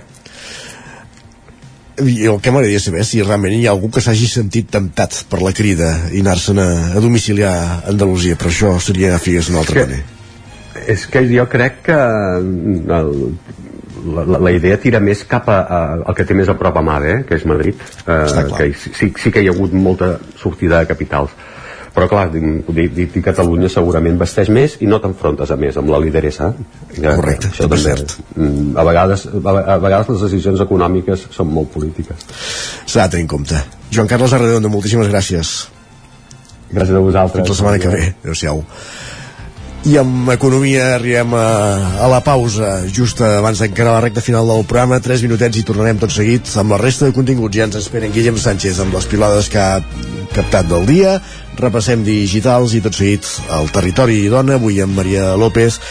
[2.01, 5.41] I el que m'agradaria saber si realment hi ha algú que s'hagi sentit temptat per
[5.45, 9.75] la crida i anar-se'n a, a domiciliar a Andalusia, però això seria figues una altra
[9.83, 10.17] que- manera.
[10.87, 13.11] És que jo crec que mm, el,
[14.15, 16.83] la, la, idea tira més cap a, a, al que té més a prop a
[16.85, 20.81] mà, eh, que és Madrid, eh, que sí, sí que hi ha hagut molta sortida
[20.81, 21.33] de capitals.
[21.91, 22.41] Però clar, dir,
[22.71, 26.53] dir, dir Catalunya segurament vesteix més i no t'enfrontes a més amb la lideressa.
[26.95, 27.97] Correcte, això també,
[28.37, 32.23] mm, a, vegades, a, a vegades les decisions econòmiques són molt polítiques.
[32.85, 33.59] S'ha de tenir en compte.
[33.91, 35.51] Joan Carles Arredondo, moltíssimes gràcies.
[36.71, 37.43] Gràcies a vosaltres.
[37.43, 38.13] Fins la setmana que ve.
[38.23, 38.63] Adéu-siau.
[39.81, 41.45] I amb economia arribem a,
[42.05, 44.99] a la pausa just abans d'encarar la recta final del programa.
[45.01, 47.57] 3 minutets i tornarem tot seguit amb la resta de continguts.
[47.57, 49.81] Ja ens esperen Guillem Sánchez amb les pilades que ha
[50.35, 51.17] captat del dia.
[51.57, 53.25] Repassem digitals i tot seguit
[53.57, 55.81] el territori i dona avui amb Maria López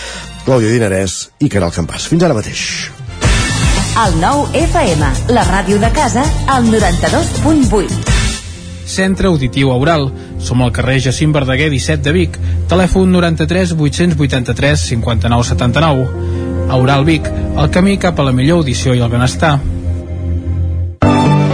[0.46, 2.06] Clàudia Dinarès i Caral Campàs.
[2.06, 2.62] Fins ara mateix.
[4.00, 8.19] El nou FM, la ràdio de casa, al 92.8.
[8.90, 10.10] Centre Auditiu Aural.
[10.42, 12.38] Som al carrer Jacint Verdaguer 17 de Vic.
[12.68, 16.08] Telèfon 93 883 59 79.
[16.70, 17.26] Aural Vic,
[17.58, 19.58] el camí cap a la millor audició i el benestar.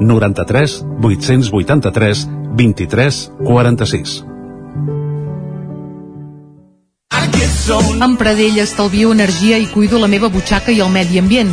[0.00, 4.24] 93 883 23 46.
[8.00, 11.52] Amb Pradell estalvio energia i cuido la meva butxaca i el medi ambient.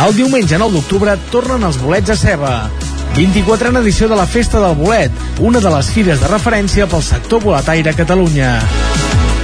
[0.00, 2.54] El diumenge 9 d'octubre tornen els bolets a ceba.
[3.18, 5.12] 24a edició de la Festa del Bolet,
[5.44, 8.54] una de les fires de referència pel sector boletaire a Catalunya.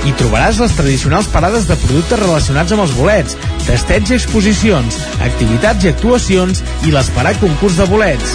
[0.07, 4.97] Hi trobaràs les tradicionals parades de productes relacionats amb els bolets, testets i exposicions,
[5.29, 8.33] activitats i actuacions i l'esperat concurs de bolets.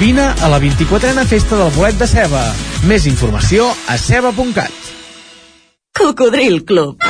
[0.00, 2.46] Vine a la 24a Festa del Bolet de Ceba.
[2.88, 4.72] Més informació a ceba.cat.
[6.00, 7.09] Cocodril Club.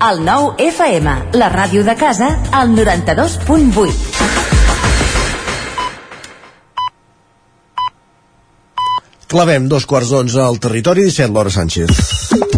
[0.00, 3.90] El 9 FM, la ràdio de casa, al 92.8.
[9.30, 12.49] Clavem dos quarts d'onze al territori 17, l'hora Sánchez.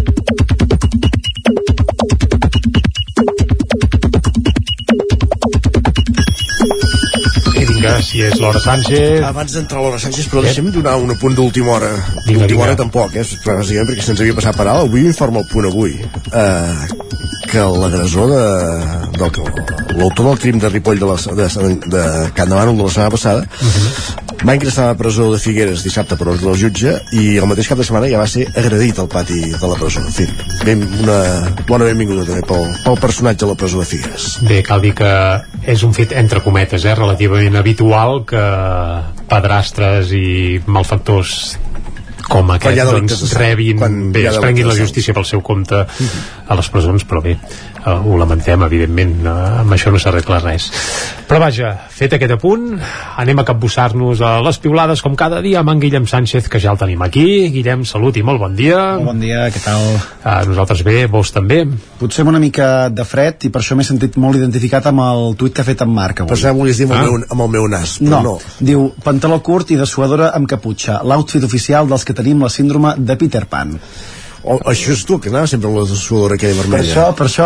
[7.83, 9.21] Vinga, si és l'hora Sánchez...
[9.27, 11.89] Abans d'entrar a l'hora Sánchez, però deixem donar un apunt d'última hora.
[12.23, 13.25] D'última hora tampoc, eh?
[13.43, 14.87] Bàsicament perquè se'ns havia passat per alt.
[14.87, 17.01] Avui informa el punt avui eh,
[17.51, 18.45] que l'agressor de,
[19.19, 19.41] del,
[19.99, 22.05] l'autor del crim de Ripoll de, la, de, de
[22.37, 26.17] Can de Bànol de la setmana passada va ingressar a la presó de Figueres dissabte
[26.19, 29.09] per ordre del jutge i el mateix cap de setmana ja va ser agredit al
[29.11, 30.03] pati de la presó.
[30.03, 30.27] En fi,
[30.67, 31.17] ben, una
[31.69, 34.29] bona benvinguda també pel, pel personatge de la presó de Figueres.
[34.43, 35.11] Bé, cal dir que
[35.75, 38.43] és un fet entre cometes, eh, relativament habitual que
[39.31, 41.37] padrastres i malfactors
[42.23, 46.69] com aquest doncs, rebin, quan bé, es prenguin la justícia pel seu compte a les
[46.73, 47.35] presons, però bé,
[47.85, 49.33] eh, ho lamentem, evidentment, eh,
[49.63, 50.69] amb això no s'arregla res.
[51.27, 52.79] Però vaja, fet aquest apunt,
[53.17, 56.71] anem a capbussar-nos a les piulades com cada dia amb en Guillem Sánchez, que ja
[56.71, 57.49] el tenim aquí.
[57.53, 58.79] Guillem, salut i molt bon dia.
[58.97, 59.83] Molt bon dia, què tal?
[60.23, 61.63] Uh, nosaltres bé, vos també.
[61.99, 65.35] Potser amb una mica de fred i per això m'he sentit molt identificat amb el
[65.39, 66.33] tuit que ha fet en Marc avui.
[66.35, 68.37] Pensava que volies dir amb, el meu, amb el meu nas, però No, no.
[68.59, 73.15] diu pantaló curt i dessuadora amb caputxa, l'outfit oficial dels que tenim la síndrome de
[73.17, 73.77] Peter Pan.
[74.43, 76.83] O, això és tu, que anava sempre amb la dessuadora aquella Per vermella.
[76.83, 77.45] això, per això,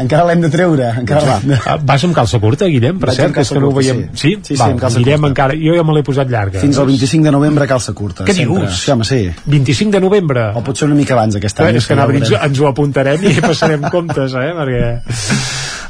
[0.00, 0.86] encara l'hem de treure.
[1.02, 1.58] Encara l'hem de...
[1.68, 4.00] Ah, Vas amb calça curta, Guillem, per Vaig cert, que és que no ho veiem.
[4.14, 4.30] sí.
[4.32, 5.28] Sí, sí, Val, amb calça Guillem curta.
[5.34, 6.62] encara, jo ja me l'he posat llarga.
[6.64, 8.24] Fins al 25 de novembre calça curta.
[8.24, 8.62] Què sempre.
[8.64, 8.80] dius?
[8.80, 9.20] Sí, home, sí.
[9.44, 10.46] 25 de novembre.
[10.56, 11.76] O potser una mica abans aquest any.
[11.76, 14.52] és que anava, ens, ens ho apuntarem i passarem comptes, eh?
[14.56, 14.82] Perquè...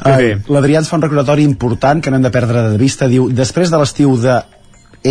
[0.08, 3.06] Ai, L'Adrià ens fa un recordatori important que no hem de perdre de vista.
[3.10, 4.40] Diu, després de l'estiu de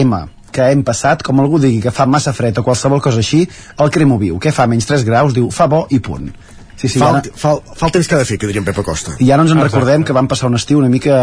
[0.03, 0.26] M
[0.57, 3.45] que hem passat, com algú digui que fa massa fred o qualsevol cosa així,
[3.84, 4.41] el cremo viu.
[4.41, 4.65] Què fa?
[4.69, 5.38] Menys 3 graus?
[5.38, 6.31] Diu, fa bo i punt.
[6.78, 8.62] Sí, sí, fa, ara- el, fa, fa el temps que ha de fer, que diria
[8.62, 9.16] en Pepa Costa.
[9.20, 11.16] I ara ens en recordem que vam passar un estiu una mica,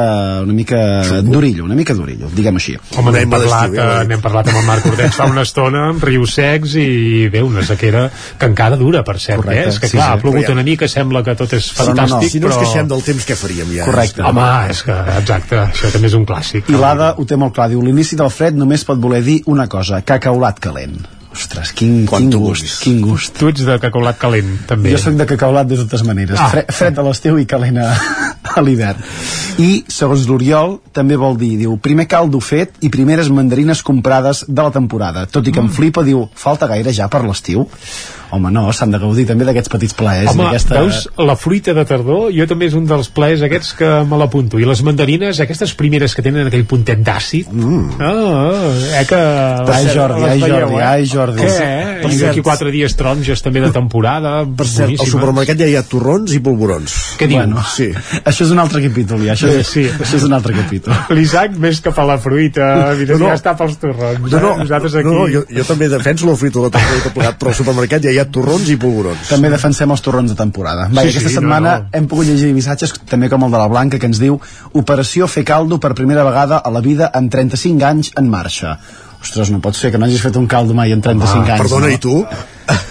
[0.43, 0.81] una mica
[1.23, 2.75] d'orillo, una mica d'orillo, diguem així.
[2.99, 6.35] Home, n'hem parlat, eh, n'hem parlat amb el Marc Ordeig fa una estona, amb rius
[6.41, 8.09] secs i bé, una sequera
[8.39, 9.69] que encara dura, per cert, Correcte, eh?
[9.77, 10.19] És que sí, clar, sí.
[10.19, 12.51] ha plogut ja- una mica, sembla que tot és Però no, no, fantàstic, Si no
[12.51, 12.65] ens però...
[12.67, 13.85] queixem del temps, què faríem ja?
[13.87, 14.23] Correcte.
[14.27, 16.69] Home, és que, exacte, això també és un clàssic.
[16.75, 19.69] I l'Ada ho té molt clar, diu, l'inici del fred només pot voler dir una
[19.71, 20.99] cosa, cacaulat calent.
[21.35, 23.35] Ostres, quin, quin gust, quin gust.
[23.39, 24.93] Tu ets de cacaulat calent, també.
[24.95, 26.39] Jo sóc de cacaulat de totes maneres.
[26.39, 26.47] Ah.
[26.53, 27.89] Fred, fred a l'estiu i calent a,
[28.55, 29.03] a l'hivern.
[29.59, 34.63] I, segons l'Oriol, també vol dir, diu, primer caldo fet i primeres mandarines comprades de
[34.63, 35.27] la temporada.
[35.27, 35.75] Tot i que em Mm.
[35.75, 37.67] flipa, diu, falta gaire ja per l'estiu?
[38.35, 40.31] Home, no, s'han de gaudir també d'aquests petits plaers.
[40.33, 40.81] Home, d'aquesta...
[40.81, 41.01] veus,
[41.31, 44.59] la fruita de tardor, jo també és un dels plaers aquests que me l'apunto.
[44.59, 47.53] I les mandarines, aquestes primeres que tenen aquell puntet d'àcid.
[47.55, 48.01] Mm.
[48.03, 49.21] Ah, eh, que...
[49.75, 50.85] Ai, Jordi, ai, veieu, Jordi, eh?
[50.89, 51.43] ai, Jordi.
[51.45, 52.13] Què, eh?
[52.15, 54.35] I d'aquí quatre dies taronges també de temporada.
[54.45, 56.97] Per cert, al supermercat ja hi ha torrons i polvorons.
[57.21, 57.41] Què dius?
[57.45, 57.89] Bueno, Sí.
[58.25, 59.35] Això és un altre capítol, ja.
[59.35, 59.87] Això, és, Sí.
[59.89, 60.95] això és un altre capítol.
[61.17, 63.33] L'Isaac més que per la fruita, evidentment, No, no.
[63.33, 64.27] ja està pels torrons.
[64.31, 64.59] No, no, eh?
[64.65, 65.09] Nosaltres aquí...
[65.09, 67.59] no, no jo, jo també defenso la fruita de temporada i tot plegat, però al
[67.59, 69.29] supermercat ja hi ha torrons i polvorons.
[69.29, 70.89] També defensem els torrons de temporada.
[70.89, 71.89] Va, Sí, aquesta sí, setmana no, no.
[71.93, 74.41] hem pogut llegir missatges també com el de la Blanca que ens diu
[74.73, 78.79] Operació fer caldo per primera vegada a la vida en 35 anys en marxa.
[79.25, 81.63] Ostres, no pot ser que no hagis fet un caldo mai en 35 anys.
[81.63, 81.93] Perdona, no?
[81.93, 82.19] i tu?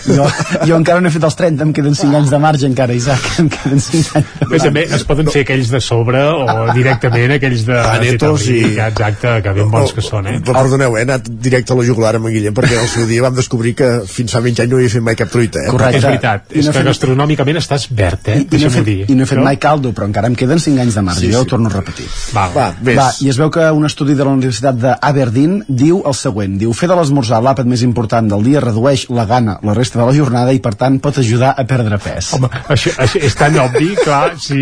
[0.04, 0.26] Jo,
[0.68, 3.24] jo encara no he fet els 30, em queden 5 anys de marge encara, Isaac,
[3.42, 7.32] em queden 5 anys de Bé, també es poden fer aquells de sobre o directament
[7.38, 7.78] aquells de...
[7.94, 10.36] Anetos i- Exacte, que ben bons que són, eh?
[10.44, 13.08] Però perdoneu, eh, he anat directe a la jugular amb en Guillem perquè al seu
[13.10, 15.72] dia vam descobrir que fins fa mig any no havia fet mai cap truita, eh?
[15.98, 18.38] És veritat, I és no que gastronòmicament estàs verd, eh?
[18.44, 18.98] I, no he fet, dir.
[19.10, 21.32] I no he fet mai caldo, però encara em queden 5 anys de marge, Sí,
[21.32, 21.48] jo sí.
[21.48, 22.06] ho torno a repetir.
[22.36, 22.98] Va, Va, ves.
[23.00, 26.74] Va, i es veu que un estudi de la Universitat d'Aberdeen diu el següent, diu
[26.78, 30.14] fer de l'esmorzar l'àpat més important del dia redueix la gana la resta de la
[30.16, 32.34] jornada i per tant pot ajudar a perdre pes.
[32.36, 34.58] Home, això, això és tan obvi, clar, si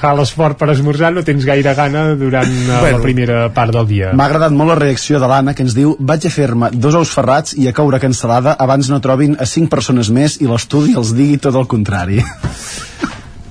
[0.00, 2.98] jales fort per esmorzar no tens gaire gana durant bueno, Bueno.
[2.98, 4.12] la primera part del dia.
[4.14, 7.10] M'ha agradat molt la reacció de l'Anna que ens diu vaig a fer-me dos ous
[7.10, 11.12] ferrats i a coure cansalada abans no trobin a cinc persones més i l'estudi els
[11.18, 12.22] digui tot el contrari.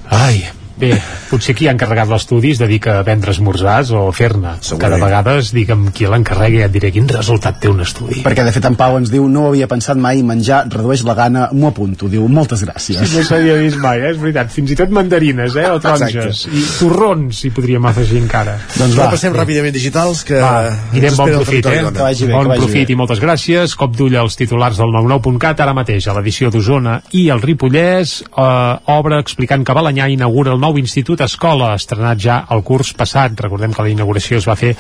[0.10, 0.44] Ai,
[0.80, 0.94] bé,
[1.30, 4.56] potser qui ha encarregat l'estudi es dedica a vendre esmorzars o fer-ne.
[4.80, 8.22] Cada vegada es digue'm qui l'encarrega i et diré quin resultat té un estudi.
[8.26, 11.16] Perquè de fet en Pau ens diu no ho havia pensat mai, menjar redueix la
[11.18, 12.10] gana, m'ho apunto.
[12.12, 13.00] Diu moltes gràcies.
[13.00, 14.14] Sí, no s'havia vist mai, eh?
[14.14, 14.52] és veritat.
[14.54, 15.68] Fins i tot mandarines, eh?
[15.72, 16.46] O taronges.
[16.50, 18.58] I torrons, hi podríem afegir encara.
[18.78, 21.80] Doncs va, passem ràpidament digitals que Va, Guillem, bon profit, eh?
[21.90, 22.94] Que vagi bé, bon que vagi profit bé.
[22.94, 23.78] i moltes gràcies.
[23.80, 28.96] Cop d'ull als titulars del 99.cat, ara mateix a l'edició d'Osona i el Ripollès, eh,
[28.98, 33.36] obre explicant que Balanyà inaugura el nou Institut Escola, estrenat ja el curs passat.
[33.44, 34.72] Recordem que la inauguració es va fer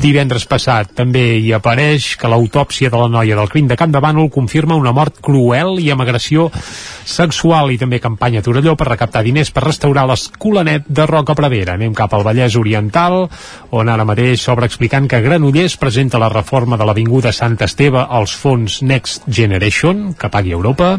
[0.00, 0.94] divendres passat.
[0.96, 4.78] També hi apareix que l'autòpsia de la noia del crim de Camp de Bànol confirma
[4.80, 6.48] una mort cruel i amb agressió
[7.06, 11.76] sexual i també campanya Torelló per recaptar diners per restaurar l'escolanet de Roca Pradera.
[11.76, 13.26] Anem cap al Vallès Oriental,
[13.76, 18.34] on ara mateix s'obre explicant que Granollers presenta la reforma de l'Avinguda Sant Esteve als
[18.36, 20.96] fons Next Generation, que pagui Europa,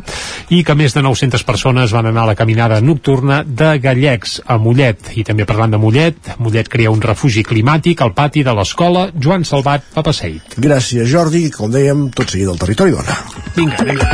[0.53, 4.57] i que més de 900 persones van anar a la caminada nocturna de Gallecs a
[4.61, 5.13] Mollet.
[5.19, 9.45] I també parlant de Mollet, Mollet crea un refugi climàtic al pati de l'escola Joan
[9.47, 10.57] Salvat Papaseit.
[10.57, 11.47] Gràcies, Jordi.
[11.53, 13.17] Com dèiem, tot seguit del territori dona.
[13.57, 14.07] Vinga, vinga.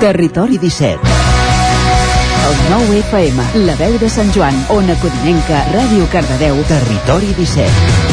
[0.00, 0.98] Territori 17
[2.48, 8.09] El 9 FM, la veu de Sant Joan, Ona Codinenca, Ràdio Cardedeu, Territori 17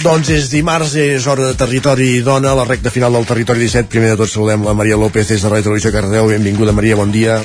[0.00, 3.90] Doncs és dimarts, és hora de Territori Dona, la recta final del Territori 17.
[3.92, 6.30] Primer de tot saludem la Maria López des de Ràdio Televisió Cardeu.
[6.32, 7.42] Benvinguda, Maria, bon dia.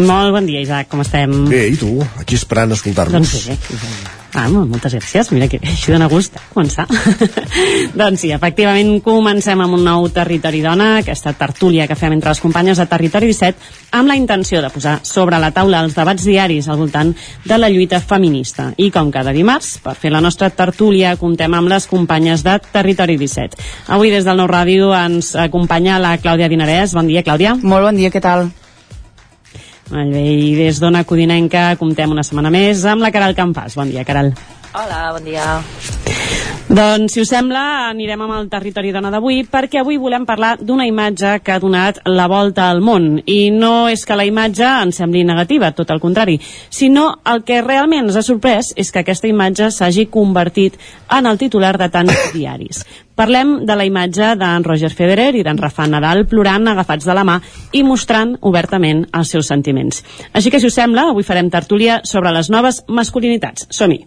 [0.00, 1.32] Molt bon dia, Isaac, com estem?
[1.50, 1.92] Bé, i tu?
[2.20, 3.20] Aquí esperant escoltar-nos.
[3.20, 3.80] Doncs bé,
[4.38, 6.86] ah, moltes gràcies, mira que així dona gust començar.
[8.00, 12.40] doncs sí, efectivament comencem amb un nou Territori Dona, aquesta tertúlia que fem entre les
[12.40, 13.68] companyes de Territori 17,
[13.98, 17.12] amb la intenció de posar sobre la taula els debats diaris al voltant
[17.44, 18.70] de la lluita feminista.
[18.80, 23.18] I com cada dimarts, per fer la nostra tertúlia, comptem amb les companyes de Territori
[23.20, 23.60] 17.
[23.92, 26.96] Avui des del Nou Ràdio ens acompanya la Clàudia Dinarès.
[26.96, 27.58] Bon dia, Clàudia.
[27.60, 28.48] Molt bon dia, què tal?
[29.90, 33.74] Molt bé, i des d'Ona Codinenca comptem una setmana més amb la Caral Campàs.
[33.78, 34.30] Bon dia, Caral.
[34.70, 35.58] Hola, bon dia.
[36.70, 40.86] Doncs, si us sembla, anirem amb el territori dona d'avui, perquè avui volem parlar d'una
[40.86, 43.16] imatge que ha donat la volta al món.
[43.26, 46.38] I no és que la imatge ens sembli negativa, tot el contrari,
[46.70, 50.78] sinó el que realment ens ha sorprès és que aquesta imatge s'hagi convertit
[51.10, 52.84] en el titular de tants diaris.
[53.20, 57.24] Parlem de la imatge d'en Roger Federer i d'en Rafa Nadal plorant agafats de la
[57.28, 57.34] mà
[57.76, 60.00] i mostrant obertament els seus sentiments.
[60.32, 63.68] Així que, si us sembla, avui farem tertúlia sobre les noves masculinitats.
[63.76, 64.00] Som-hi!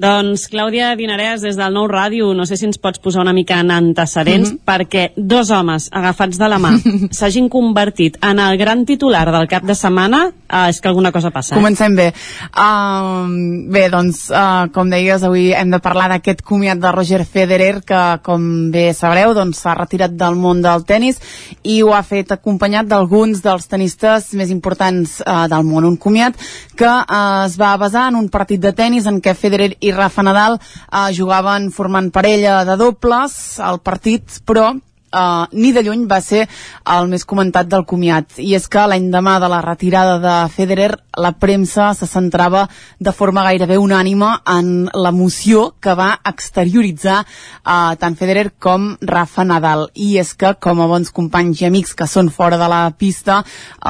[0.00, 3.58] Doncs, Clàudia Dinarès, des del Nou Ràdio, no sé si ens pots posar una mica
[3.60, 4.64] en antecedents, mm -hmm.
[4.64, 6.72] perquè dos homes agafats de la mà
[7.18, 11.30] s'hagin convertit en el gran titular del cap de setmana, uh, és que alguna cosa
[11.30, 11.54] passa.
[11.54, 11.58] Eh?
[11.58, 12.14] Comencem bé.
[12.56, 13.28] Uh,
[13.68, 18.20] bé, doncs, uh, com deies, avui hem de parlar d'aquest comiat de Roger Federer, que,
[18.22, 21.18] com bé sabreu, doncs s'ha retirat del món del tennis
[21.62, 25.84] i ho ha fet acompanyat d'alguns dels tenistes més importants uh, del món.
[25.84, 26.34] Un comiat
[26.74, 30.22] que uh, es va basar en un partit de tennis en què Federer i Rafa
[30.26, 34.72] Nadal eh, jugaven formant parella de dobles al partit, però
[35.10, 36.44] Uh, ni de lluny va ser
[36.86, 38.36] el més comentat del comiat.
[38.38, 42.68] I és que l'any demà de la retirada de Federer la premsa se centrava
[42.98, 49.88] de forma gairebé unànime en l'emoció que va exterioritzar uh, tant Federer com Rafa Nadal.
[49.94, 53.40] I és que com a bons companys i amics que són fora de la pista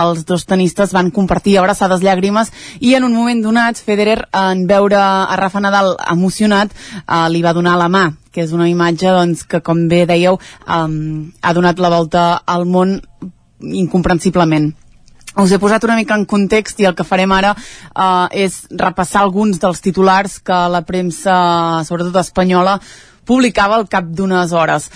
[0.00, 2.48] els dos tenistes van compartir abraçades llàgrimes
[2.80, 7.52] i en un moment donat Federer en veure a Rafa Nadal emocionat uh, li va
[7.52, 11.82] donar la mà que és una imatge doncs, que, com bé dèieu, um, ha donat
[11.82, 12.98] la volta al món
[13.60, 14.70] incomprensiblement.
[15.38, 19.22] Us he posat una mica en context i el que farem ara uh, és repassar
[19.22, 21.36] alguns dels titulars que la premsa,
[21.86, 22.80] sobretot espanyola,
[23.30, 24.90] publicava al cap d'unes hores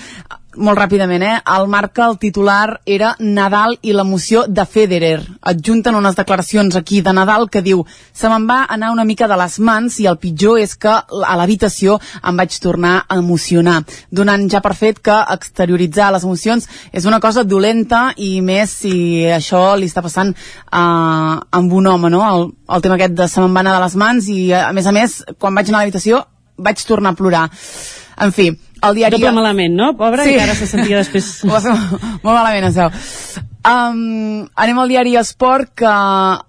[0.57, 1.39] molt ràpidament, eh?
[1.57, 5.19] El marca, el titular, era Nadal i l'emoció de Federer.
[5.43, 9.39] Adjunten unes declaracions aquí de Nadal que diu se me'n va anar una mica de
[9.41, 13.81] les mans i el pitjor és que a l'habitació em vaig tornar a emocionar,
[14.11, 19.25] donant ja per fet que exterioritzar les emocions és una cosa dolenta i més si
[19.27, 22.23] això li està passant uh, amb un home, no?
[22.29, 24.87] El, el tema aquest de se me'n va anar de les mans i, a més
[24.87, 26.25] a més, quan vaig anar a l'habitació
[26.57, 27.49] vaig tornar a plorar.
[28.21, 28.51] En fi,
[28.85, 29.19] el diari...
[29.19, 29.95] Doble malament, no?
[29.99, 30.37] Pobre, sí.
[30.37, 31.33] encara se sentia després...
[31.47, 32.93] molt malament, es veu.
[33.65, 35.91] Um, anem al diari Esport que,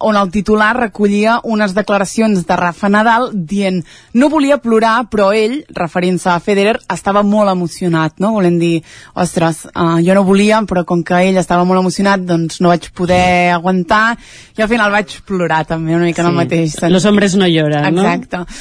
[0.03, 3.77] on el titular recollia unes declaracions de Rafa Nadal dient
[4.19, 8.33] no volia plorar però ell, referint-se a Federer estava molt emocionat no?
[8.35, 8.73] volem dir,
[9.15, 12.91] ostres, uh, jo no volia però com que ell estava molt emocionat doncs no vaig
[12.91, 14.17] poder aguantar
[14.59, 16.27] i al final vaig plorar també una mica sí.
[16.27, 16.97] en el mateix sentit.
[16.99, 18.43] Los hombres no lloran, Exacte.
[18.43, 18.59] no?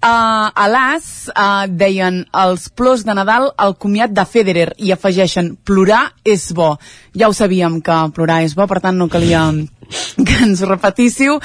[0.00, 5.50] Uh, a l'AS uh, deien els plors de Nadal al comiat de Federer i afegeixen
[5.60, 6.70] plorar és bo.
[7.12, 9.42] Ja ho sabíem que plorar és bo, per tant no calia
[10.26, 11.36] que ens ho repetíssiu.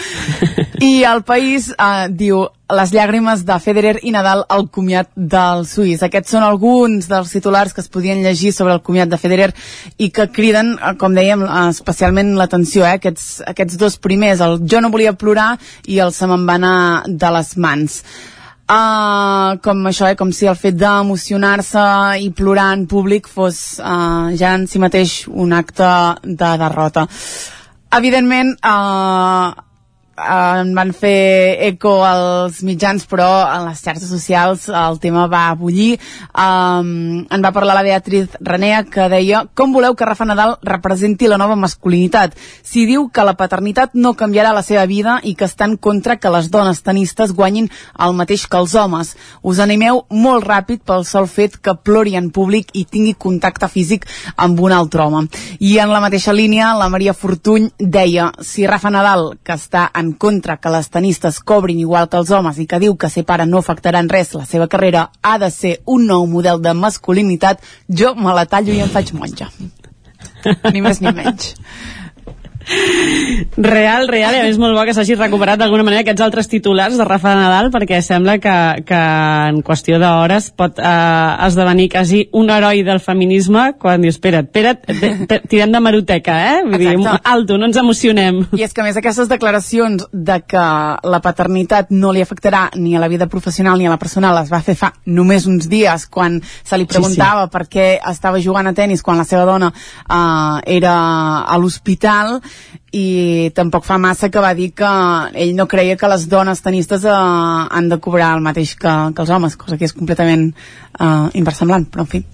[0.79, 2.45] I el país eh, diu
[2.75, 6.03] les llàgrimes de Federer i Nadal al comiat del suís.
[6.05, 9.49] Aquests són alguns dels titulars que es podien llegir sobre el comiat de Federer
[9.97, 13.01] i que criden, eh, com dèiem, eh, especialment l'atenció, eh?
[13.01, 16.77] aquests, aquests dos primers, el jo no volia plorar i el se me'n va anar
[17.07, 17.99] de les mans.
[18.65, 21.81] Uh, com això, eh, com si el fet d'emocionar-se
[22.25, 25.89] i plorar en públic fos uh, ja en si mateix un acte
[26.25, 27.05] de derrota.
[27.93, 29.53] Evidentment, uh,
[30.17, 35.99] en van fer eco als mitjans, però en les xarxes socials el tema va bullir.
[36.31, 41.27] Um, en va parlar la Beatriz Renea, que deia com voleu que Rafa Nadal representi
[41.27, 42.35] la nova masculinitat?
[42.63, 46.17] Si diu que la paternitat no canviarà la seva vida i que està en contra
[46.17, 47.69] que les dones tenistes guanyin
[47.99, 49.15] el mateix que els homes.
[49.43, 54.07] Us animeu molt ràpid pel sol fet que plori en públic i tingui contacte físic
[54.37, 55.27] amb un altre home.
[55.59, 60.04] I en la mateixa línia, la Maria Fortuny deia si Rafa Nadal, que està en
[60.05, 63.25] en contra que les tenistes cobrin igual que els homes i que diu que ser
[63.25, 66.75] pare no afectarà en res la seva carrera, ha de ser un nou model de
[66.77, 69.49] masculinitat, jo me la tallo i em faig monja.
[70.73, 71.55] ni més ni menys.
[73.57, 76.97] Real, real, i a més molt bo que s'hagi recuperat d'alguna manera aquests altres titulars
[76.97, 78.55] de Rafa Nadal perquè sembla que,
[78.87, 79.01] que
[79.51, 85.47] en qüestió d'hores pot eh, esdevenir quasi un heroi del feminisme quan dius, espera't, espera't,
[85.51, 86.63] tirem de maroteca, eh?
[86.65, 88.41] Vull dir, alto, no ens emocionem.
[88.57, 90.65] I és que més aquestes declaracions de que
[91.05, 94.51] la paternitat no li afectarà ni a la vida professional ni a la personal les
[94.51, 97.53] va fer fa només uns dies quan se li preguntava sí, sí.
[97.53, 100.95] per què estava jugant a tennis quan la seva dona eh, era
[101.45, 102.39] a l'hospital
[102.95, 104.91] i tampoc fa massa que va dir que
[105.33, 109.25] ell no creia que les dones tenistes eh, han de cobrar el mateix que, que
[109.25, 112.25] els homes, cosa que és completament eh, inversemblant, però en fi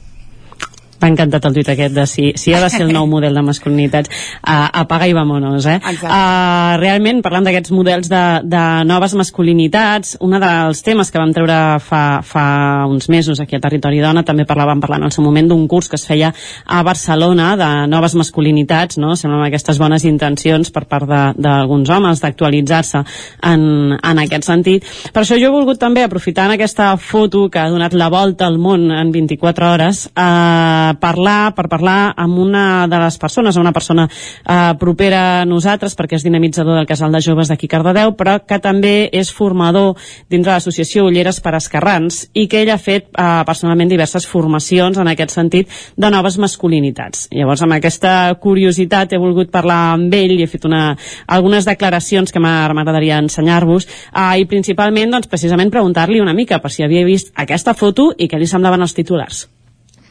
[1.01, 3.43] M'ha encantat el tuit aquest de si, si ha de ser el nou model de
[3.45, 4.11] masculinitats.
[4.41, 5.79] Uh, apaga i vamonos, eh?
[5.81, 11.57] Uh, realment, parlant d'aquests models de, de noves masculinitats, un dels temes que vam treure
[11.83, 12.45] fa, fa
[12.89, 15.89] uns mesos aquí a Territori Dona, també parlàvem parlant en el seu moment d'un curs
[15.89, 16.31] que es feia
[16.65, 19.15] a Barcelona de noves masculinitats, no?
[19.17, 23.03] Semblen aquestes bones intencions per part d'alguns homes d'actualitzar-se
[23.49, 23.63] en,
[23.97, 24.85] en aquest sentit.
[25.13, 28.59] Per això jo he volgut també, aprofitant aquesta foto que ha donat la volta al
[28.61, 34.07] món en 24 hores, eh, parlar, per parlar amb una de les persones, una persona
[34.07, 38.59] eh, propera a nosaltres, perquè és dinamitzador del casal de joves d'aquí Cardedeu, però que
[38.59, 39.95] també és formador
[40.29, 44.97] dins de l'associació Ulleres per Escarrans i que ell ha fet eh, personalment diverses formacions
[45.01, 47.27] en aquest sentit de noves masculinitats.
[47.31, 50.95] Llavors, amb aquesta curiositat he volgut parlar amb ell i he fet una,
[51.27, 56.85] algunes declaracions que m'agradaria ensenyar-vos eh, i principalment, doncs, precisament preguntar-li una mica per si
[56.85, 59.45] havia vist aquesta foto i què li semblaven els titulars.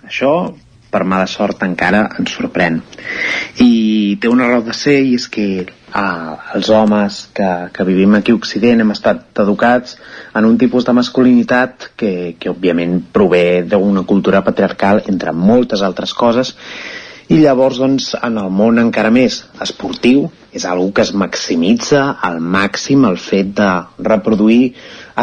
[0.06, 0.34] Això
[0.90, 2.80] per mala sort encara ens sorprèn.
[3.62, 5.46] I té una raó de ser i és que
[5.92, 9.96] ah, els homes que, que vivim aquí a Occident hem estat educats
[10.34, 16.14] en un tipus de masculinitat que, que òbviament prové d'una cultura patriarcal entre moltes altres
[16.14, 16.56] coses
[17.30, 22.40] i llavors doncs en el món encara més esportiu és algo que es maximitza al
[22.42, 23.70] màxim el fet de
[24.08, 24.72] reproduir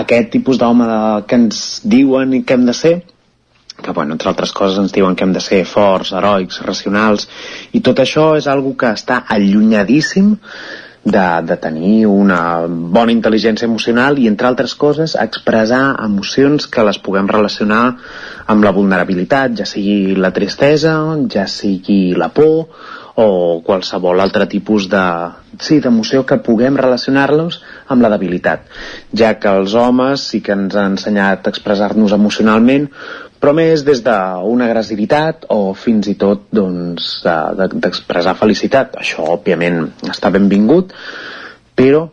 [0.02, 0.88] aquest tipus d'home
[1.28, 2.94] que ens diuen i que hem de ser
[3.82, 7.28] que, bueno, entre altres coses ens diuen que hem de ser forts, heroics, racionals,
[7.78, 10.36] i tot això és algo que està allunyadíssim
[11.08, 17.00] de, de tenir una bona intel·ligència emocional i, entre altres coses, expressar emocions que les
[17.00, 17.84] puguem relacionar
[18.48, 20.98] amb la vulnerabilitat, ja sigui la tristesa,
[21.32, 22.68] ja sigui la por,
[23.18, 25.04] o qualsevol altre tipus de
[25.58, 28.68] sí, d'emoció que puguem relacionar-los amb la debilitat,
[29.10, 32.92] ja que els homes sí que ens han ensenyat a expressar-nos emocionalment,
[33.40, 38.98] però més des d'una agressivitat o fins i tot doncs, d'expressar de, felicitat.
[39.02, 40.94] Això, òbviament, està benvingut,
[41.78, 42.08] però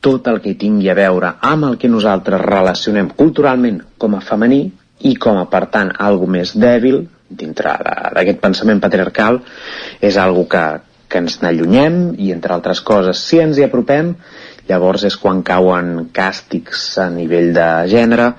[0.00, 4.60] tot el que tingui a veure amb el que nosaltres relacionem culturalment com a femení
[5.08, 7.74] i com a, per tant, algo més dèbil dintre
[8.14, 9.40] d'aquest pensament patriarcal
[10.00, 10.62] és algo que,
[11.10, 14.14] que ens n'allunyem i, entre altres coses, si ens hi apropem,
[14.70, 18.32] llavors és quan cauen càstigs a nivell de gènere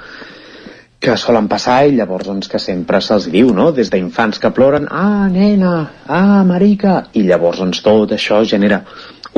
[1.00, 3.70] que solen passar i llavors doncs, que sempre se'ls diu, no?
[3.72, 5.74] Des d'infants que ploren, ah, nena,
[6.06, 8.84] ah, marica, i llavors doncs, tot això genera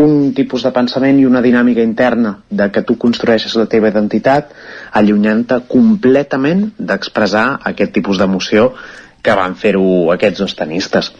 [0.01, 4.55] un tipus de pensament i una dinàmica interna de que tu construeixes la teva identitat
[4.97, 8.71] allunyant-te completament d'expressar aquest tipus d'emoció
[9.21, 11.11] que van fer-ho aquests dos tenistes.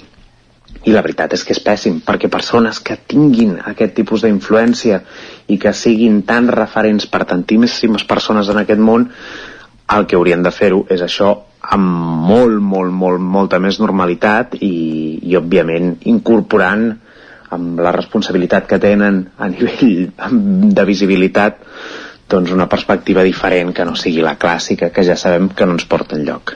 [0.88, 5.04] I la veritat és que és pèssim, perquè persones que tinguin aquest tipus d'influència
[5.54, 9.12] i que siguin tan referents per tantíssimes persones en aquest món
[9.98, 11.32] el que haurien de fer-ho és això
[11.62, 14.74] amb molt, molt, molt, molta més normalitat i,
[15.30, 16.88] i òbviament incorporant
[17.52, 21.62] amb la responsabilitat que tenen a nivell de visibilitat
[22.32, 25.86] doncs una perspectiva diferent que no sigui la clàssica que ja sabem que no ens
[25.86, 26.56] porta enlloc.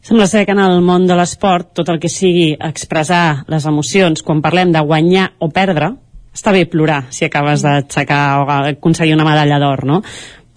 [0.00, 4.24] Sembla ser que en el món de l'esport tot el que sigui expressar les emocions
[4.24, 5.92] quan parlem de guanyar o perdre
[6.32, 10.00] està bé plorar si acabes d'aixecar o aconseguir una medalla d'or, no?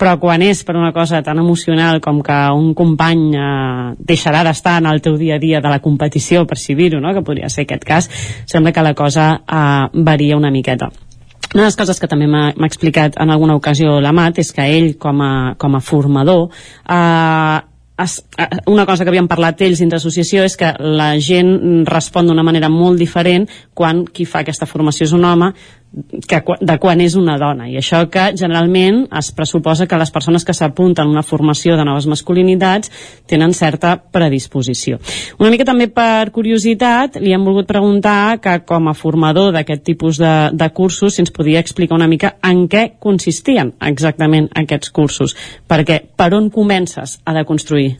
[0.04, 4.76] Però quan és per una cosa tan emocional com que un company eh, deixarà d'estar
[4.82, 7.14] en el teu dia a dia de la competició, per si dir-ho, no?
[7.16, 8.10] que podria ser aquest cas,
[8.44, 10.92] sembla que la cosa eh, varia una miqueta.
[11.54, 14.96] Una de les coses que també m'ha explicat en alguna ocasió l'Amat és que ell,
[15.00, 16.50] com a, com a formador,
[16.84, 17.60] eh,
[18.04, 22.44] eh, una cosa que havíem parlat ells dins l'associació és que la gent respon d'una
[22.44, 25.54] manera molt diferent quan qui fa aquesta formació és un home
[26.28, 30.46] que, de quan és una dona i això que generalment es pressuposa que les persones
[30.46, 32.92] que s'apunten a una formació de noves masculinitats
[33.30, 35.00] tenen certa predisposició.
[35.40, 40.22] Una mica també per curiositat li hem volgut preguntar que com a formador d'aquest tipus
[40.22, 45.38] de, de cursos si ens podia explicar una mica en què consistien exactament aquests cursos
[45.70, 48.00] perquè per on comences a deconstruir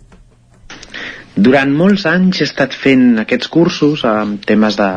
[1.36, 4.90] durant molts anys he estat fent aquests cursos amb temes de...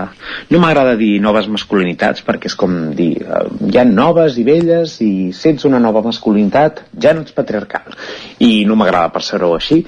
[0.53, 4.99] No m'agrada dir noves masculinitats perquè és com dir eh, hi ha noves i velles
[5.05, 7.97] i si ets una nova masculinitat ja no ets patriarcal.
[8.45, 9.81] I no m'agrada per ser-ho així,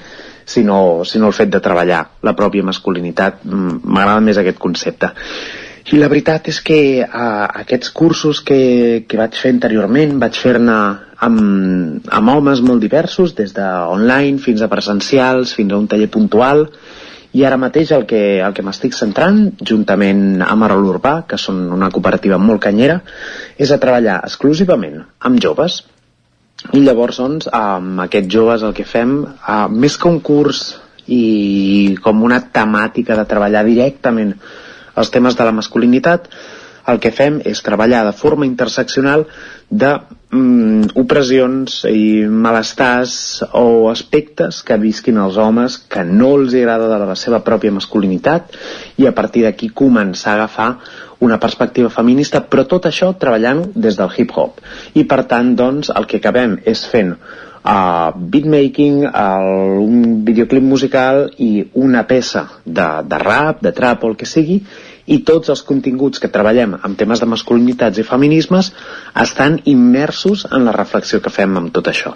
[0.49, 3.45] sinó, sinó el fet de treballar la pròpia masculinitat.
[3.45, 5.13] M'agrada més aquest concepte.
[5.89, 10.75] I la veritat és que uh, aquests cursos que, que vaig fer anteriorment vaig fer-ne
[11.25, 11.39] amb,
[12.13, 16.67] amb homes molt diversos, des de online fins a presencials, fins a un taller puntual,
[17.33, 19.41] i ara mateix el que, el que m'estic centrant,
[19.71, 23.01] juntament amb Arol Urbà, que són una cooperativa molt canyera,
[23.57, 25.81] és a treballar exclusivament amb joves.
[26.69, 30.67] I llavors, doncs, amb aquests joves el que fem, uh, més que un curs
[31.09, 34.35] i com una temàtica de treballar directament
[34.99, 36.27] els temes de la masculinitat,
[36.89, 39.25] el que fem és treballar de forma interseccional
[39.69, 39.89] de
[40.33, 47.11] mm, opressions i malestars o aspectes que visquin els homes que no els agrada de
[47.11, 48.57] la seva pròpia masculinitat
[48.97, 50.71] i a partir d'aquí començar a agafar
[51.19, 54.61] una perspectiva feminista, però tot això treballant des del hip-hop.
[54.95, 59.49] I per tant, doncs, el que acabem és fent uh, beatmaking, el,
[59.83, 64.61] un videoclip musical i una peça de, de rap, de trap o el que sigui,
[65.09, 68.71] i tots els continguts que treballem amb temes de masculinitats i feminismes
[69.23, 72.13] estan immersos en la reflexió que fem amb tot això.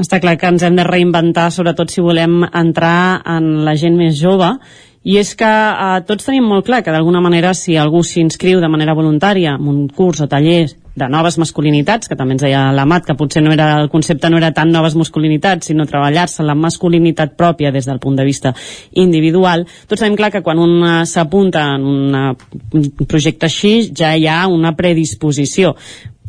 [0.00, 4.16] Està clar que ens hem de reinventar, sobretot si volem entrar en la gent més
[4.16, 4.54] jove,
[5.02, 8.68] i és que eh, tots tenim molt clar que d'alguna manera si algú s'inscriu de
[8.68, 10.66] manera voluntària en un curs o taller
[11.00, 14.36] de noves masculinitats, que també ens deia l'Amat, que potser no era, el concepte no
[14.36, 18.52] era tan noves masculinitats, sinó treballar-se la masculinitat pròpia des del punt de vista
[18.92, 19.64] individual.
[19.88, 24.42] Tots sabem clar que quan un eh, s'apunta en un projecte així ja hi ha
[24.50, 25.76] una predisposició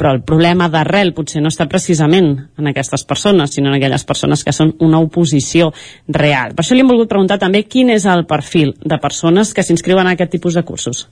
[0.02, 4.42] però el problema d'arrel potser no està precisament en aquestes persones, sinó en aquelles persones
[4.42, 5.68] que són una oposició
[6.10, 6.56] real.
[6.58, 10.10] Per això li hem volgut preguntar també quin és el perfil de persones que s'inscriuen
[10.10, 11.04] a aquest tipus de cursos.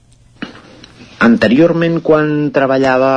[1.22, 3.14] Anteriorment, quan treballava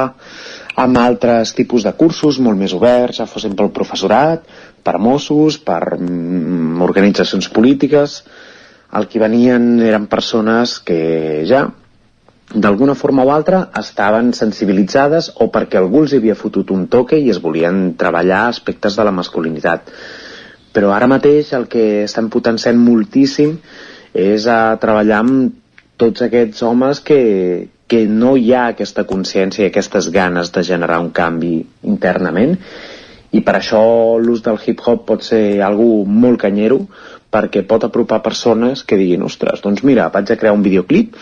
[0.77, 4.45] amb altres tipus de cursos molt més oberts, ja fossin pel professorat,
[4.85, 8.19] per Mossos, per mm, organitzacions polítiques,
[8.93, 11.65] el que venien eren persones que ja
[12.51, 17.31] d'alguna forma o altra estaven sensibilitzades o perquè algú els havia fotut un toque i
[17.31, 19.89] es volien treballar aspectes de la masculinitat.
[20.73, 23.57] Però ara mateix el que estem potenciant moltíssim
[24.13, 25.53] és a treballar amb
[25.97, 30.99] tots aquests homes que, que no hi ha aquesta consciència i aquestes ganes de generar
[31.01, 32.57] un canvi internament
[33.33, 33.81] i per això
[34.21, 36.83] l'ús del hip-hop pot ser algú molt canyero
[37.33, 41.15] perquè pot apropar persones que diguin ostres, doncs mira, vaig a crear un videoclip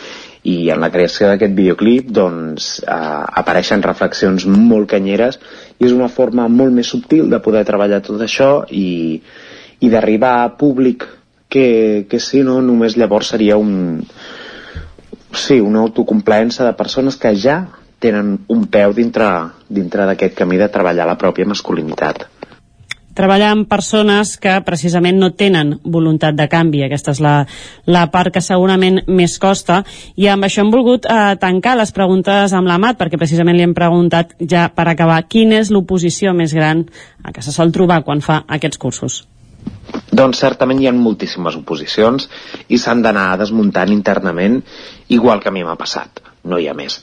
[0.44, 5.38] i en la creació d'aquest videoclip doncs, eh, apareixen reflexions molt canyeres
[5.78, 9.22] i és una forma molt més subtil de poder treballar tot això i,
[9.80, 11.06] i d'arribar a públic
[11.52, 12.62] que, que si no?
[12.66, 14.02] Només llavors seria un,
[15.36, 17.62] sí, una autocomplaença de persones que ja
[18.02, 19.30] tenen un peu dintre,
[19.70, 22.31] dintre d'aquest camí de treballar la pròpia masculinitat
[23.18, 26.84] treballar amb persones que precisament no tenen voluntat de canvi.
[26.86, 27.34] Aquesta és la,
[27.86, 29.82] la part que segurament més costa.
[30.16, 33.68] I amb això hem volgut eh, tancar les preguntes amb la Mat, perquè precisament li
[33.68, 36.86] hem preguntat ja per acabar quina és l'oposició més gran
[37.24, 39.22] a que se sol trobar quan fa aquests cursos.
[40.12, 42.28] Doncs certament hi ha moltíssimes oposicions
[42.68, 44.60] i s'han d'anar desmuntant internament
[45.18, 47.00] igual que a mi m'ha passat, no hi ha més.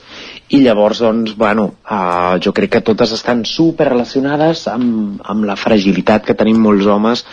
[0.49, 5.59] I llavors, doncs, bueno, uh, jo crec que totes estan super relacionades amb, amb la
[5.61, 7.25] fragilitat que tenim molts homes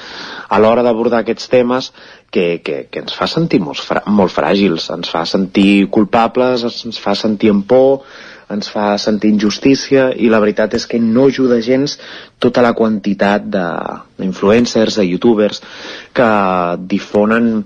[0.51, 1.91] a l'hora d'abordar aquests temes
[2.27, 6.99] que, que, que ens fa sentir molt, fra, molt fràgils, ens fa sentir culpables, ens
[6.99, 8.03] fa sentir en por,
[8.51, 11.95] ens fa sentir injustícia i la veritat és que no ajuda gens
[12.43, 15.63] tota la quantitat d'influencers, de, de youtubers
[16.13, 16.29] que
[16.91, 17.63] difonen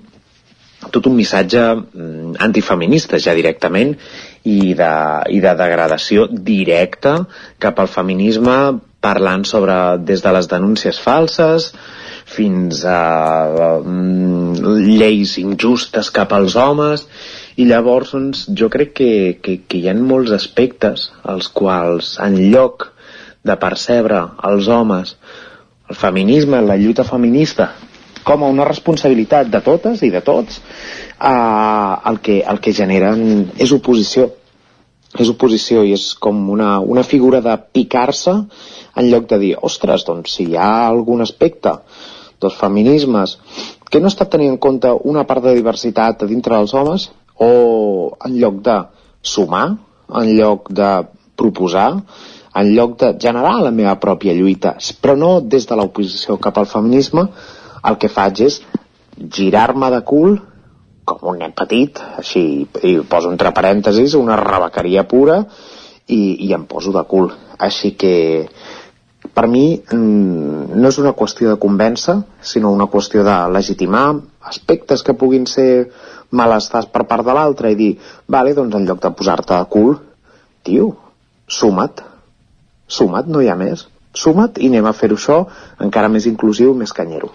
[0.94, 3.98] tot un missatge mm, antifeminista ja directament
[4.44, 4.92] i de,
[5.36, 7.16] i de degradació directa
[7.60, 8.56] cap al feminisme
[9.04, 11.72] parlant sobre des de les denúncies falses
[12.30, 13.00] fins a
[13.82, 17.08] mm, lleis injustes cap als homes.
[17.60, 19.12] I llavors doncs, jo crec que,
[19.44, 22.92] que, que hi ha molts aspectes als quals en lloc
[23.44, 25.16] de percebre els homes
[25.90, 27.72] el feminisme, la lluita feminista
[28.24, 30.60] com a una responsabilitat de totes i de tots
[31.20, 34.30] eh, el, que, el que generen és oposició.
[35.20, 38.36] És oposició i és com una, una figura de picar-se
[39.00, 41.74] en lloc de dir, ostres, doncs si hi ha algun aspecte
[42.40, 43.38] dels feminismes
[43.90, 47.10] que no està tenint en compte una part de diversitat dintre dels homes
[47.42, 47.50] o
[48.26, 48.76] en lloc de
[49.26, 49.66] sumar,
[50.14, 50.90] en lloc de
[51.40, 51.90] proposar,
[52.60, 56.70] en lloc de generar la meva pròpia lluita, però no des de l'oposició cap al
[56.70, 57.26] feminisme,
[57.90, 58.60] el que faig és
[59.36, 60.38] girar-me de cul
[61.10, 62.44] com un nen petit, així,
[62.86, 65.42] i poso entre parèntesis una rebequeria pura
[66.08, 67.32] i, i em poso de cul.
[67.60, 68.14] Així que
[69.36, 74.06] per mi mm, no és una qüestió de convèncer, sinó una qüestió de legitimar
[74.52, 75.70] aspectes que puguin ser
[76.32, 77.92] malestars per part de l'altre i dir,
[78.28, 79.98] vale, doncs en lloc de posar-te a cul,
[80.64, 80.92] tio,
[81.50, 82.04] suma't,
[82.88, 85.40] suma't, no hi ha més, suma't i anem a fer-ho això
[85.86, 87.32] encara més inclusiu, més canyero.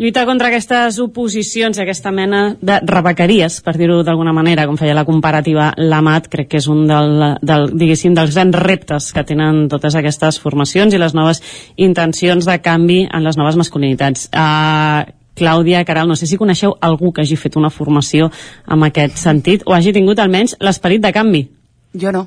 [0.00, 4.94] Lluitar contra aquestes oposicions i aquesta mena de rebequeries, per dir-ho d'alguna manera, com feia
[4.96, 9.66] la comparativa l'Amat, crec que és un del, del, diguéssim, dels grans reptes que tenen
[9.68, 11.42] totes aquestes formacions i les noves
[11.76, 14.30] intencions de canvi en les noves masculinitats.
[14.32, 15.04] Uh,
[15.36, 18.32] Clàudia Caral, no sé si coneixeu algú que hagi fet una formació
[18.72, 21.44] en aquest sentit o hagi tingut almenys l'esperit de canvi.
[21.92, 22.24] Jo no.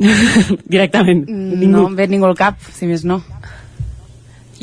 [0.64, 1.26] Directament.
[1.28, 1.76] Mm, ningú.
[1.76, 3.20] No em ve ningú al cap, si més no.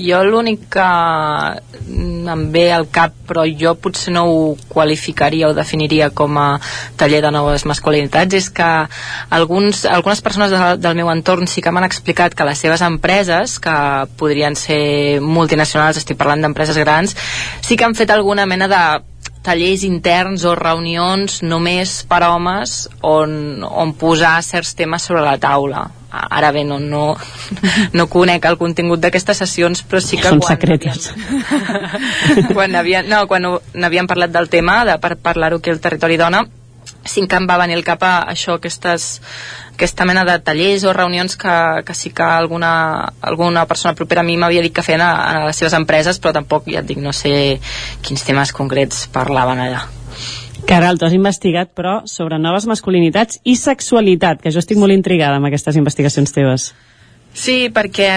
[0.02, 0.88] Jo l'únic que
[2.32, 6.60] em ve al cap, però jo potser no ho qualificaria o definiria com a
[6.98, 8.70] taller de noves masculinitats, és que
[9.30, 13.60] alguns, algunes persones de, del meu entorn sí que m'han explicat que les seves empreses,
[13.60, 13.78] que
[14.18, 17.16] podrien ser multinacionals, estic parlant d'empreses grans,
[17.62, 18.84] sí que han fet alguna mena de
[19.42, 25.88] tallers interns o reunions només per homes on, on posar certs temes sobre la taula
[26.12, 27.16] ara bé, no, no,
[27.94, 31.12] no conec el contingut d'aquestes sessions però sí que són secretes
[32.56, 36.44] quan havien, no, quan n'havien parlat del tema de, per parlar-ho aquí al Territori Dona
[37.04, 39.22] sí que em va venir al cap a això, aquestes,
[39.74, 41.56] aquesta mena de tallers o reunions que,
[41.86, 45.46] que sí que alguna, alguna persona propera a mi m'havia dit que feien a, a
[45.48, 47.34] les seves empreses, però tampoc, ja et dic, no sé
[48.06, 49.88] quins temes concrets parlaven allà.
[50.68, 55.40] Caral, tu has investigat, però, sobre noves masculinitats i sexualitat, que jo estic molt intrigada
[55.40, 56.72] amb aquestes investigacions teves.
[57.34, 58.10] Sí, perquè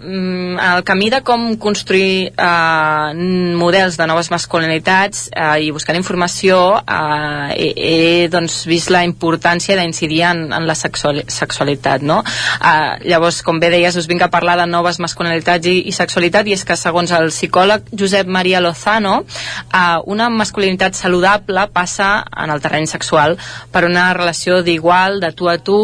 [0.00, 3.12] mm, el camí de com construir eh,
[3.60, 9.76] models de noves masculinitats eh, i buscar informació eh, he, he doncs, vist la importància
[9.76, 12.22] d'incidir en, en la sexual, sexualitat no?
[12.24, 16.48] eh, llavors, com bé deies, us vinc a parlar de noves masculinitats i, i sexualitat
[16.48, 22.56] i és que segons el psicòleg Josep Maria Lozano eh, una masculinitat saludable passa en
[22.56, 23.36] el terreny sexual
[23.70, 25.78] per una relació d'igual, de tu a tu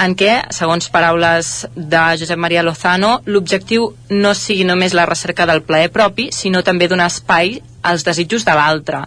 [0.00, 5.48] en què, segons paraules de Josep Josep Maria Lozano, l'objectiu no sigui només la recerca
[5.50, 9.00] del plaer propi, sinó també donar espai als desitjos de l'altre.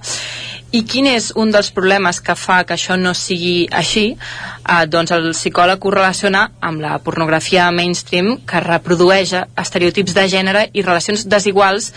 [0.76, 4.18] I quin és un dels problemes que fa que això no sigui així?
[4.18, 10.66] Eh, doncs el psicòleg ho relaciona amb la pornografia mainstream que reprodueix estereotips de gènere
[10.74, 11.94] i relacions desiguals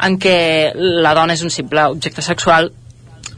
[0.00, 0.36] en què
[1.04, 2.72] la dona és un simple objecte sexual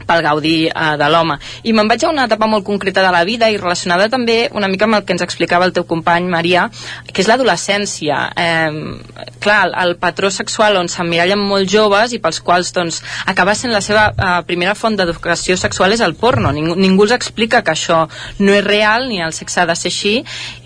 [0.07, 1.37] pel gaudi eh, de l'home.
[1.63, 4.69] I me'n vaig a una etapa molt concreta de la vida i relacionada també una
[4.71, 6.67] mica amb el que ens explicava el teu company, Maria,
[7.11, 8.21] que és l'adolescència.
[8.35, 13.73] Eh, clar, el patró sexual on s'emmirallen molt joves i pels quals doncs, acaba sent
[13.73, 16.51] la seva eh, primera font d'educació sexual és el porno.
[16.55, 18.05] Ningú, ningú els explica que això
[18.39, 20.15] no és real ni el sexe ha de ser així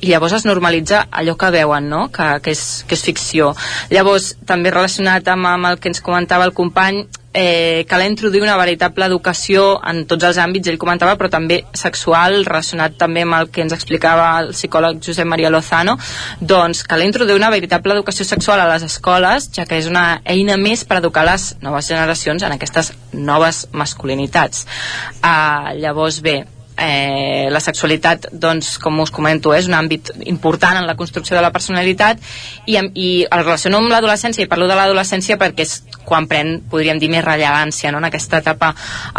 [0.02, 2.08] i llavors es normalitza allò que veuen, no?
[2.16, 3.54] que, que, és, que és ficció.
[3.94, 8.58] Llavors, també relacionat amb, amb el que ens comentava el company, eh, cal introduir una
[8.58, 13.50] veritable educació en tots els àmbits, ell comentava, però també sexual, relacionat també amb el
[13.54, 15.98] que ens explicava el psicòleg Josep Maria Lozano,
[16.42, 20.58] doncs cal introduir una veritable educació sexual a les escoles, ja que és una eina
[20.58, 24.66] més per educar les noves generacions en aquestes noves masculinitats.
[25.24, 26.44] Uh, llavors, bé,
[26.80, 31.44] eh, la sexualitat, doncs, com us comento, és un àmbit important en la construcció de
[31.44, 32.20] la personalitat
[32.66, 35.80] i, i el relaciono amb l'adolescència i parlo de l'adolescència perquè és
[36.10, 38.00] quan pren, podríem dir, més rellevància no?
[38.02, 38.72] en aquesta etapa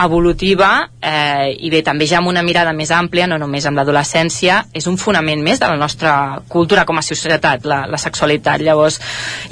[0.02, 4.64] evolutiva eh, i bé, també ja amb una mirada més àmplia, no només amb l'adolescència,
[4.74, 8.64] és un fonament més de la nostra cultura com a societat, la, la sexualitat.
[8.64, 8.98] Llavors,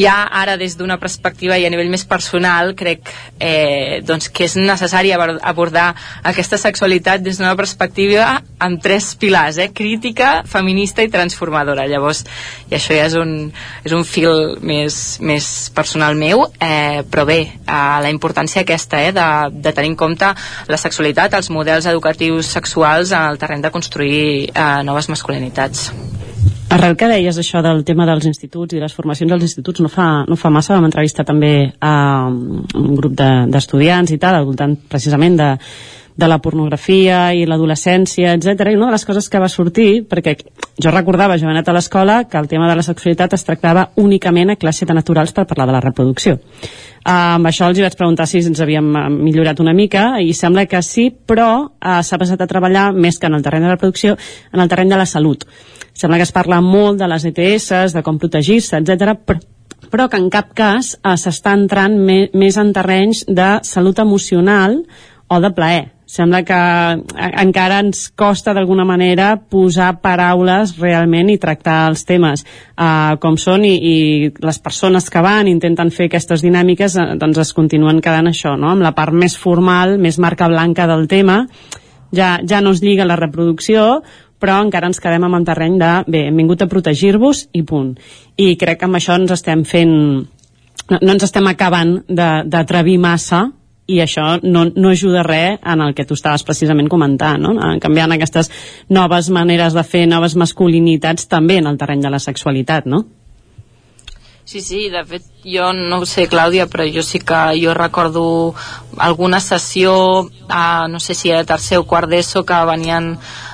[0.00, 4.56] ja ara des d'una perspectiva i a nivell més personal, crec eh, doncs que és
[4.58, 5.92] necessari abordar
[6.26, 7.97] aquesta sexualitat des d'una perspectiva
[8.58, 9.70] amb tres pilars, eh?
[9.74, 11.86] crítica, feminista i transformadora.
[11.90, 12.24] Llavors,
[12.70, 13.32] i això ja és un,
[13.84, 19.12] és un fil més, més personal meu, eh, però bé, eh, la importància aquesta eh,
[19.12, 20.30] de, de tenir en compte
[20.68, 24.22] la sexualitat, els models educatius sexuals en el terreny de construir
[24.54, 25.88] eh, noves masculinitats.
[26.68, 30.26] Arrel que deies això del tema dels instituts i les formacions dels instituts, no fa,
[30.28, 31.92] no fa massa vam entrevistar també a
[32.28, 35.48] un grup d'estudiants de, i tal, al voltant precisament de,
[36.18, 38.72] de la pornografia i l'adolescència, etc.
[38.72, 40.34] I una de les coses que va sortir, perquè
[40.82, 44.50] jo recordava, jo anat a l'escola, que el tema de la sexualitat es tractava únicament
[44.50, 46.38] a classe de naturals per parlar de la reproducció.
[47.08, 50.82] Uh, amb això els vaig preguntar si ens havíem millorat una mica i sembla que
[50.82, 54.18] sí, però uh, s'ha passat a treballar més que en el terreny de la reproducció,
[54.52, 55.46] en el terreny de la salut
[55.98, 59.40] Sembla que es parla molt de les ETS, de com protegir-se, etc, però
[59.88, 64.82] però que en cap cas eh, s'està entrant me, més en terrenys de salut emocional
[65.28, 65.86] o de plaer.
[66.08, 72.44] Sembla que eh, encara ens costa d'alguna manera posar paraules realment i tractar els temes
[72.44, 73.96] eh, com són i, i
[74.40, 78.72] les persones que van intenten fer aquestes dinàmiques eh, doncs es continuen quedant això, no?
[78.72, 81.42] amb la part més formal, més marca blanca del tema
[82.08, 84.00] ja, ja no es lliga la reproducció
[84.40, 87.96] però encara ens quedem amb el terreny de, bé, hem vingut a protegir-vos i punt.
[88.38, 89.94] I crec que amb això ens estem fent...
[90.88, 93.48] No, no ens estem acabant d'atrevir massa
[93.88, 97.54] i això no, no ajuda res en el que tu estaves precisament comentant, no?
[97.80, 98.50] canviant aquestes
[98.92, 103.06] noves maneres de fer, noves masculinitats també en el terreny de la sexualitat, no?
[104.48, 108.22] Sí, sí, de fet, jo no ho sé, Clàudia, però jo sí que jo recordo
[108.96, 109.92] alguna sessió,
[110.48, 113.10] a, no sé si era tercer o quart d'ESO, que venien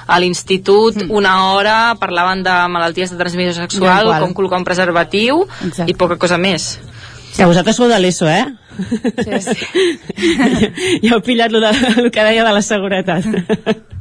[0.06, 1.10] a l'institut mm.
[1.10, 5.90] una hora, parlaven de malalties de transmissió sexual, com col·locar un preservatiu Exacte.
[5.90, 6.76] i poca cosa més.
[7.34, 8.44] Que vosaltres sou de l'ESO, eh?
[9.24, 9.66] Sí, sí.
[10.38, 10.46] ja,
[11.02, 11.72] ja heu pillat el, de,
[12.04, 13.26] el que deia de la seguretat.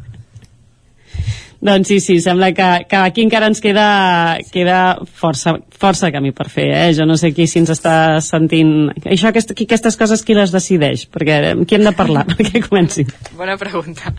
[1.63, 6.49] Doncs sí, sí, sembla que, que aquí encara ens queda, queda força, força camí per
[6.51, 6.89] fer, eh?
[6.97, 8.91] Jo no sé qui si ens està sentint...
[9.05, 11.07] Això, aquest, qui, aquestes coses, qui les decideix?
[11.07, 12.25] Perquè amb qui hem de parlar?
[12.35, 13.07] Perquè comencin.
[13.39, 14.11] Bona pregunta.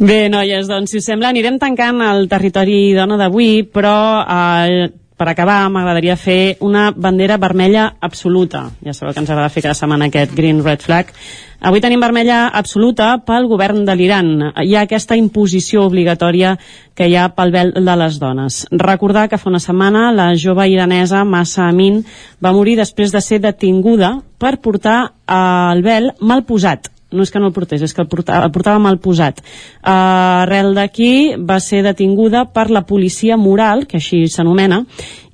[0.00, 5.30] Bé, noies, doncs, si us sembla, anirem tancant el territori dona d'avui, però eh, per
[5.30, 8.66] acabar, m'agradaria fer una bandera vermella absoluta.
[8.84, 11.12] Ja sabeu que ens agrada fer cada setmana aquest Green Red Flag.
[11.60, 14.28] Avui tenim vermella absoluta pel govern de l'Iran.
[14.60, 16.56] Hi ha aquesta imposició obligatòria
[16.94, 18.66] que hi ha pel vel de les dones.
[18.70, 22.02] Recordar que fa una setmana la jove iranesa Massa Amin
[22.44, 27.42] va morir després de ser detinguda per portar el vel mal posat no és que
[27.42, 29.40] no el portés, és que el portava, el portava mal posat.
[29.40, 34.84] Uh, arrel d'aquí va ser detinguda per la policia moral, que així s'anomena,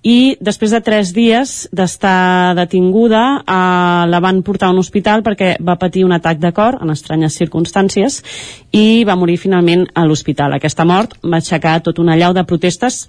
[0.03, 5.55] i després de tres dies d'estar detinguda uh, la van portar a un hospital perquè
[5.63, 8.19] va patir un atac de cor en estranyes circumstàncies
[8.75, 10.59] i va morir finalment a l'hospital.
[10.59, 13.07] Aquesta mort va aixecar tot una llau de protestes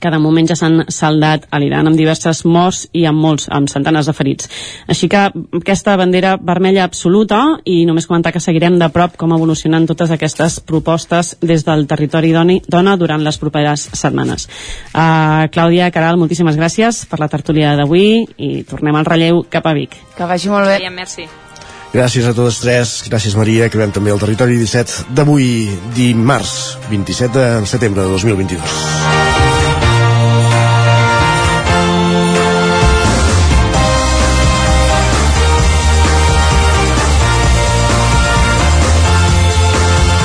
[0.00, 3.70] que de moment ja s'han saldat a l'Iran amb diverses morts i amb molts, amb
[3.70, 4.48] centenars de ferits.
[4.88, 5.24] Així que
[5.60, 10.60] aquesta bandera vermella absoluta i només comentar que seguirem de prop com evolucionen totes aquestes
[10.60, 14.48] propostes des del territori doni, dona durant les properes setmanes.
[14.92, 19.76] Uh, Clàudia, Caral, moltíssimes gràcies per la tertúlia d'avui i tornem al relleu cap a
[19.76, 19.96] Vic.
[20.16, 20.80] Que vagi molt bé.
[20.92, 21.28] Merci.
[21.92, 27.36] Gràcies a totes tres, gràcies Maria, que veiem també el territori 17 d'avui, dimarts, 27
[27.36, 29.31] de setembre de 2022.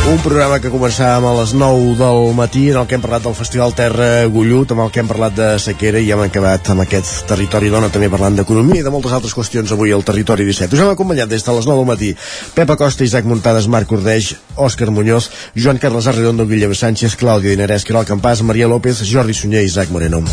[0.08, 3.34] Un programa que començàvem a les 9 del matí en el que hem parlat del
[3.36, 7.26] Festival Terra Gullut, amb el que hem parlat de sequera i hem acabat amb aquest
[7.28, 10.78] territori dona també parlant d'economia i de moltes altres qüestions avui al territori 17.
[10.78, 12.14] Us hem acompanyat des de les 9 del matí
[12.56, 15.28] Pepa Costa, Isaac Muntades, Marc Ordeix, Òscar Muñoz,
[15.60, 19.92] Joan Carles Arredondo, Guillem Sánchez, Clàudia Dinarès, Caral Campàs, Maria López, Jordi Sunyer i Isaac
[19.92, 20.24] Moreno.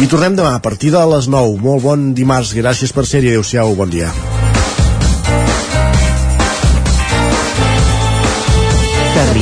[0.00, 1.60] I tornem demà a partir de les 9.
[1.60, 4.08] Molt bon dimarts, gràcies per ser-hi, adeu-siau, bon dia.